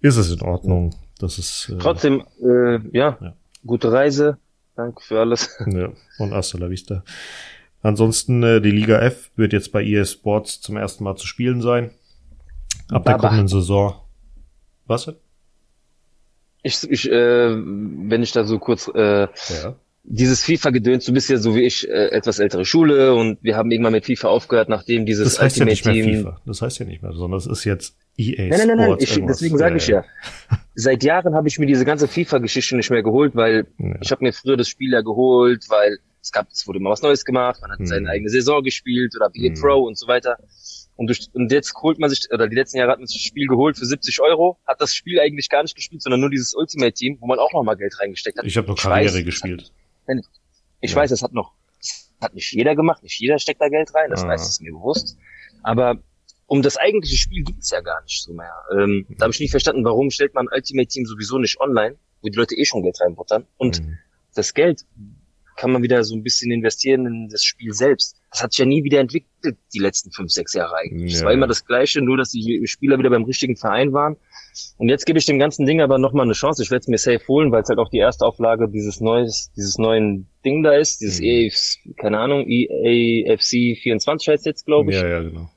[0.01, 0.95] ist es in Ordnung.
[1.24, 3.34] Das ist äh, trotzdem äh, ja, ja,
[3.66, 4.40] gute Reise.
[4.76, 5.58] Danke für alles.
[5.68, 7.06] Ja, und hasta la vista.
[7.82, 11.62] Ansonsten äh, die Liga F wird jetzt bei EA Sports zum ersten Mal zu spielen
[11.62, 11.92] sein.
[12.90, 13.96] Ab der kommenden Saison.
[14.86, 15.14] Was?
[16.62, 19.76] Ich, ich äh, wenn ich da so kurz äh, ja.
[20.06, 23.72] Dieses FIFA-Gedöns, du bist ja so wie ich äh, etwas ältere Schule und wir haben
[23.72, 26.24] irgendwann mit FIFA aufgehört, nachdem dieses Das heißt ja Ultimate nicht mehr Team.
[26.26, 26.41] FIFA.
[26.45, 28.97] Das heißt ja nicht mehr, sondern es ist jetzt EA Nein, nein, nein, nein.
[28.99, 30.04] Ich, deswegen sage ich ja.
[30.76, 33.95] Seit Jahren habe ich mir diese ganze FIFA-Geschichte nicht mehr geholt, weil Ja.
[34.01, 37.01] ich habe mir früher das Spiel ja geholt, weil es gab, es wurde immer was
[37.01, 37.86] Neues gemacht, man hat Mhm.
[37.86, 39.54] seine eigene Saison gespielt oder BA Mhm.
[39.62, 40.38] Pro und so weiter.
[40.95, 43.28] Und, durch, und jetzt holt man sich, oder die letzten Jahre hat man sich das
[43.28, 46.54] Spiel geholt für 70 Euro, hat das Spiel eigentlich gar nicht gespielt, sondern nur dieses
[46.54, 48.45] Ultimate Team, wo man auch nochmal Geld reingesteckt hat.
[48.45, 49.72] Ich habe nur Karriere gespielt.
[50.82, 50.97] Ich Ja.
[50.97, 54.10] weiß, das hat noch, das hat nicht jeder gemacht, nicht jeder steckt da Geld rein,
[54.10, 54.28] das Ah.
[54.30, 55.18] weiß, ist mir bewusst.
[55.64, 55.97] Aber
[56.47, 58.54] um das eigentliche Spiel gibt's ja gar nicht so mehr.
[58.78, 62.30] Ähm, Da habe ich nicht verstanden, warum stellt man Ultimate Team sowieso nicht online, wo
[62.30, 63.47] die Leute eh schon Geld reinbuttern.
[63.58, 63.97] Und Mhm.
[64.36, 64.86] das Geld
[65.56, 68.18] kann man wieder so ein bisschen investieren in das Spiel selbst.
[68.32, 71.14] Das hat sich ja nie wieder entwickelt, die letzten fünf, sechs Jahre eigentlich.
[71.14, 71.28] Es Ja.
[71.28, 74.18] war immer das Gleiche, nur dass die Spieler wieder beim richtigen Verein waren.
[74.78, 76.64] Und jetzt gebe ich dem ganzen Ding aber nochmal eine Chance.
[76.64, 79.51] Ich werde es mir safe holen, weil es halt auch die erste Auflage dieses neues,
[79.56, 81.26] dieses neuen Ding da ist, dieses Mhm.
[81.26, 84.97] EAFC, keine Ahnung, EAFC 24 heißt jetzt, glaube ich.
[84.97, 85.49] Ja, ja, genau.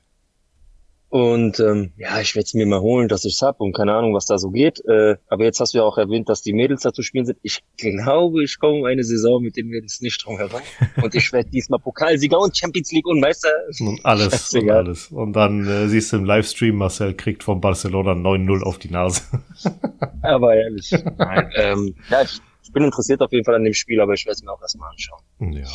[1.09, 4.13] Und ähm, ja, ich werde es mir mal holen, dass ich's hab und keine Ahnung,
[4.13, 4.83] was da so geht.
[4.85, 7.39] Äh, aber jetzt hast du ja auch erwähnt, dass die Mädels da zu spielen sind.
[7.43, 10.59] Ich glaube, ich komme eine Saison mit den Mädels nicht drum herum.
[11.01, 13.49] Und ich werde diesmal Pokalsieger und Champions League und Meister.
[13.79, 15.07] Und alles, und alles.
[15.07, 19.21] Und dann äh, siehst du im Livestream, Marcel kriegt von Barcelona 9-0 auf die Nase.
[20.21, 20.91] Aber ehrlich.
[21.17, 24.25] Nein, ähm, ja, ich, ich bin interessiert auf jeden Fall an dem Spiel, aber ich
[24.25, 25.21] werde es mir auch erstmal anschauen.
[25.53, 25.67] ja.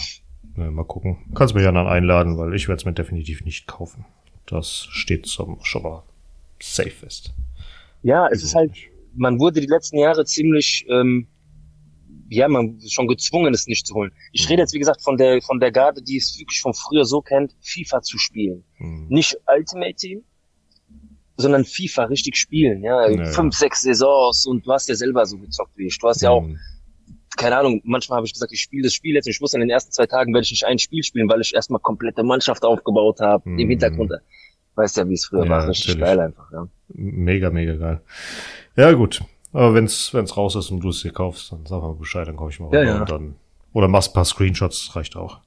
[0.57, 1.19] ja, mal gucken.
[1.35, 4.05] Kannst mich ja dann einladen, weil ich werde es mir definitiv nicht kaufen.
[4.47, 6.03] Das steht zum, schon mal
[6.61, 7.33] safe fest.
[8.03, 8.73] Ja, es ist halt,
[9.15, 11.29] man wurde die letzten Jahre ziemlich, ähm,
[12.29, 14.13] ja, man ist schon gezwungen, es nicht zu holen.
[14.33, 17.05] Ich rede jetzt, wie gesagt, von der, von der Garde, die es wirklich von früher
[17.05, 18.65] so kennt, FIFA zu spielen.
[18.77, 19.07] Hm.
[19.09, 20.23] Nicht Ultimate Team,
[21.37, 23.09] sondern FIFA richtig spielen, ja.
[23.09, 23.25] Ja.
[23.27, 25.99] Fünf, sechs Saisons und du hast ja selber so gezockt wie ich.
[25.99, 26.59] Du hast ja auch, Hm.
[27.43, 29.61] Keine Ahnung, manchmal habe ich gesagt, ich spiele das Spiel jetzt und ich wusste, in
[29.63, 32.65] den ersten zwei Tagen werde ich nicht ein Spiel spielen, weil ich erstmal komplette Mannschaft
[32.65, 33.59] aufgebaut habe, Mhm.
[33.59, 34.13] im Hintergrund.
[34.75, 35.69] Weißt ja, wie es früher Ja, war.
[35.69, 36.07] Richtig natürlich.
[36.09, 36.67] geil einfach, ja.
[36.89, 38.01] Mega, mega geil.
[38.77, 39.21] Ja, gut.
[39.53, 42.37] Aber wenn's, wenn's raus ist und du es dir kaufst, dann sag mal Bescheid, dann
[42.37, 43.01] kaufe ich mal Ja, ja.
[43.01, 43.35] und dann,
[43.75, 45.41] oder machst ein paar Screenshots, das reicht auch.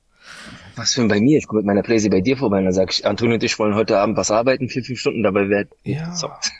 [0.75, 1.37] Was für ein bei mir?
[1.39, 3.57] Ich komme mit meiner Playsee bei dir vorbei und dann sag ich, Antonio und ich
[3.57, 6.09] wollen heute Abend was arbeiten, vier, fünf Stunden, dabei wird Ja.
[6.09, 6.51] gezockt.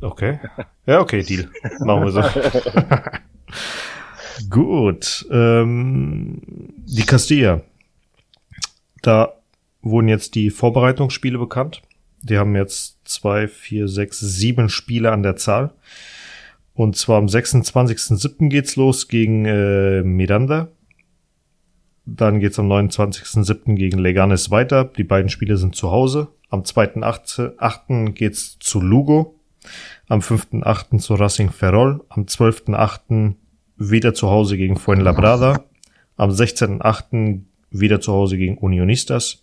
[0.00, 0.38] Okay.
[0.86, 1.48] Ja, okay, Deal.
[1.80, 2.22] Machen wir so.
[4.48, 5.26] Gut.
[5.30, 6.40] Ähm,
[6.86, 7.62] die Castilla.
[9.02, 9.34] Da
[9.82, 11.82] wurden jetzt die Vorbereitungsspiele bekannt.
[12.22, 15.74] Die haben jetzt zwei, vier, sechs, sieben Spiele an der Zahl.
[16.74, 18.48] Und zwar am 26.07.
[18.48, 20.68] geht's los gegen äh, Miranda.
[22.06, 23.74] Dann geht's am 29.07.
[23.74, 24.84] gegen Leganes weiter.
[24.84, 26.28] Die beiden Spiele sind zu Hause.
[26.48, 28.12] Am 2.8.
[28.12, 29.38] geht's zu Lugo.
[30.08, 30.98] Am 5.8.
[30.98, 32.04] zu Racing Ferrol.
[32.08, 33.34] Am 12.8.
[33.90, 35.64] wieder zu Hause gegen Fuenlabrada.
[36.16, 37.40] Am 16.8.
[37.70, 39.42] wieder zu Hause gegen Unionistas.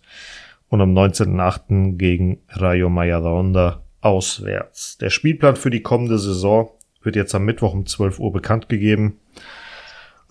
[0.68, 1.96] Und am 19.8.
[1.96, 4.98] gegen Rayo Majadahonda auswärts.
[4.98, 6.70] Der Spielplan für die kommende Saison
[7.02, 9.18] wird jetzt am Mittwoch um 12 Uhr bekannt gegeben.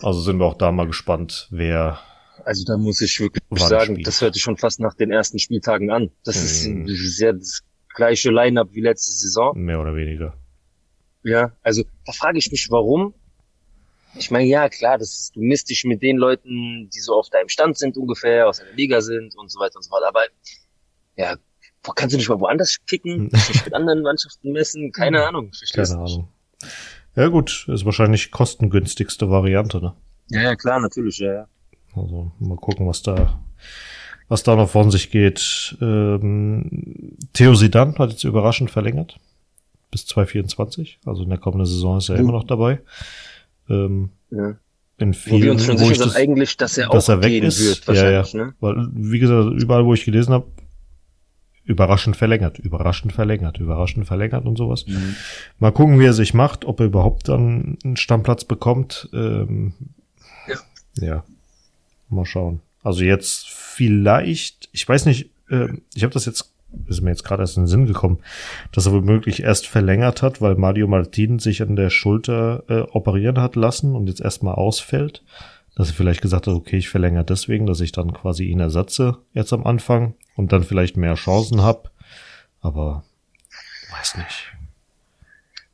[0.01, 1.99] Also sind wir auch da mal gespannt, wer
[2.45, 4.07] Also da muss ich wirklich sagen, spielt?
[4.07, 6.09] das hört sich schon fast nach den ersten Spieltagen an.
[6.23, 6.87] Das Mhm.
[6.87, 9.59] ist sehr das gleiche Line-Up wie letzte Saison.
[9.59, 10.35] mehr oder weniger.
[11.23, 13.13] Ja, also da frage ich mich, warum.
[14.15, 17.29] Ich meine, ja, klar, das ist, du misst dich mit den Leuten, die so auf
[17.29, 20.03] deinem Stand sind ungefähr, aus einer Liga sind und so weiter und so fort.
[20.07, 20.21] Aber
[21.15, 21.35] ja,
[21.83, 24.91] wo- kannst du nicht mal woanders kicken, dich mit anderen Mannschaften messen?
[24.91, 26.01] Keine Ahnung, ich versteh's Keine.
[26.03, 26.27] Ahnung.
[27.15, 29.93] Ja gut, ist wahrscheinlich kostengünstigste Variante, ne?
[30.29, 31.47] Ja, ja, klar, natürlich, ja, ja.
[31.95, 33.39] Also mal gucken, was da,
[34.27, 35.75] was da noch von sich geht.
[35.81, 39.19] Ähm, Theo Sidan hat jetzt überraschend verlängert
[39.91, 40.99] bis 2024.
[41.05, 42.21] Also in der kommenden Saison ist er Mhm.
[42.21, 42.79] immer noch dabei.
[43.69, 44.55] Ähm, ja.
[44.97, 47.09] in Wo vielen, wir uns schon wo sicher ich sind das, eigentlich, dass er dass
[47.09, 47.63] auch er weg gehen ist.
[47.87, 48.17] wird, ja, ja.
[48.19, 48.53] wahrscheinlich, ne?
[48.59, 50.47] Weil, wie gesagt, überall, wo ich gelesen habe,
[51.63, 54.85] überraschend verlängert, überraschend verlängert, überraschend verlängert und sowas.
[54.87, 55.15] Mhm.
[55.59, 59.07] Mal gucken, wie er sich macht, ob er überhaupt dann einen Stammplatz bekommt.
[59.13, 59.73] Ähm,
[60.47, 60.57] Ja.
[60.95, 61.23] ja,
[62.09, 62.61] mal schauen.
[62.81, 66.51] Also jetzt vielleicht, ich weiß nicht, ähm, ich habe das jetzt,
[66.87, 68.19] ist mir jetzt gerade erst in den Sinn gekommen,
[68.71, 73.39] dass er womöglich erst verlängert hat, weil Mario Martin sich an der Schulter äh, operieren
[73.39, 75.23] hat lassen und jetzt erstmal ausfällt.
[75.75, 79.19] Dass er vielleicht gesagt hat, okay, ich verlängere deswegen, dass ich dann quasi ihn ersetze
[79.33, 81.91] jetzt am Anfang und dann vielleicht mehr Chancen hab.
[82.59, 83.03] Aber
[83.91, 84.51] weiß nicht.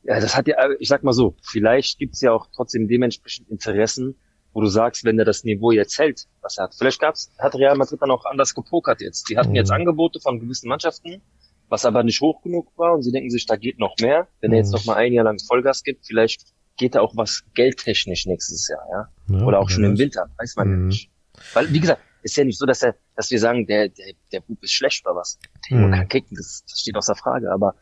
[0.04, 4.14] Ja, das hat ja, ich sag mal so, vielleicht gibt's ja auch trotzdem dementsprechend Interessen,
[4.56, 6.74] wo du sagst, wenn er das Niveau jetzt hält, was er hat.
[6.74, 9.28] Vielleicht gab's, hat Real Madrid dann auch anders gepokert jetzt.
[9.28, 9.56] Die hatten Mhm.
[9.56, 11.20] jetzt Angebote von gewissen Mannschaften,
[11.68, 14.28] was aber nicht hoch genug war und sie denken sich, da geht noch mehr.
[14.40, 14.76] Wenn er jetzt Mhm.
[14.76, 16.40] noch mal ein Jahr lang Vollgas gibt, vielleicht
[16.78, 19.36] geht da auch was geldtechnisch nächstes Jahr, ja?
[19.36, 20.86] ja Oder auch schon im Winter, weiß man mhm.
[20.88, 21.10] nicht.
[21.52, 24.40] Weil, wie gesagt, ist ja nicht so, dass er, dass wir sagen, der, der, der
[24.40, 25.38] Bub ist schlecht oder was.
[25.70, 25.92] Der mhm.
[25.92, 27.74] kann kicken, das, das steht außer Frage, aber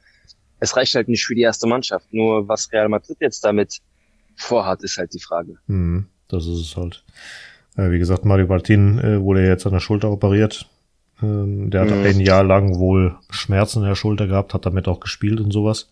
[0.58, 2.12] es reicht halt nicht für die erste Mannschaft.
[2.12, 3.78] Nur was Real Madrid jetzt damit
[4.36, 5.58] vorhat, ist halt die Frage.
[5.68, 7.04] Mhm, das ist es halt.
[7.76, 10.68] Äh, wie gesagt, Mario Martin äh, wurde jetzt an der Schulter operiert.
[11.22, 12.04] Ähm, der hat mhm.
[12.04, 15.90] ein Jahr lang wohl Schmerzen in der Schulter gehabt, hat damit auch gespielt und sowas.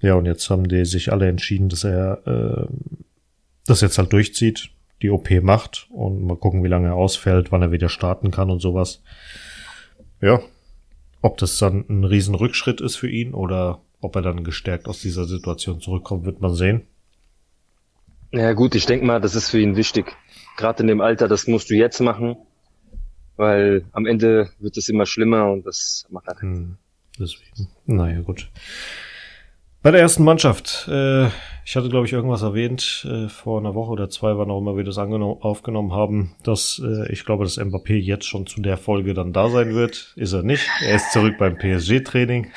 [0.00, 2.66] Ja, und jetzt haben die sich alle entschieden, dass er äh,
[3.66, 4.70] das jetzt halt durchzieht,
[5.02, 8.50] die OP macht und mal gucken, wie lange er ausfällt, wann er wieder starten kann
[8.50, 9.02] und sowas.
[10.20, 10.40] Ja,
[11.20, 15.24] ob das dann ein Riesenrückschritt ist für ihn oder ob er dann gestärkt aus dieser
[15.24, 16.82] Situation zurückkommt, wird man sehen.
[18.30, 20.16] Ja gut, ich denke mal, das ist für ihn wichtig.
[20.56, 22.36] Gerade in dem Alter, das musst du jetzt machen,
[23.36, 26.40] weil am Ende wird es immer schlimmer und das macht er.
[26.40, 26.76] Hm,
[27.18, 27.68] deswegen.
[27.86, 28.50] Naja, gut.
[29.80, 31.28] Bei der ersten Mannschaft, äh,
[31.64, 34.76] ich hatte, glaube ich, irgendwas erwähnt, äh, vor einer Woche oder zwei, wann auch immer
[34.76, 39.14] wir das aufgenommen haben, dass äh, ich glaube, dass Mbappé jetzt schon zu der Folge
[39.14, 40.12] dann da sein wird.
[40.16, 40.68] Ist er nicht.
[40.84, 42.50] Er ist zurück beim PSG-Training.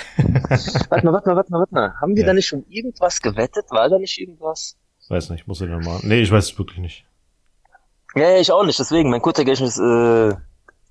[0.89, 1.93] warte mal, warte mal, warte mal, warte mal.
[2.01, 2.27] Haben wir ja.
[2.27, 3.65] da nicht schon irgendwas gewettet?
[3.69, 4.75] War da nicht irgendwas?
[5.11, 5.99] Weiß nicht, muss ich dann mal.
[6.03, 7.05] Nee, ich weiß es wirklich nicht.
[8.15, 9.09] Ja, ich auch nicht, deswegen.
[9.09, 10.29] Mein Kurzergedächtnis äh,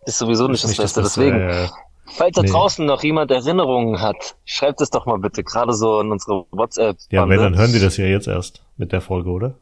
[0.04, 1.40] ist sowieso nicht, ist das Beste, deswegen.
[1.40, 1.70] Ja.
[2.04, 2.50] Falls da nee.
[2.50, 6.98] draußen noch jemand Erinnerungen hat, schreibt es doch mal bitte, gerade so in unsere WhatsApp.
[7.10, 9.54] Ja, wenn, dann hören die das ja jetzt erst mit der Folge, oder?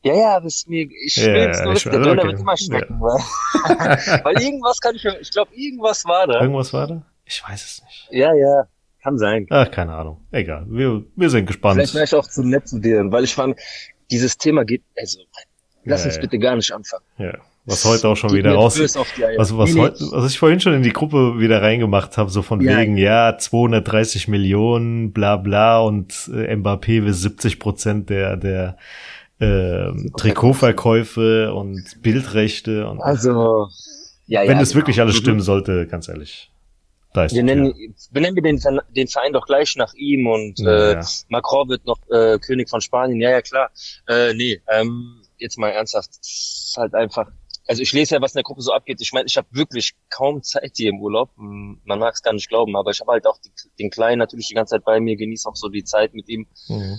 [0.00, 2.30] Ja, ja, aber es mir, ich ja, will es nur wissen, der Döner okay.
[2.30, 3.00] wird immer stecken, ja.
[3.02, 6.40] weil, weil irgendwas kann ich, ich glaube, irgendwas war da.
[6.40, 7.02] Irgendwas war da?
[7.26, 8.08] Ich weiß es nicht.
[8.10, 8.66] Ja, ja,
[9.08, 9.46] kann sein.
[9.50, 10.20] Ach, keine Ahnung.
[10.30, 11.76] Egal, wir, wir sind gespannt.
[11.76, 13.58] Vielleicht wäre ich auch zu nett zu dir, weil ich fand,
[14.10, 15.20] dieses Thema geht, also,
[15.84, 17.04] lass ja, uns bitte gar nicht anfangen.
[17.18, 20.72] Ja was heute auch schon wieder raus, was, was, nee, heute, was ich vorhin schon
[20.72, 22.78] in die Gruppe wieder reingemacht habe, so von ja.
[22.78, 28.78] wegen, ja, 230 Millionen, bla bla und äh, Mbappé will 70 Prozent der, der
[29.38, 33.68] äh, Trikotverkäufe und Bildrechte und also
[34.26, 34.80] ja, wenn ja, es genau.
[34.80, 35.20] wirklich alles mhm.
[35.20, 36.50] stimmen sollte, ganz ehrlich.
[37.12, 37.74] Da ist wir nennen,
[38.10, 38.60] benennen wir den,
[38.94, 42.80] den Verein doch gleich nach ihm und ja, äh, Macron wird noch äh, König von
[42.80, 43.20] Spanien.
[43.20, 43.70] Ja, ja, klar.
[44.06, 46.10] Äh, nee, ähm, jetzt mal ernsthaft.
[46.20, 47.30] Ist halt einfach
[47.68, 49.00] also ich lese ja, was in der Gruppe so abgeht.
[49.02, 51.30] Ich meine, ich habe wirklich kaum Zeit hier im Urlaub.
[51.36, 54.48] Man mag es gar nicht glauben, aber ich habe halt auch die, den Kleinen natürlich
[54.48, 56.46] die ganze Zeit bei mir, genieße auch so die Zeit mit ihm.
[56.68, 56.98] Mhm.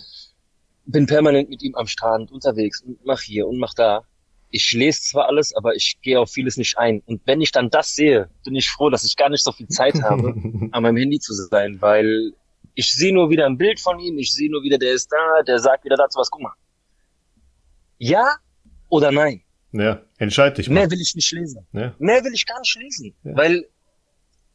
[0.86, 4.03] Bin permanent mit ihm am Strand unterwegs und mach hier und mach da.
[4.51, 7.01] Ich lese zwar alles, aber ich gehe auf vieles nicht ein.
[7.05, 9.67] Und wenn ich dann das sehe, bin ich froh, dass ich gar nicht so viel
[9.67, 10.30] Zeit habe,
[10.71, 12.34] an meinem Handy zu sein, weil
[12.73, 15.43] ich sehe nur wieder ein Bild von ihm, ich sehe nur wieder, der ist da,
[15.43, 16.53] der sagt wieder dazu was, guck mal.
[17.97, 18.38] Ja
[18.89, 19.43] oder nein?
[19.71, 20.76] Ja, entscheid dich mal.
[20.76, 21.67] Mehr will ich nicht lesen.
[21.73, 21.93] Ja.
[21.99, 23.13] Mehr will ich gar nicht lesen.
[23.23, 23.35] Ja.
[23.35, 23.67] Weil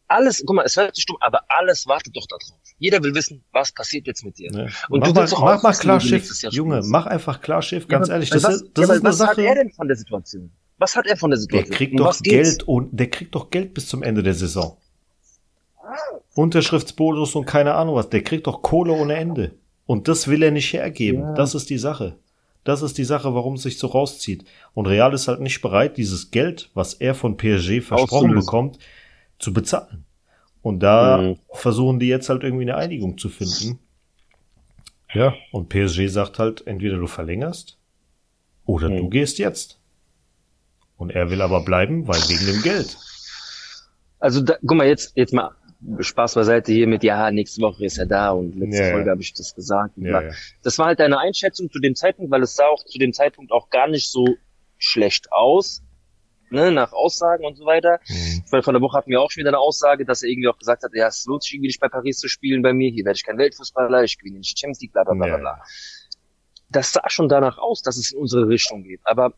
[0.09, 2.59] alles, guck mal, es hört sich dumm, aber alles wartet doch darauf.
[2.79, 4.51] Jeder will wissen, was passiert jetzt mit dir.
[4.53, 4.67] Ja.
[4.89, 8.31] Und mach du mal, mach mal klar Schiff, Junge, mach einfach klar Schiff, ganz ehrlich.
[8.31, 9.31] Das, was, ist, das ist eine was Sache.
[9.31, 10.51] Was hat er denn von der Situation?
[10.79, 11.71] Was hat er von der Situation?
[11.71, 14.77] Der kriegt doch Geld und der kriegt doch Geld bis zum Ende der Saison.
[16.35, 18.11] Unterschriftsbonus und keine Ahnung was.
[18.11, 19.53] Der kriegt doch Kohle ohne Ende.
[19.87, 21.35] Und das will er nicht hergeben.
[21.37, 22.17] Das ist die Sache.
[22.65, 24.45] Das ist die Sache, warum es sich so rauszieht.
[24.73, 28.79] Und Real ist halt nicht bereit, dieses Geld, was er von PSG versprochen bekommt,
[29.39, 30.05] zu bezahlen.
[30.63, 31.39] Und da mhm.
[31.53, 33.79] versuchen die jetzt halt irgendwie eine Einigung zu finden.
[35.13, 37.79] Ja, und PSG sagt halt, entweder du verlängerst
[38.65, 38.97] oder mhm.
[38.97, 39.79] du gehst jetzt.
[40.97, 42.97] Und er will aber bleiben, weil wegen dem Geld.
[44.19, 45.51] Also da, guck mal, jetzt, jetzt mal
[46.01, 49.11] Spaß beiseite hier mit, ja, nächste Woche ist er da und letzte ja, Folge ja.
[49.11, 49.93] habe ich das gesagt.
[49.97, 50.33] Ja, ja.
[50.63, 53.53] Das war halt eine Einschätzung zu dem Zeitpunkt, weil es sah auch zu dem Zeitpunkt
[53.53, 54.27] auch gar nicht so
[54.79, 55.83] schlecht aus,
[56.51, 58.01] ne, nach Aussagen und so weiter.
[58.09, 58.45] Mhm.
[58.51, 60.59] Weil von der Woche hatten wir auch schon wieder eine Aussage, dass er irgendwie auch
[60.59, 63.05] gesagt hat, ja, es lohnt sich irgendwie nicht bei Paris zu spielen bei mir, hier
[63.05, 65.63] werde ich kein Weltfußballer, ich gewinne nicht Champions League, bla bla bla bla.
[66.71, 69.01] Das sah schon danach aus, dass es in unsere Richtung geht.
[69.05, 69.35] Aber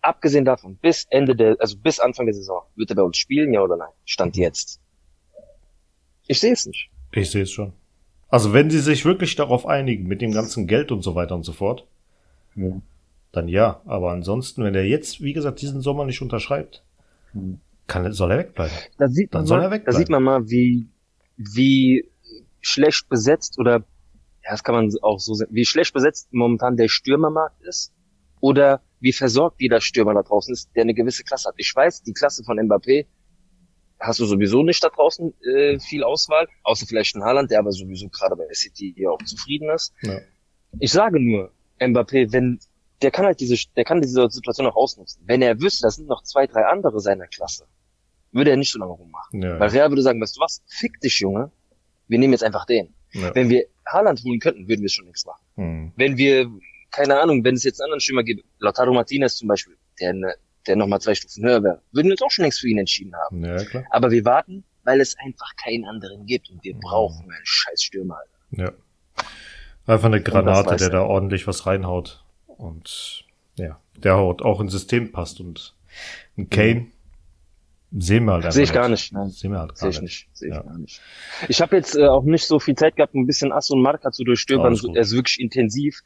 [0.00, 3.52] abgesehen davon, bis Ende der, also bis Anfang der Saison, wird er bei uns spielen,
[3.52, 3.92] ja oder nein?
[4.04, 4.80] Stand jetzt.
[6.26, 6.90] Ich sehe es nicht.
[7.12, 7.72] Ich sehe es schon.
[8.28, 11.44] Also wenn sie sich wirklich darauf einigen, mit dem ganzen Geld und so weiter und
[11.44, 11.86] so fort,
[12.54, 12.80] ja.
[13.32, 13.82] Dann ja.
[13.86, 16.84] Aber ansonsten, wenn er jetzt, wie gesagt, diesen Sommer nicht unterschreibt,
[17.32, 17.60] hm.
[17.86, 18.76] kann, soll er wegbleiben.
[18.98, 19.92] Da sieht dann soll mal, er wegbleiben.
[19.92, 20.88] Da sieht man mal, wie,
[21.36, 22.08] wie
[22.60, 23.84] schlecht besetzt oder,
[24.44, 27.92] ja, das kann man auch so sehen, wie schlecht besetzt momentan der Stürmermarkt ist
[28.40, 31.54] oder wie versorgt jeder Stürmer da draußen ist, der eine gewisse Klasse hat.
[31.58, 33.06] Ich weiß, die Klasse von Mbappé
[33.98, 37.72] hast du sowieso nicht da draußen äh, viel Auswahl, außer vielleicht ein Haaland, der aber
[37.72, 39.92] sowieso gerade bei City hier auch zufrieden ist.
[40.02, 40.18] Ja.
[40.78, 42.58] Ich sage nur, Mbappé, wenn
[43.02, 45.22] der kann halt diese, der kann diese Situation auch ausnutzen.
[45.26, 47.66] Wenn er wüsste, das sind noch zwei, drei andere seiner Klasse,
[48.30, 49.42] würde er nicht so lange rummachen.
[49.42, 49.58] Ja.
[49.58, 51.50] Weil Real würde sagen, weißt du was, fick dich, Junge,
[52.08, 52.94] wir nehmen jetzt einfach den.
[53.12, 53.34] Ja.
[53.34, 55.44] Wenn wir Haaland holen könnten, würden wir schon nichts machen.
[55.56, 55.92] Mhm.
[55.96, 56.50] Wenn wir,
[56.90, 60.34] keine Ahnung, wenn es jetzt einen anderen Stürmer gibt, Lautaro Martinez zum Beispiel, der, ne,
[60.66, 63.14] der nochmal zwei Stufen höher wäre, würden wir uns auch schon längst für ihn entschieden
[63.14, 63.44] haben.
[63.44, 63.84] Ja, klar.
[63.90, 66.80] Aber wir warten, weil es einfach keinen anderen gibt und wir mhm.
[66.80, 68.18] brauchen einen scheiß Stürmer.
[68.18, 68.62] Alter.
[68.64, 68.72] Ja.
[69.86, 72.21] Einfach eine Granate, der da ordentlich was reinhaut.
[72.62, 73.24] Und
[73.56, 75.40] ja, der haut auch ins System passt.
[75.40, 75.74] Und
[76.38, 76.86] ein Kane
[77.90, 79.12] sehen wir halt Sehe ich gar nicht.
[79.12, 79.30] Nein.
[79.30, 80.28] Sehen wir halt Sehe ich nicht.
[80.32, 80.62] Sehe ich ja.
[80.62, 81.00] gar nicht.
[81.48, 84.12] Ich habe jetzt äh, auch nicht so viel Zeit gehabt, ein bisschen Ass und Marker
[84.12, 84.78] zu durchstöbern.
[84.94, 86.00] Er ist wirklich intensiv.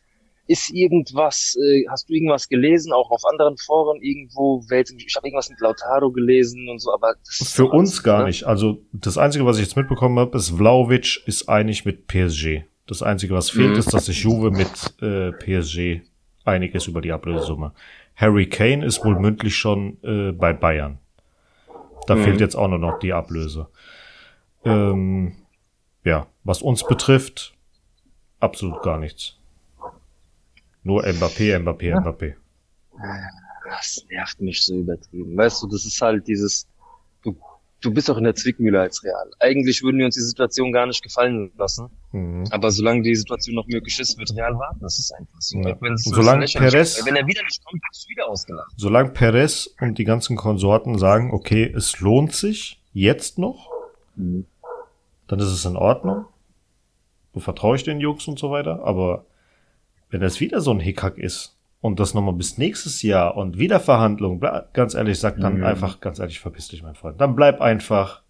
[0.48, 4.64] Ist irgendwas, äh, hast du irgendwas gelesen, auch auf anderen Foren irgendwo?
[4.70, 8.28] Ich habe irgendwas mit Lautaro gelesen und so, aber Für uns gar ne?
[8.28, 8.44] nicht.
[8.44, 12.62] Also das Einzige, was ich jetzt mitbekommen habe, ist Vlaovic ist einig mit PSG.
[12.86, 13.78] Das Einzige, was fehlt, mhm.
[13.78, 14.68] ist, dass sich Juve mit
[15.02, 16.06] äh, PSG
[16.46, 17.72] einig ist über die Ablösesumme.
[18.14, 20.98] Harry Kane ist wohl mündlich schon äh, bei Bayern.
[22.06, 22.24] Da mhm.
[22.24, 23.68] fehlt jetzt auch nur noch die Ablöse.
[24.64, 25.36] Ähm,
[26.04, 27.54] ja, was uns betrifft,
[28.40, 29.36] absolut gar nichts.
[30.82, 32.00] Nur Mbappé, Mbappé.
[32.00, 32.34] Mbappé.
[33.68, 35.36] Das nervt mich so übertrieben.
[35.36, 36.68] Weißt du, das ist halt dieses,
[37.86, 39.30] du bist auch in der Zwickmühle als Real.
[39.38, 41.88] Eigentlich würden wir uns die Situation gar nicht gefallen lassen.
[42.12, 42.44] Mhm.
[42.50, 44.80] Aber solange die Situation noch möglich ist, wird Real warten.
[44.80, 45.58] Das ist einfach so.
[45.58, 45.76] Ja.
[45.96, 48.72] so solange Perez, wenn er wieder nicht kommt, wirst du wieder ausgelacht.
[48.76, 53.70] Solange Perez und die ganzen Konsorten sagen, okay, es lohnt sich jetzt noch,
[54.16, 54.46] mhm.
[55.28, 56.26] dann ist es in Ordnung.
[57.32, 58.82] Du vertraue ich den Jungs und so weiter.
[58.84, 59.26] Aber
[60.10, 61.55] wenn das wieder so ein Hickhack ist,
[61.86, 64.40] und das nochmal bis nächstes Jahr und wieder Verhandlungen,
[64.72, 65.64] ganz ehrlich, sag dann mhm.
[65.64, 67.20] einfach, ganz ehrlich, verpiss dich, mein Freund.
[67.20, 68.22] Dann bleib einfach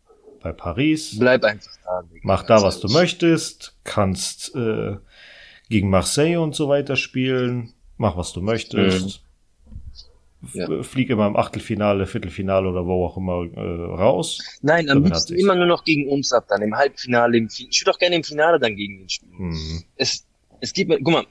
[0.42, 1.18] bei Paris.
[1.18, 2.02] Bleib einfach da.
[2.22, 3.74] Mach da, was du möchtest.
[3.82, 4.96] Kannst äh,
[5.70, 7.72] gegen Marseille und so weiter spielen.
[7.96, 9.22] Mach, was du möchtest.
[10.42, 10.50] Mhm.
[10.52, 10.82] Ja.
[10.82, 14.38] Flieg immer im Achtelfinale, Viertelfinale oder wo auch immer äh, raus.
[14.60, 17.70] Nein, am liebsten immer nur noch gegen uns ab, dann im Halbfinale, im Finale.
[17.72, 19.32] Ich würde auch gerne im Finale dann gegen ihn spielen.
[19.34, 19.82] Mhm.
[19.96, 20.26] Es,
[20.60, 21.26] es gibt mir, guck mal,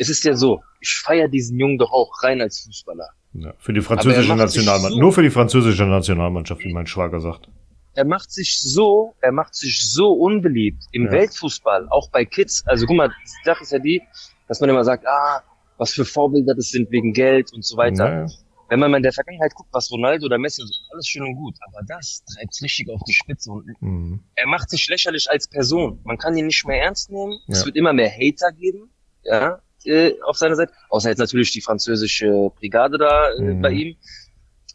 [0.00, 3.10] es ist ja so, ich feiere diesen Jungen doch auch rein als Fußballer.
[3.34, 4.94] Ja, für die französische Nationalmannschaft.
[4.94, 7.48] So, nur für die französische Nationalmannschaft, wie mein Schwager sagt.
[7.94, 11.12] Er macht sich so, er macht sich so unbeliebt im ja.
[11.12, 12.64] Weltfußball, auch bei Kids.
[12.66, 14.00] Also guck mal, die Sache ist ja die,
[14.48, 15.42] dass man immer sagt, ah,
[15.76, 18.22] was für Vorbilder das sind wegen Geld und so weiter.
[18.22, 18.26] Ja,
[18.70, 20.62] Wenn man mal in der Vergangenheit guckt, was Ronaldo oder Messi,
[20.92, 24.20] alles schön und gut, aber das treibt richtig auf die Spitze und mhm.
[24.34, 26.00] er macht sich lächerlich als Person.
[26.04, 27.38] Man kann ihn nicht mehr ernst nehmen.
[27.48, 28.90] Es wird immer mehr Hater geben,
[29.24, 30.72] ja, äh, auf seiner Seite.
[30.88, 33.62] Außer jetzt natürlich die französische Brigade da äh, mhm.
[33.62, 33.96] bei ihm.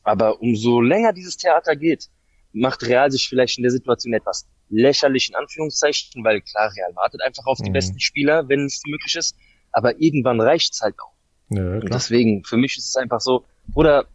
[0.03, 2.09] Aber umso länger dieses Theater geht,
[2.53, 7.21] macht Real sich vielleicht in der Situation etwas lächerlich in Anführungszeichen, weil klar, Real wartet
[7.21, 7.73] einfach auf die mhm.
[7.73, 9.35] besten Spieler, wenn es möglich ist.
[9.71, 11.13] Aber irgendwann reicht's halt auch.
[11.49, 14.05] Ja, Und deswegen, für mich ist es einfach so, oder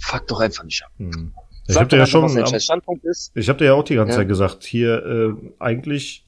[0.00, 0.92] fuck doch einfach nicht ab.
[0.98, 1.34] Mhm.
[1.68, 4.18] Ich habe dir ja schon, ich habe dir ja auch die ganze ja.
[4.18, 6.26] Zeit gesagt, hier äh, eigentlich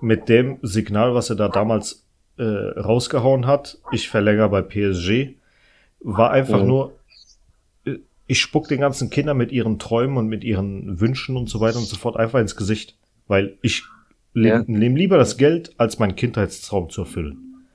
[0.00, 2.06] mit dem Signal, was er da damals
[2.38, 5.36] äh, rausgehauen hat, ich verlängere bei PSG,
[6.00, 6.66] war einfach oh.
[6.66, 6.98] nur,
[7.84, 7.96] äh,
[8.26, 11.78] ich spuck den ganzen Kindern mit ihren Träumen und mit ihren Wünschen und so weiter
[11.78, 12.96] und so fort einfach ins Gesicht.
[13.26, 13.84] Weil ich
[14.34, 14.64] ja.
[14.66, 17.66] lieber das Geld, als meinen Kindheitstraum zu erfüllen.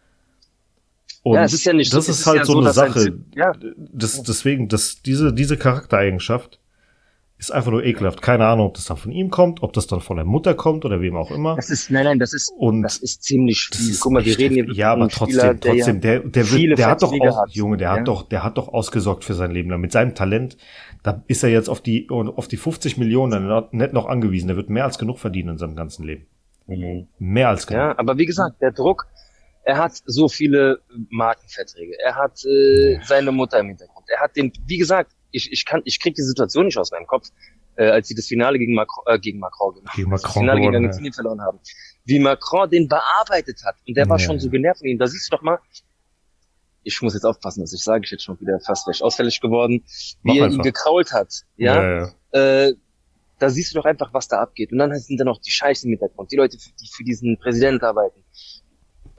[1.23, 2.99] Und ja, es ist ja nicht das so, ist halt ja so, eine Sache.
[2.99, 3.53] Ein, ja.
[3.77, 6.60] Das, deswegen, das, diese, diese Charaktereigenschaft
[7.43, 8.21] ist einfach nur ekelhaft.
[8.21, 10.85] Keine Ahnung, ob das dann von ihm kommt, ob das dann von der Mutter kommt
[10.85, 11.55] oder wem auch immer.
[11.55, 13.97] Das ist, nein, nein, das ist, und das ist ziemlich viel.
[13.99, 17.01] Guck mal, wir reden hier Ja, aber trotzdem, Spieler, trotzdem, der, der, wird, der hat
[17.01, 17.51] doch auch, hat.
[17.51, 17.95] Junge, der ja?
[17.97, 19.69] hat doch, der hat doch ausgesorgt für sein Leben.
[19.79, 20.57] Mit seinem Talent,
[21.03, 24.47] da ist er jetzt auf die, auf die 50 Millionen nicht noch angewiesen.
[24.47, 26.27] Der wird mehr als genug verdienen in seinem ganzen Leben.
[26.67, 27.07] Mhm.
[27.19, 27.81] Mehr als genug.
[27.81, 29.07] Ja, aber wie gesagt, der Druck,
[29.63, 30.79] er hat so viele
[31.09, 31.93] Markenverträge.
[32.03, 34.07] Er hat äh, seine Mutter im Hintergrund.
[34.09, 37.07] Er hat den, wie gesagt, ich, ich kann, ich krieg die Situation nicht aus meinem
[37.07, 37.30] Kopf,
[37.76, 40.76] äh, als sie das Finale gegen Macron, äh, gegen Macron, gegen Macron das Finale gegen
[40.76, 41.15] Argentinien ja.
[41.15, 41.60] verloren haben.
[42.05, 43.76] Wie Macron den bearbeitet hat.
[43.88, 44.26] Und der war ja.
[44.26, 44.99] schon so genervt von ihm.
[44.99, 45.60] Da siehst du doch mal,
[46.84, 49.84] ich muss jetzt aufpassen, dass ich sage, ich jetzt schon wieder fast vielleicht ausfällig geworden,
[50.22, 50.57] wie Mach er einfach.
[50.57, 51.43] ihn gekrault hat.
[51.57, 51.81] Ja.
[51.81, 52.73] ja äh,
[53.39, 54.72] da siehst du doch einfach, was da abgeht.
[54.72, 57.84] Und dann sind da noch die Scheiße im Hintergrund, die Leute, die für diesen Präsidenten
[57.84, 58.23] arbeiten.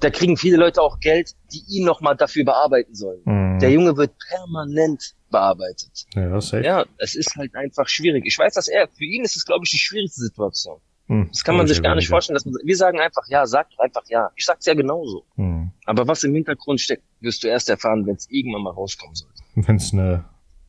[0.01, 3.23] Da kriegen viele Leute auch Geld, die ihn nochmal dafür bearbeiten sollen.
[3.24, 3.59] Mhm.
[3.59, 6.06] Der Junge wird permanent bearbeitet.
[6.15, 6.65] Ja, safe.
[6.65, 8.24] ja, es ist halt einfach schwierig.
[8.27, 10.78] Ich weiß, dass er, für ihn ist es, glaube ich, die schwierigste Situation.
[11.09, 12.35] Hm, das kann man sich gar nicht vorstellen.
[12.35, 14.31] Dass man, wir sagen einfach ja, sag doch einfach ja.
[14.36, 15.24] Ich sag's ja genauso.
[15.35, 15.70] Hm.
[15.85, 19.43] Aber was im Hintergrund steckt, wirst du erst erfahren, wenn es irgendwann mal rauskommen sollte.
[19.56, 20.24] Wenn es eine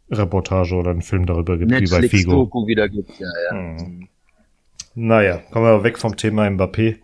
[0.09, 2.31] Reportage oder einen Film darüber gibt, Netflix, wie bei Figo.
[2.31, 3.51] Doku wieder gibt, ja, ja.
[3.51, 4.09] Hm.
[4.95, 6.97] Naja, kommen wir weg vom Thema Mbappé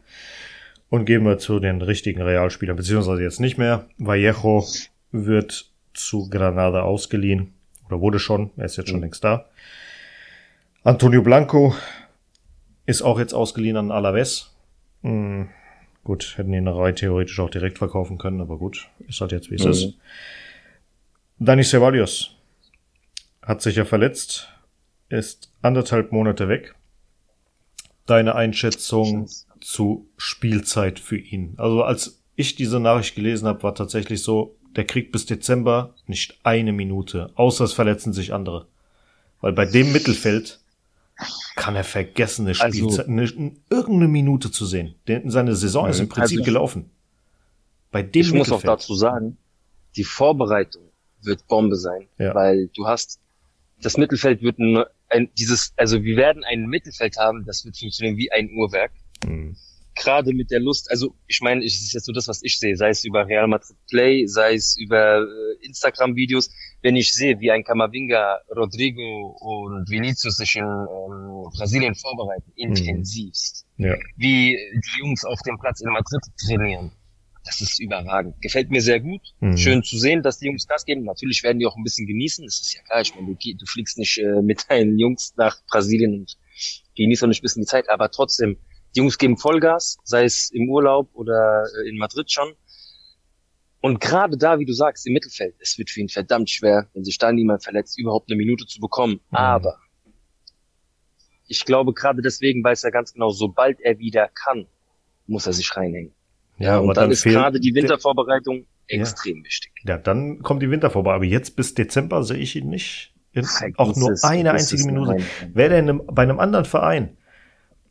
[0.90, 3.88] und gehen wir zu den richtigen Realspielern, beziehungsweise jetzt nicht mehr.
[3.98, 4.66] Vallejo
[5.12, 7.54] wird zu Granada ausgeliehen.
[7.88, 9.04] Oder wurde schon, er ist jetzt schon mhm.
[9.04, 9.46] längst da.
[10.84, 11.76] Antonio Blanco
[12.86, 14.56] ist auch jetzt ausgeliehen an Alaves.
[15.02, 15.50] Mhm.
[16.04, 19.56] Gut, hätten ihn rein theoretisch auch direkt verkaufen können, aber gut, ist halt jetzt wie
[19.56, 19.72] es mhm.
[19.72, 19.98] ist.
[21.38, 22.36] Dani Ceballos
[23.42, 24.50] hat sich ja verletzt,
[25.10, 26.76] ist anderthalb Monate weg.
[28.06, 29.28] Deine Einschätzung
[29.60, 31.54] zu Spielzeit für ihn?
[31.58, 36.40] Also als ich diese Nachricht gelesen habe, war tatsächlich so, der kriegt bis Dezember nicht
[36.44, 38.68] eine Minute, außer es verletzen sich andere.
[39.42, 40.60] Weil bei dem Mittelfeld
[41.56, 44.96] kann er vergessen, eine Spielzeit, also, eine, irgendeine Minute zu sehen.
[45.08, 46.90] Denn seine Saison ist im Prinzip also, gelaufen.
[47.92, 49.38] Bei dem Ich muss auch dazu sagen,
[49.96, 50.84] die Vorbereitung
[51.22, 52.34] wird Bombe sein, ja.
[52.34, 53.20] weil du hast,
[53.82, 58.18] das Mittelfeld wird ein, ein, dieses, also wir werden ein Mittelfeld haben, das wird funktionieren
[58.18, 58.92] wie ein Uhrwerk.
[59.26, 59.56] Mhm
[60.02, 62.76] gerade mit der Lust, also ich meine, es ist jetzt so das, was ich sehe,
[62.76, 66.50] sei es über Real Madrid Play, sei es über äh, Instagram-Videos,
[66.82, 72.76] wenn ich sehe, wie ein Kamavinga, Rodrigo und Vinicius sich in ähm, Brasilien vorbereiten, mhm.
[72.76, 73.96] intensivst, ja.
[74.18, 76.92] wie die Jungs auf dem Platz in Madrid trainieren,
[77.46, 78.42] das ist überragend.
[78.42, 79.22] Gefällt mir sehr gut.
[79.40, 79.58] Mhm.
[79.58, 81.04] Schön zu sehen, dass die Jungs Gas geben.
[81.04, 82.46] Natürlich werden die auch ein bisschen genießen.
[82.46, 83.02] Das ist ja klar.
[83.02, 86.38] Ich meine, du, du fliegst nicht äh, mit deinen Jungs nach Brasilien und
[86.96, 88.58] genießt auch nicht ein bisschen die Zeit, aber trotzdem,
[88.96, 92.54] die Jungs geben Vollgas, sei es im Urlaub oder äh, in Madrid schon.
[93.82, 97.04] Und gerade da, wie du sagst, im Mittelfeld, es wird für ihn verdammt schwer, wenn
[97.04, 99.14] sich da niemand verletzt, überhaupt eine Minute zu bekommen.
[99.32, 99.38] Mhm.
[99.38, 99.80] Aber
[101.48, 104.68] ich glaube, gerade deswegen weiß er ganz genau, sobald er wieder kann,
[105.26, 106.14] muss er sich reinhängen.
[106.60, 109.44] Ja, und dann, dann ist gerade die Wintervorbereitung extrem ja.
[109.46, 109.72] wichtig.
[109.84, 111.16] Ja, dann kommt die Wintervorbereitung.
[111.16, 113.14] Aber jetzt bis Dezember sehe ich ihn nicht.
[113.34, 113.48] In,
[113.78, 115.24] auch nur es, eine einzige Minute.
[115.54, 117.18] Wäre er bei einem anderen Verein,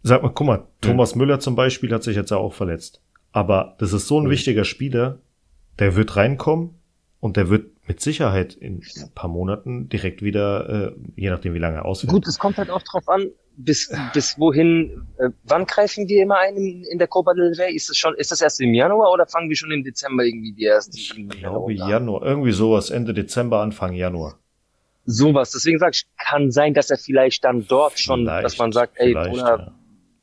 [0.03, 1.21] Sag mal, guck mal, Thomas mhm.
[1.21, 3.03] Müller zum Beispiel hat sich jetzt ja auch verletzt.
[3.33, 4.31] Aber das ist so ein mhm.
[4.31, 5.19] wichtiger Spieler,
[5.79, 6.75] der wird reinkommen
[7.21, 11.59] und der wird mit Sicherheit in ein paar Monaten direkt wieder, äh, je nachdem wie
[11.59, 12.13] lange er ausfällt.
[12.13, 16.39] Gut, es kommt halt auch drauf an, bis, bis wohin, äh, wann greifen wir immer
[16.39, 17.75] ein in, in der Copa del Rey?
[17.75, 20.53] Ist es schon, ist das erst im Januar oder fangen wir schon im Dezember irgendwie
[20.53, 20.97] die ersten?
[20.97, 24.39] Ich glaube Januar, irgendwie sowas, Ende Dezember, Anfang Januar.
[25.05, 28.71] Sowas, deswegen sag ich, kann sein, dass er vielleicht dann dort schon, vielleicht, dass man
[28.71, 29.73] sagt, ey, oder ja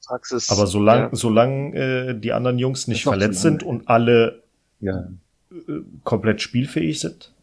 [0.07, 0.49] Praxis.
[0.49, 1.15] Aber solange ja.
[1.15, 4.43] solang, äh, die anderen Jungs nicht verletzt sind und alle
[4.79, 5.09] ja.
[5.51, 5.55] äh,
[6.03, 7.33] komplett spielfähig sind,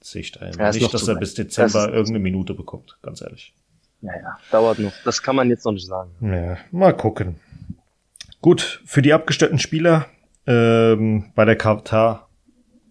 [0.00, 3.54] sehe ich da ja, nicht, dass er bis Dezember irgendeine Minute bekommt, ganz ehrlich.
[4.00, 4.92] Ja, ja, dauert noch.
[5.04, 6.10] Das kann man jetzt noch nicht sagen.
[6.20, 7.36] Ja, mal gucken.
[8.42, 10.06] Gut, für die abgestellten Spieler
[10.46, 12.28] ähm, bei der Katar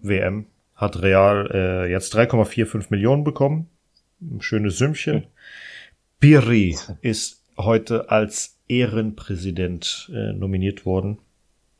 [0.01, 3.69] WM hat Real äh, jetzt 3,45 Millionen bekommen.
[4.19, 5.23] Ein schönes Sümmchen.
[5.23, 5.27] Hm.
[6.19, 11.19] Biri ist heute als Ehrenpräsident äh, nominiert worden,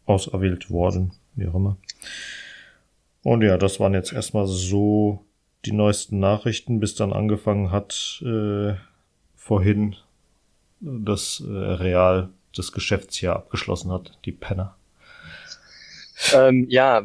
[0.06, 1.78] auserwählt worden, wie auch immer.
[3.24, 5.26] Und ja, das waren jetzt erstmal so
[5.66, 8.74] die neuesten Nachrichten, bis dann angefangen hat, äh,
[9.36, 9.96] vorhin,
[10.82, 14.76] dass äh, Real das Geschäftsjahr abgeschlossen hat, die Penner.
[16.34, 17.04] Ähm, ja.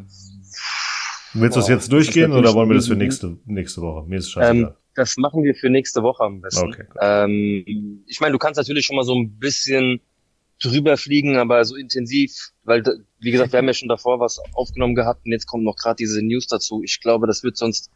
[1.34, 4.08] Willst du das jetzt durchgehen oder wollen wir das für nächste, nächste Woche?
[4.08, 4.70] Mir ist scheißegal.
[4.70, 6.68] Ähm, das machen wir für nächste Woche am besten.
[6.68, 10.00] Okay, ähm, ich meine, du kannst natürlich schon mal so ein bisschen
[10.60, 12.82] drüber fliegen, aber so intensiv, weil,
[13.20, 15.96] wie gesagt, wir haben ja schon davor was aufgenommen gehabt und jetzt kommt noch gerade
[15.96, 16.82] diese News dazu.
[16.82, 17.90] Ich glaube, das wird sonst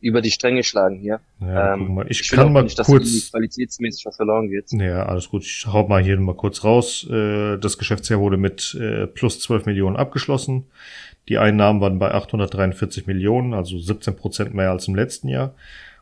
[0.00, 1.20] über die Stränge schlagen hier.
[1.40, 2.06] Ja, ähm, mal.
[2.08, 4.70] Ich, ich kann mal nicht, kurz qualitätsmäßig was verloren geht.
[4.72, 5.42] Ja, alles gut.
[5.42, 7.06] Ich hau mal hier mal kurz raus.
[7.10, 10.64] Äh, das Geschäftsjahr wurde mit äh, plus 12 Millionen abgeschlossen.
[11.28, 15.54] Die Einnahmen waren bei 843 Millionen, also 17 Prozent mehr als im letzten Jahr.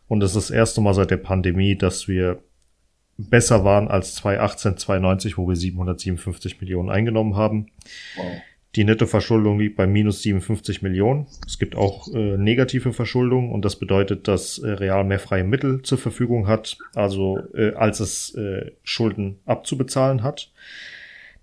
[0.08, 2.42] Und es ist das erste Mal seit der Pandemie, dass wir
[3.16, 7.66] besser waren als 2018, 2090, wo wir 757 Millionen eingenommen haben.
[8.16, 8.26] Wow.
[8.76, 11.26] Die Nettoverschuldung liegt bei minus 57 Millionen.
[11.46, 15.82] Es gibt auch äh, negative Verschuldung und das bedeutet, dass äh, Real mehr freie Mittel
[15.82, 20.52] zur Verfügung hat, also äh, als es äh, Schulden abzubezahlen hat.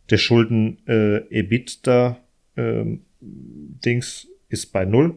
[0.09, 2.17] Der Schulden äh, EBITDA
[2.57, 2.83] äh,
[3.21, 5.15] Dings ist bei null.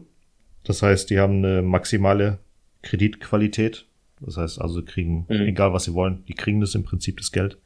[0.63, 2.39] Das heißt, die haben eine maximale
[2.85, 3.85] Kreditqualität.
[4.21, 5.41] Das heißt also, kriegen, mhm.
[5.41, 7.57] egal was sie wollen, die kriegen das im Prinzip das Geld.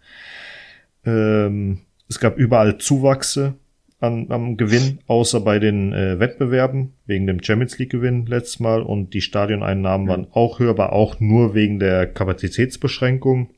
[1.05, 3.53] Ähm, es gab überall Zuwachse
[3.99, 8.81] an, am Gewinn, außer bei den äh, Wettbewerben, wegen dem Champions League Gewinn letztes Mal
[8.81, 10.09] und die Stadioneinnahmen mhm.
[10.09, 13.51] waren auch höher, aber auch nur wegen der Kapazitätsbeschränkung.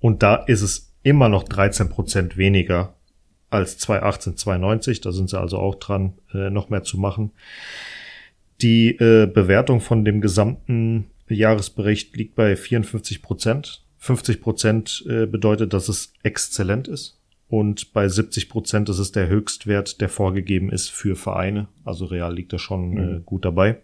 [0.00, 2.94] Und da ist es immer noch 13 Prozent weniger
[3.50, 5.00] als 2018, 2090.
[5.00, 7.32] Da sind sie also auch dran, äh, noch mehr zu machen.
[8.60, 13.84] Die äh, Bewertung von dem gesamten Jahresbericht liegt bei 54 Prozent.
[13.98, 17.18] 50 Prozent äh, bedeutet, dass es exzellent ist.
[17.48, 21.68] Und bei 70 Prozent ist es der Höchstwert, der vorgegeben ist für Vereine.
[21.84, 23.16] Also Real liegt da schon mhm.
[23.16, 23.78] äh, gut dabei.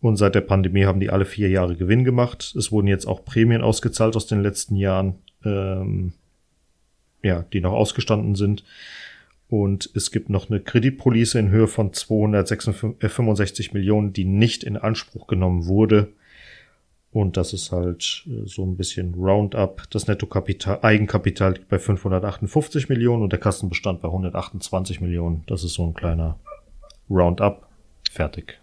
[0.00, 2.54] Und seit der Pandemie haben die alle vier Jahre Gewinn gemacht.
[2.58, 5.14] Es wurden jetzt auch Prämien ausgezahlt aus den letzten Jahren,
[5.44, 6.14] ähm,
[7.22, 8.64] ja, die noch ausgestanden sind.
[9.52, 15.26] Und es gibt noch eine Kreditpolice in Höhe von 265 Millionen, die nicht in Anspruch
[15.26, 16.08] genommen wurde.
[17.10, 19.82] Und das ist halt äh, so ein bisschen Roundup.
[19.90, 25.44] Das Nettokapital, Eigenkapital liegt bei 558 Millionen und der Kassenbestand bei 128 Millionen.
[25.46, 26.38] Das ist so ein kleiner
[27.10, 27.68] Roundup.
[28.10, 28.58] Fertig.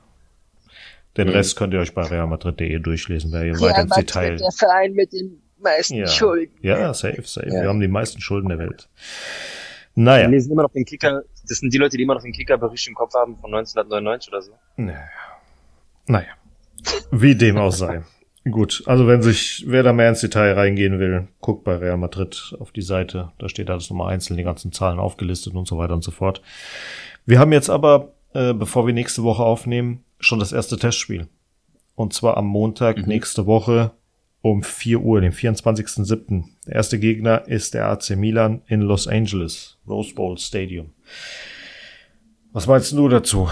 [1.18, 1.34] Den mhm.
[1.34, 4.38] Rest könnt ihr euch bei realmadrid.de durchlesen, wer ihr Real weiter ins Detail.
[4.38, 6.07] Der Verein mit den meisten ja.
[6.07, 6.56] Schulden.
[6.64, 7.49] Ja, safe, safe.
[7.49, 7.61] Ja.
[7.61, 8.90] Wir haben die meisten Schulden der Welt.
[10.00, 10.28] Naja.
[10.28, 11.24] Wir lesen immer noch den Kicker.
[11.46, 14.42] Das sind die Leute, die immer noch den Kickerbericht im Kopf haben von 1999 oder
[14.42, 14.52] so.
[14.78, 15.10] Naja.
[16.08, 16.30] Naja.
[17.12, 18.04] Wie dem auch sei.
[18.50, 22.56] Gut, also wenn sich, wer da mehr ins Detail reingehen will, guckt bei Real Madrid
[22.60, 23.34] auf die Seite.
[23.40, 26.42] Da steht alles nochmal einzeln, die ganzen Zahlen aufgelistet und so weiter und so fort.
[27.26, 31.28] Wir haben jetzt aber, äh, bevor wir nächste Woche aufnehmen, schon das erste Testspiel.
[31.96, 33.08] Und zwar am Montag mhm.
[33.08, 33.92] nächste Woche
[34.41, 36.45] um 4 Uhr, den 24.07.
[36.66, 40.94] Der erste Gegner ist der AC Milan in Los Angeles, Rose Bowl Stadium.
[42.52, 43.49] Was meinst du dazu?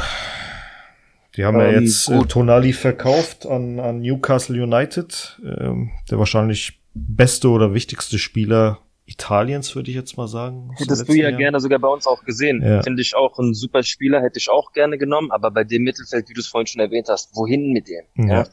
[1.35, 5.39] Die haben ähm, ja jetzt äh, Tonali verkauft an, an Newcastle United.
[5.43, 10.71] Ähm, der wahrscheinlich beste oder wichtigste Spieler Italiens, würde ich jetzt mal sagen.
[10.75, 11.37] Hättest du ja Jahr.
[11.37, 12.61] gerne sogar bei uns auch gesehen.
[12.61, 12.81] Ja.
[12.81, 16.27] Finde ich auch ein super Spieler, hätte ich auch gerne genommen, aber bei dem Mittelfeld,
[16.27, 18.03] wie du es vorhin schon erwähnt hast, wohin mit dem?
[18.27, 18.39] Ja.
[18.39, 18.47] ja?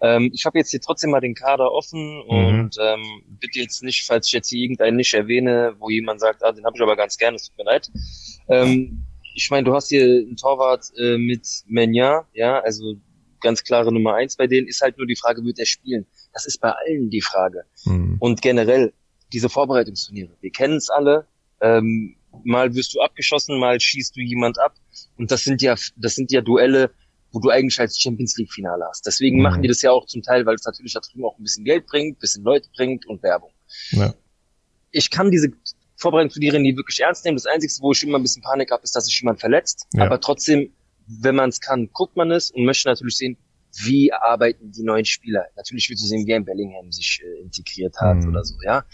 [0.00, 2.30] Ähm, ich habe jetzt hier trotzdem mal den Kader offen mhm.
[2.30, 3.02] und ähm,
[3.40, 6.64] bitte jetzt nicht, falls ich jetzt hier irgendeinen nicht erwähne, wo jemand sagt, ah, den
[6.64, 7.90] habe ich aber ganz gerne, es tut mir leid.
[8.48, 9.04] Ähm,
[9.34, 12.94] ich meine, du hast hier einen Torwart äh, mit Menja, ja, also
[13.40, 16.06] ganz klare Nummer eins bei denen, ist halt nur die Frage, wird er spielen?
[16.32, 17.64] Das ist bei allen die Frage.
[17.84, 18.16] Mhm.
[18.18, 18.92] Und generell,
[19.32, 21.26] diese Vorbereitungsturniere, wir kennen es alle,
[21.60, 24.74] ähm, mal wirst du abgeschossen, mal schießt du jemand ab.
[25.16, 26.90] Und das sind ja, das sind ja Duelle,
[27.32, 29.06] wo du eigentlich als Champions League Finale hast.
[29.06, 29.42] Deswegen mhm.
[29.42, 31.64] machen die das ja auch zum Teil, weil es natürlich da drüben auch ein bisschen
[31.64, 33.50] Geld bringt, ein bisschen Leute bringt und Werbung.
[33.90, 34.14] Ja.
[34.90, 35.50] Ich kann diese
[35.96, 37.36] Vorbereitungsturniere nie wirklich ernst nehmen.
[37.36, 39.86] Das Einzige, wo ich immer ein bisschen Panik habe, ist, dass sich jemand verletzt.
[39.94, 40.04] Ja.
[40.04, 40.72] Aber trotzdem,
[41.06, 43.36] wenn man es kann, guckt man es und möchte natürlich sehen,
[43.84, 45.46] wie arbeiten die neuen Spieler.
[45.56, 48.30] Natürlich willst du sehen, wie ein Bellingham sich äh, integriert hat mhm.
[48.30, 48.84] oder so, ja.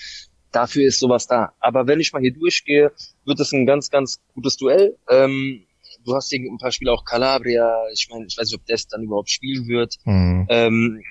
[0.51, 1.53] Dafür ist sowas da.
[1.59, 2.93] Aber wenn ich mal hier durchgehe,
[3.25, 4.97] wird es ein ganz, ganz gutes Duell.
[5.11, 5.67] Ähm,
[6.05, 7.73] du hast hier ein paar Spiele auch Calabria.
[7.93, 9.97] Ich meine, ich weiß nicht, ob das dann überhaupt spielen wird.
[10.05, 10.47] Mhm.
[10.49, 11.03] Ähm,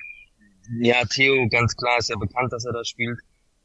[0.81, 3.19] ja, Theo, ganz klar, ist ja bekannt, dass er da spielt.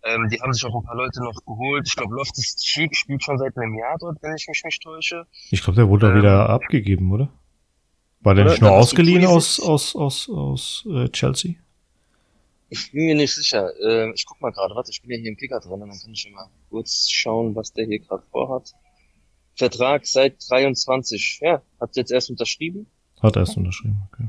[0.04, 1.86] Ähm, die haben sich auch ein paar Leute noch geholt.
[1.86, 5.26] Ich glaube, Loftus Cheek spielt schon seit einem Jahr dort, wenn ich mich nicht täusche.
[5.50, 7.28] Ich glaube, der wurde ähm, wieder abgegeben, oder?
[8.20, 11.54] War der nicht nur ausgeliehen aus, aus, aus, aus äh, Chelsea?
[12.70, 13.70] Ich bin mir nicht sicher.
[13.80, 16.12] Äh, ich guck mal gerade, warte, ich bin ja hier im Kicker drin, dann kann
[16.12, 18.72] ich mal kurz schauen, was der hier gerade vorhat.
[19.58, 21.40] Vertrag seit 23.
[21.42, 22.86] Ja, hat jetzt erst unterschrieben.
[23.20, 24.28] Hat erst unterschrieben, okay.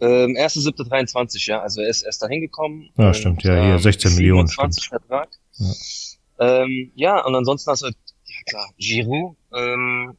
[0.00, 2.88] Ähm, 1.7.23, ja, also er ist erst dahin gekommen.
[2.96, 4.46] Ja, stimmt, ja, hier 16 Millionen.
[4.46, 5.28] 20 Vertrag.
[5.54, 6.62] Ja.
[6.62, 10.16] Ähm, ja, und ansonsten hast du, ja klar, Giroud, ähm,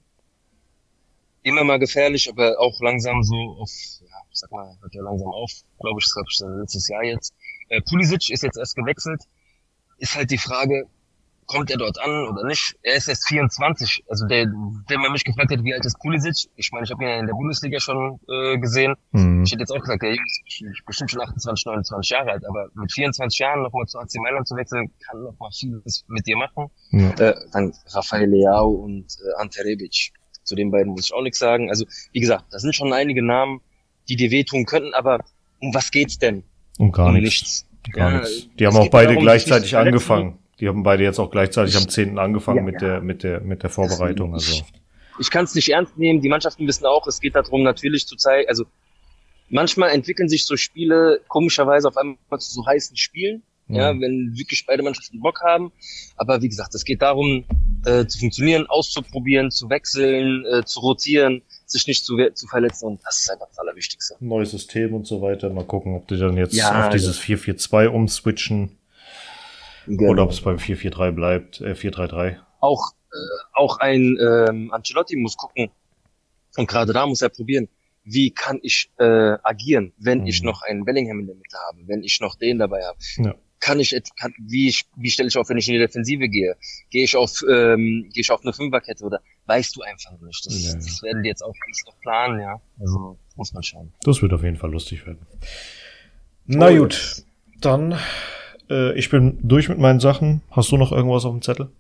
[1.44, 3.72] immer mal gefährlich, aber auch langsam so auf,
[4.02, 7.04] ja, ich sag mal, hört ja langsam auf, glaube ich, das glaube ich letztes Jahr
[7.04, 7.34] jetzt.
[7.70, 9.24] Äh, Pulisic ist jetzt erst gewechselt.
[9.98, 10.88] Ist halt die Frage,
[11.50, 12.76] kommt er dort an oder nicht?
[12.84, 14.04] Er ist erst 24.
[14.08, 14.46] Also der,
[14.90, 16.50] der man mich gefragt hat, wie alt ist Pulisic?
[16.56, 18.96] Ich meine, ich habe ihn ja in der Bundesliga schon äh, gesehen.
[19.12, 19.44] Mhm.
[19.44, 22.70] Ich hätte jetzt auch gesagt, der Junge ist bestimmt schon 28, 29 Jahre alt, aber
[22.76, 26.38] mit 24 Jahren nochmal zu AC Mailand zu wechseln, kann noch mal vieles mit dir
[26.38, 26.68] machen.
[26.92, 27.10] Ja.
[27.18, 30.12] Äh, dann Rafael Leao und äh, Ante Rebic.
[30.44, 31.70] Zu den beiden muss ich auch nichts sagen.
[31.70, 33.62] Also, wie gesagt, das sind schon einige Namen,
[34.08, 35.20] die dir wehtun könnten, aber
[35.60, 36.44] um was geht's denn?
[36.78, 37.66] Um gar um nichts.
[37.92, 38.48] Gar ja, nichts.
[38.58, 40.38] Die haben auch beide darum, gleichzeitig angefangen.
[40.60, 42.20] Die haben beide jetzt auch gleichzeitig am 10.
[42.20, 44.34] angefangen ja, mit der, mit der, mit der Vorbereitung.
[44.34, 44.64] Also.
[45.20, 46.22] Ich kann es nicht ernst nehmen.
[46.22, 48.66] Die Mannschaften wissen auch, es geht darum, natürlich zu zeigen, also
[49.50, 53.44] manchmal entwickeln sich so Spiele komischerweise auf einmal zu so heißen Spielen.
[53.68, 53.76] Mhm.
[53.76, 55.72] Ja, wenn wirklich beide Mannschaften Bock haben.
[56.18, 57.46] Aber wie gesagt, es geht darum,
[57.86, 63.02] äh, zu funktionieren, auszuprobieren, zu wechseln, äh, zu rotieren, sich nicht zu, zu verletzen und
[63.06, 64.16] das ist einfach das Allerwichtigste.
[64.20, 65.50] Neues System und so weiter.
[65.52, 68.79] Mal gucken, ob die dann jetzt ja, auf dieses 4-4-2 umswitchen.
[69.98, 70.12] Genau.
[70.12, 72.38] Oder ob es beim 4-4-3 bleibt, äh, 4-3-3.
[72.60, 73.16] Auch, äh,
[73.54, 75.72] auch ein ähm, Ancelotti muss gucken,
[76.58, 77.70] und gerade da muss er probieren,
[78.04, 80.28] wie kann ich äh, agieren, wenn mhm.
[80.28, 82.98] ich noch einen Bellingham in der Mitte habe, wenn ich noch den dabei habe.
[83.18, 83.36] Ja.
[83.60, 86.56] Kann ich, kann, wie, wie stelle ich auf, wenn ich in die Defensive gehe?
[86.92, 90.46] Gehe ich auf, ähm, gehe ich auf eine Fünferkette oder weißt du einfach nicht?
[90.46, 90.76] Das, ja.
[90.76, 92.62] das werden die jetzt auch alles noch planen, ja.
[92.80, 93.92] Also muss man schauen.
[94.04, 95.26] Das wird auf jeden Fall lustig werden.
[96.46, 97.24] Na gut,
[97.60, 98.00] dann
[98.70, 100.42] äh, ich bin durch mit meinen Sachen.
[100.52, 101.72] Hast du noch irgendwas auf dem Zettel?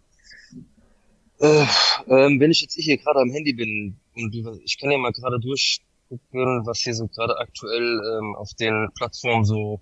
[1.39, 1.65] Äh,
[2.07, 5.39] ähm, wenn ich jetzt hier gerade am Handy bin und ich kann ja mal gerade
[5.39, 9.81] durchgucken, was hier so gerade aktuell ähm, auf den Plattformen so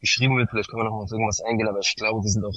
[0.00, 0.50] geschrieben wird.
[0.50, 2.54] Vielleicht können wir noch mal auf irgendwas eingehen, aber ich glaube, wir sind auch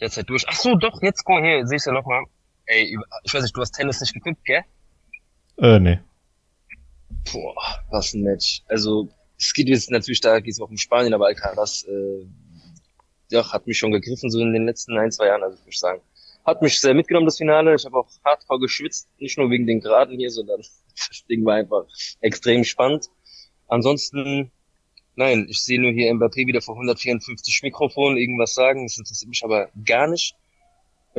[0.00, 0.44] derzeit durch.
[0.46, 2.22] Ach so, doch, jetzt guck mal hier, sehe ich ja noch mal.
[2.66, 4.62] ey, ich weiß nicht, du hast Tennis nicht geguckt, gell?
[5.58, 5.98] Äh, nee.
[7.32, 8.62] Boah, was ein Match.
[8.68, 12.26] Also, es geht jetzt natürlich, da geht es auch um Spanien, aber Alcaraz, äh,
[13.30, 15.78] ja, hat mich schon gegriffen, so in den letzten ein, zwei Jahren, also ich muss
[15.78, 16.00] sagen.
[16.46, 17.74] Hat mich sehr mitgenommen, das Finale.
[17.74, 20.60] Ich habe auch hardcore geschwitzt, nicht nur wegen den Geraden hier, sondern
[21.08, 21.84] das Ding war einfach
[22.20, 23.08] extrem spannend.
[23.66, 24.50] Ansonsten,
[25.14, 29.44] nein, ich sehe nur hier Mbappé wieder vor 154 Mikrofonen irgendwas sagen, das interessiert mich
[29.44, 30.34] aber gar nicht.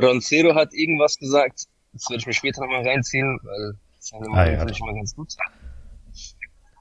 [0.00, 4.52] Roncero hat irgendwas gesagt, das werde ich mir später nochmal reinziehen, weil seine Ah, Meinung
[4.54, 4.58] ja.
[4.60, 5.34] finde ich immer ganz gut.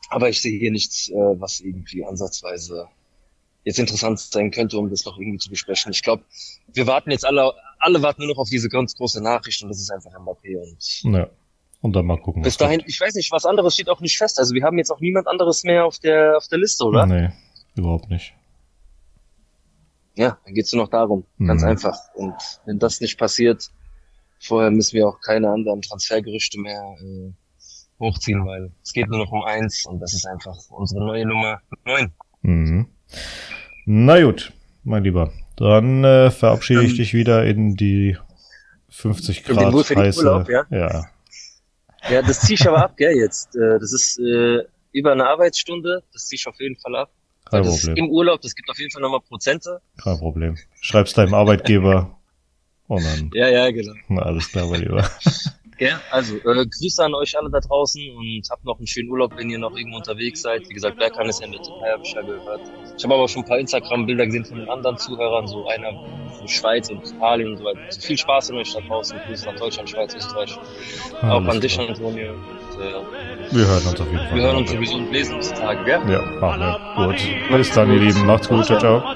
[0.09, 2.87] Aber ich sehe hier nichts, äh, was irgendwie ansatzweise
[3.69, 5.91] jetzt interessant sein könnte, um das noch irgendwie zu besprechen.
[5.91, 6.23] Ich glaube,
[6.73, 9.79] wir warten jetzt alle, alle warten nur noch auf diese ganz große Nachricht und das
[9.79, 11.27] ist einfach Mbappé und Ja.
[11.81, 12.41] Und dann mal gucken.
[12.41, 12.89] bis dahin, kommt.
[12.89, 14.37] ich weiß nicht, was anderes steht auch nicht fest.
[14.37, 17.05] Also wir haben jetzt auch niemand anderes mehr auf der auf der Liste, oder?
[17.05, 17.29] Nee,
[17.75, 18.33] überhaupt nicht.
[20.15, 21.23] Ja, dann geht's nur noch darum.
[21.39, 21.67] Ganz Mhm.
[21.69, 21.97] einfach.
[22.15, 22.35] Und
[22.65, 23.69] wenn das nicht passiert,
[24.41, 27.31] vorher müssen wir auch keine anderen Transfergerüchte mehr äh,
[27.99, 31.61] hochziehen, weil es geht nur noch um eins und das ist einfach unsere neue Nummer
[31.85, 32.11] neun.
[32.41, 32.87] Mhm.
[33.91, 34.53] Na gut,
[34.83, 35.33] mein Lieber.
[35.57, 38.15] Dann äh, verabschiede ich Dann- dich wieder in die
[38.89, 40.19] 50 In den Grad wohlfühligen heiße.
[40.19, 40.63] Urlaub, ja?
[40.69, 41.05] ja.
[42.07, 43.55] Ja, das zieh ich aber ab, gell, jetzt.
[43.55, 44.59] Äh, Das ist äh,
[44.91, 47.09] über eine Arbeitsstunde, das zieh ich auf jeden Fall ab.
[47.49, 48.05] Kein das ist Problem.
[48.05, 49.81] im Urlaub, das gibt auf jeden Fall nochmal Prozente.
[50.01, 50.55] Kein Problem.
[50.81, 52.15] Schreib's deinem Arbeitgeber
[52.87, 53.93] und dann Ja, ja, genau.
[54.07, 55.09] na, alles klar, mein Lieber.
[55.79, 59.31] Ja, also äh, Grüße an euch alle da draußen und habt noch einen schönen Urlaub,
[59.37, 60.67] wenn ihr noch irgendwo unterwegs seid.
[60.67, 62.61] Wie gesagt, wer kann es Ende Türkei, habe ich ja gehört.
[62.97, 65.91] Ich habe aber auch schon ein paar Instagram-Bilder gesehen von den anderen Zuhörern, so einer
[66.37, 67.79] von Schweiz und Italien und so weiter.
[67.85, 69.17] Also viel Spaß an euch da draußen.
[69.25, 70.57] Grüße nach Deutschland, Schweiz, Österreich.
[71.21, 71.87] auch Alles an dich, klar.
[71.89, 72.33] Antonio.
[72.33, 74.35] Und, äh, Wir hören uns auf jeden Fall.
[74.35, 75.99] wir hören uns sowieso und lesen uns die Tage, gell?
[76.11, 77.05] Ja, machen wir.
[77.07, 77.57] Gut.
[77.57, 78.25] Bis dann, ihr Lieben.
[78.25, 78.65] Macht's gut.
[78.65, 79.15] Ciao, ciao.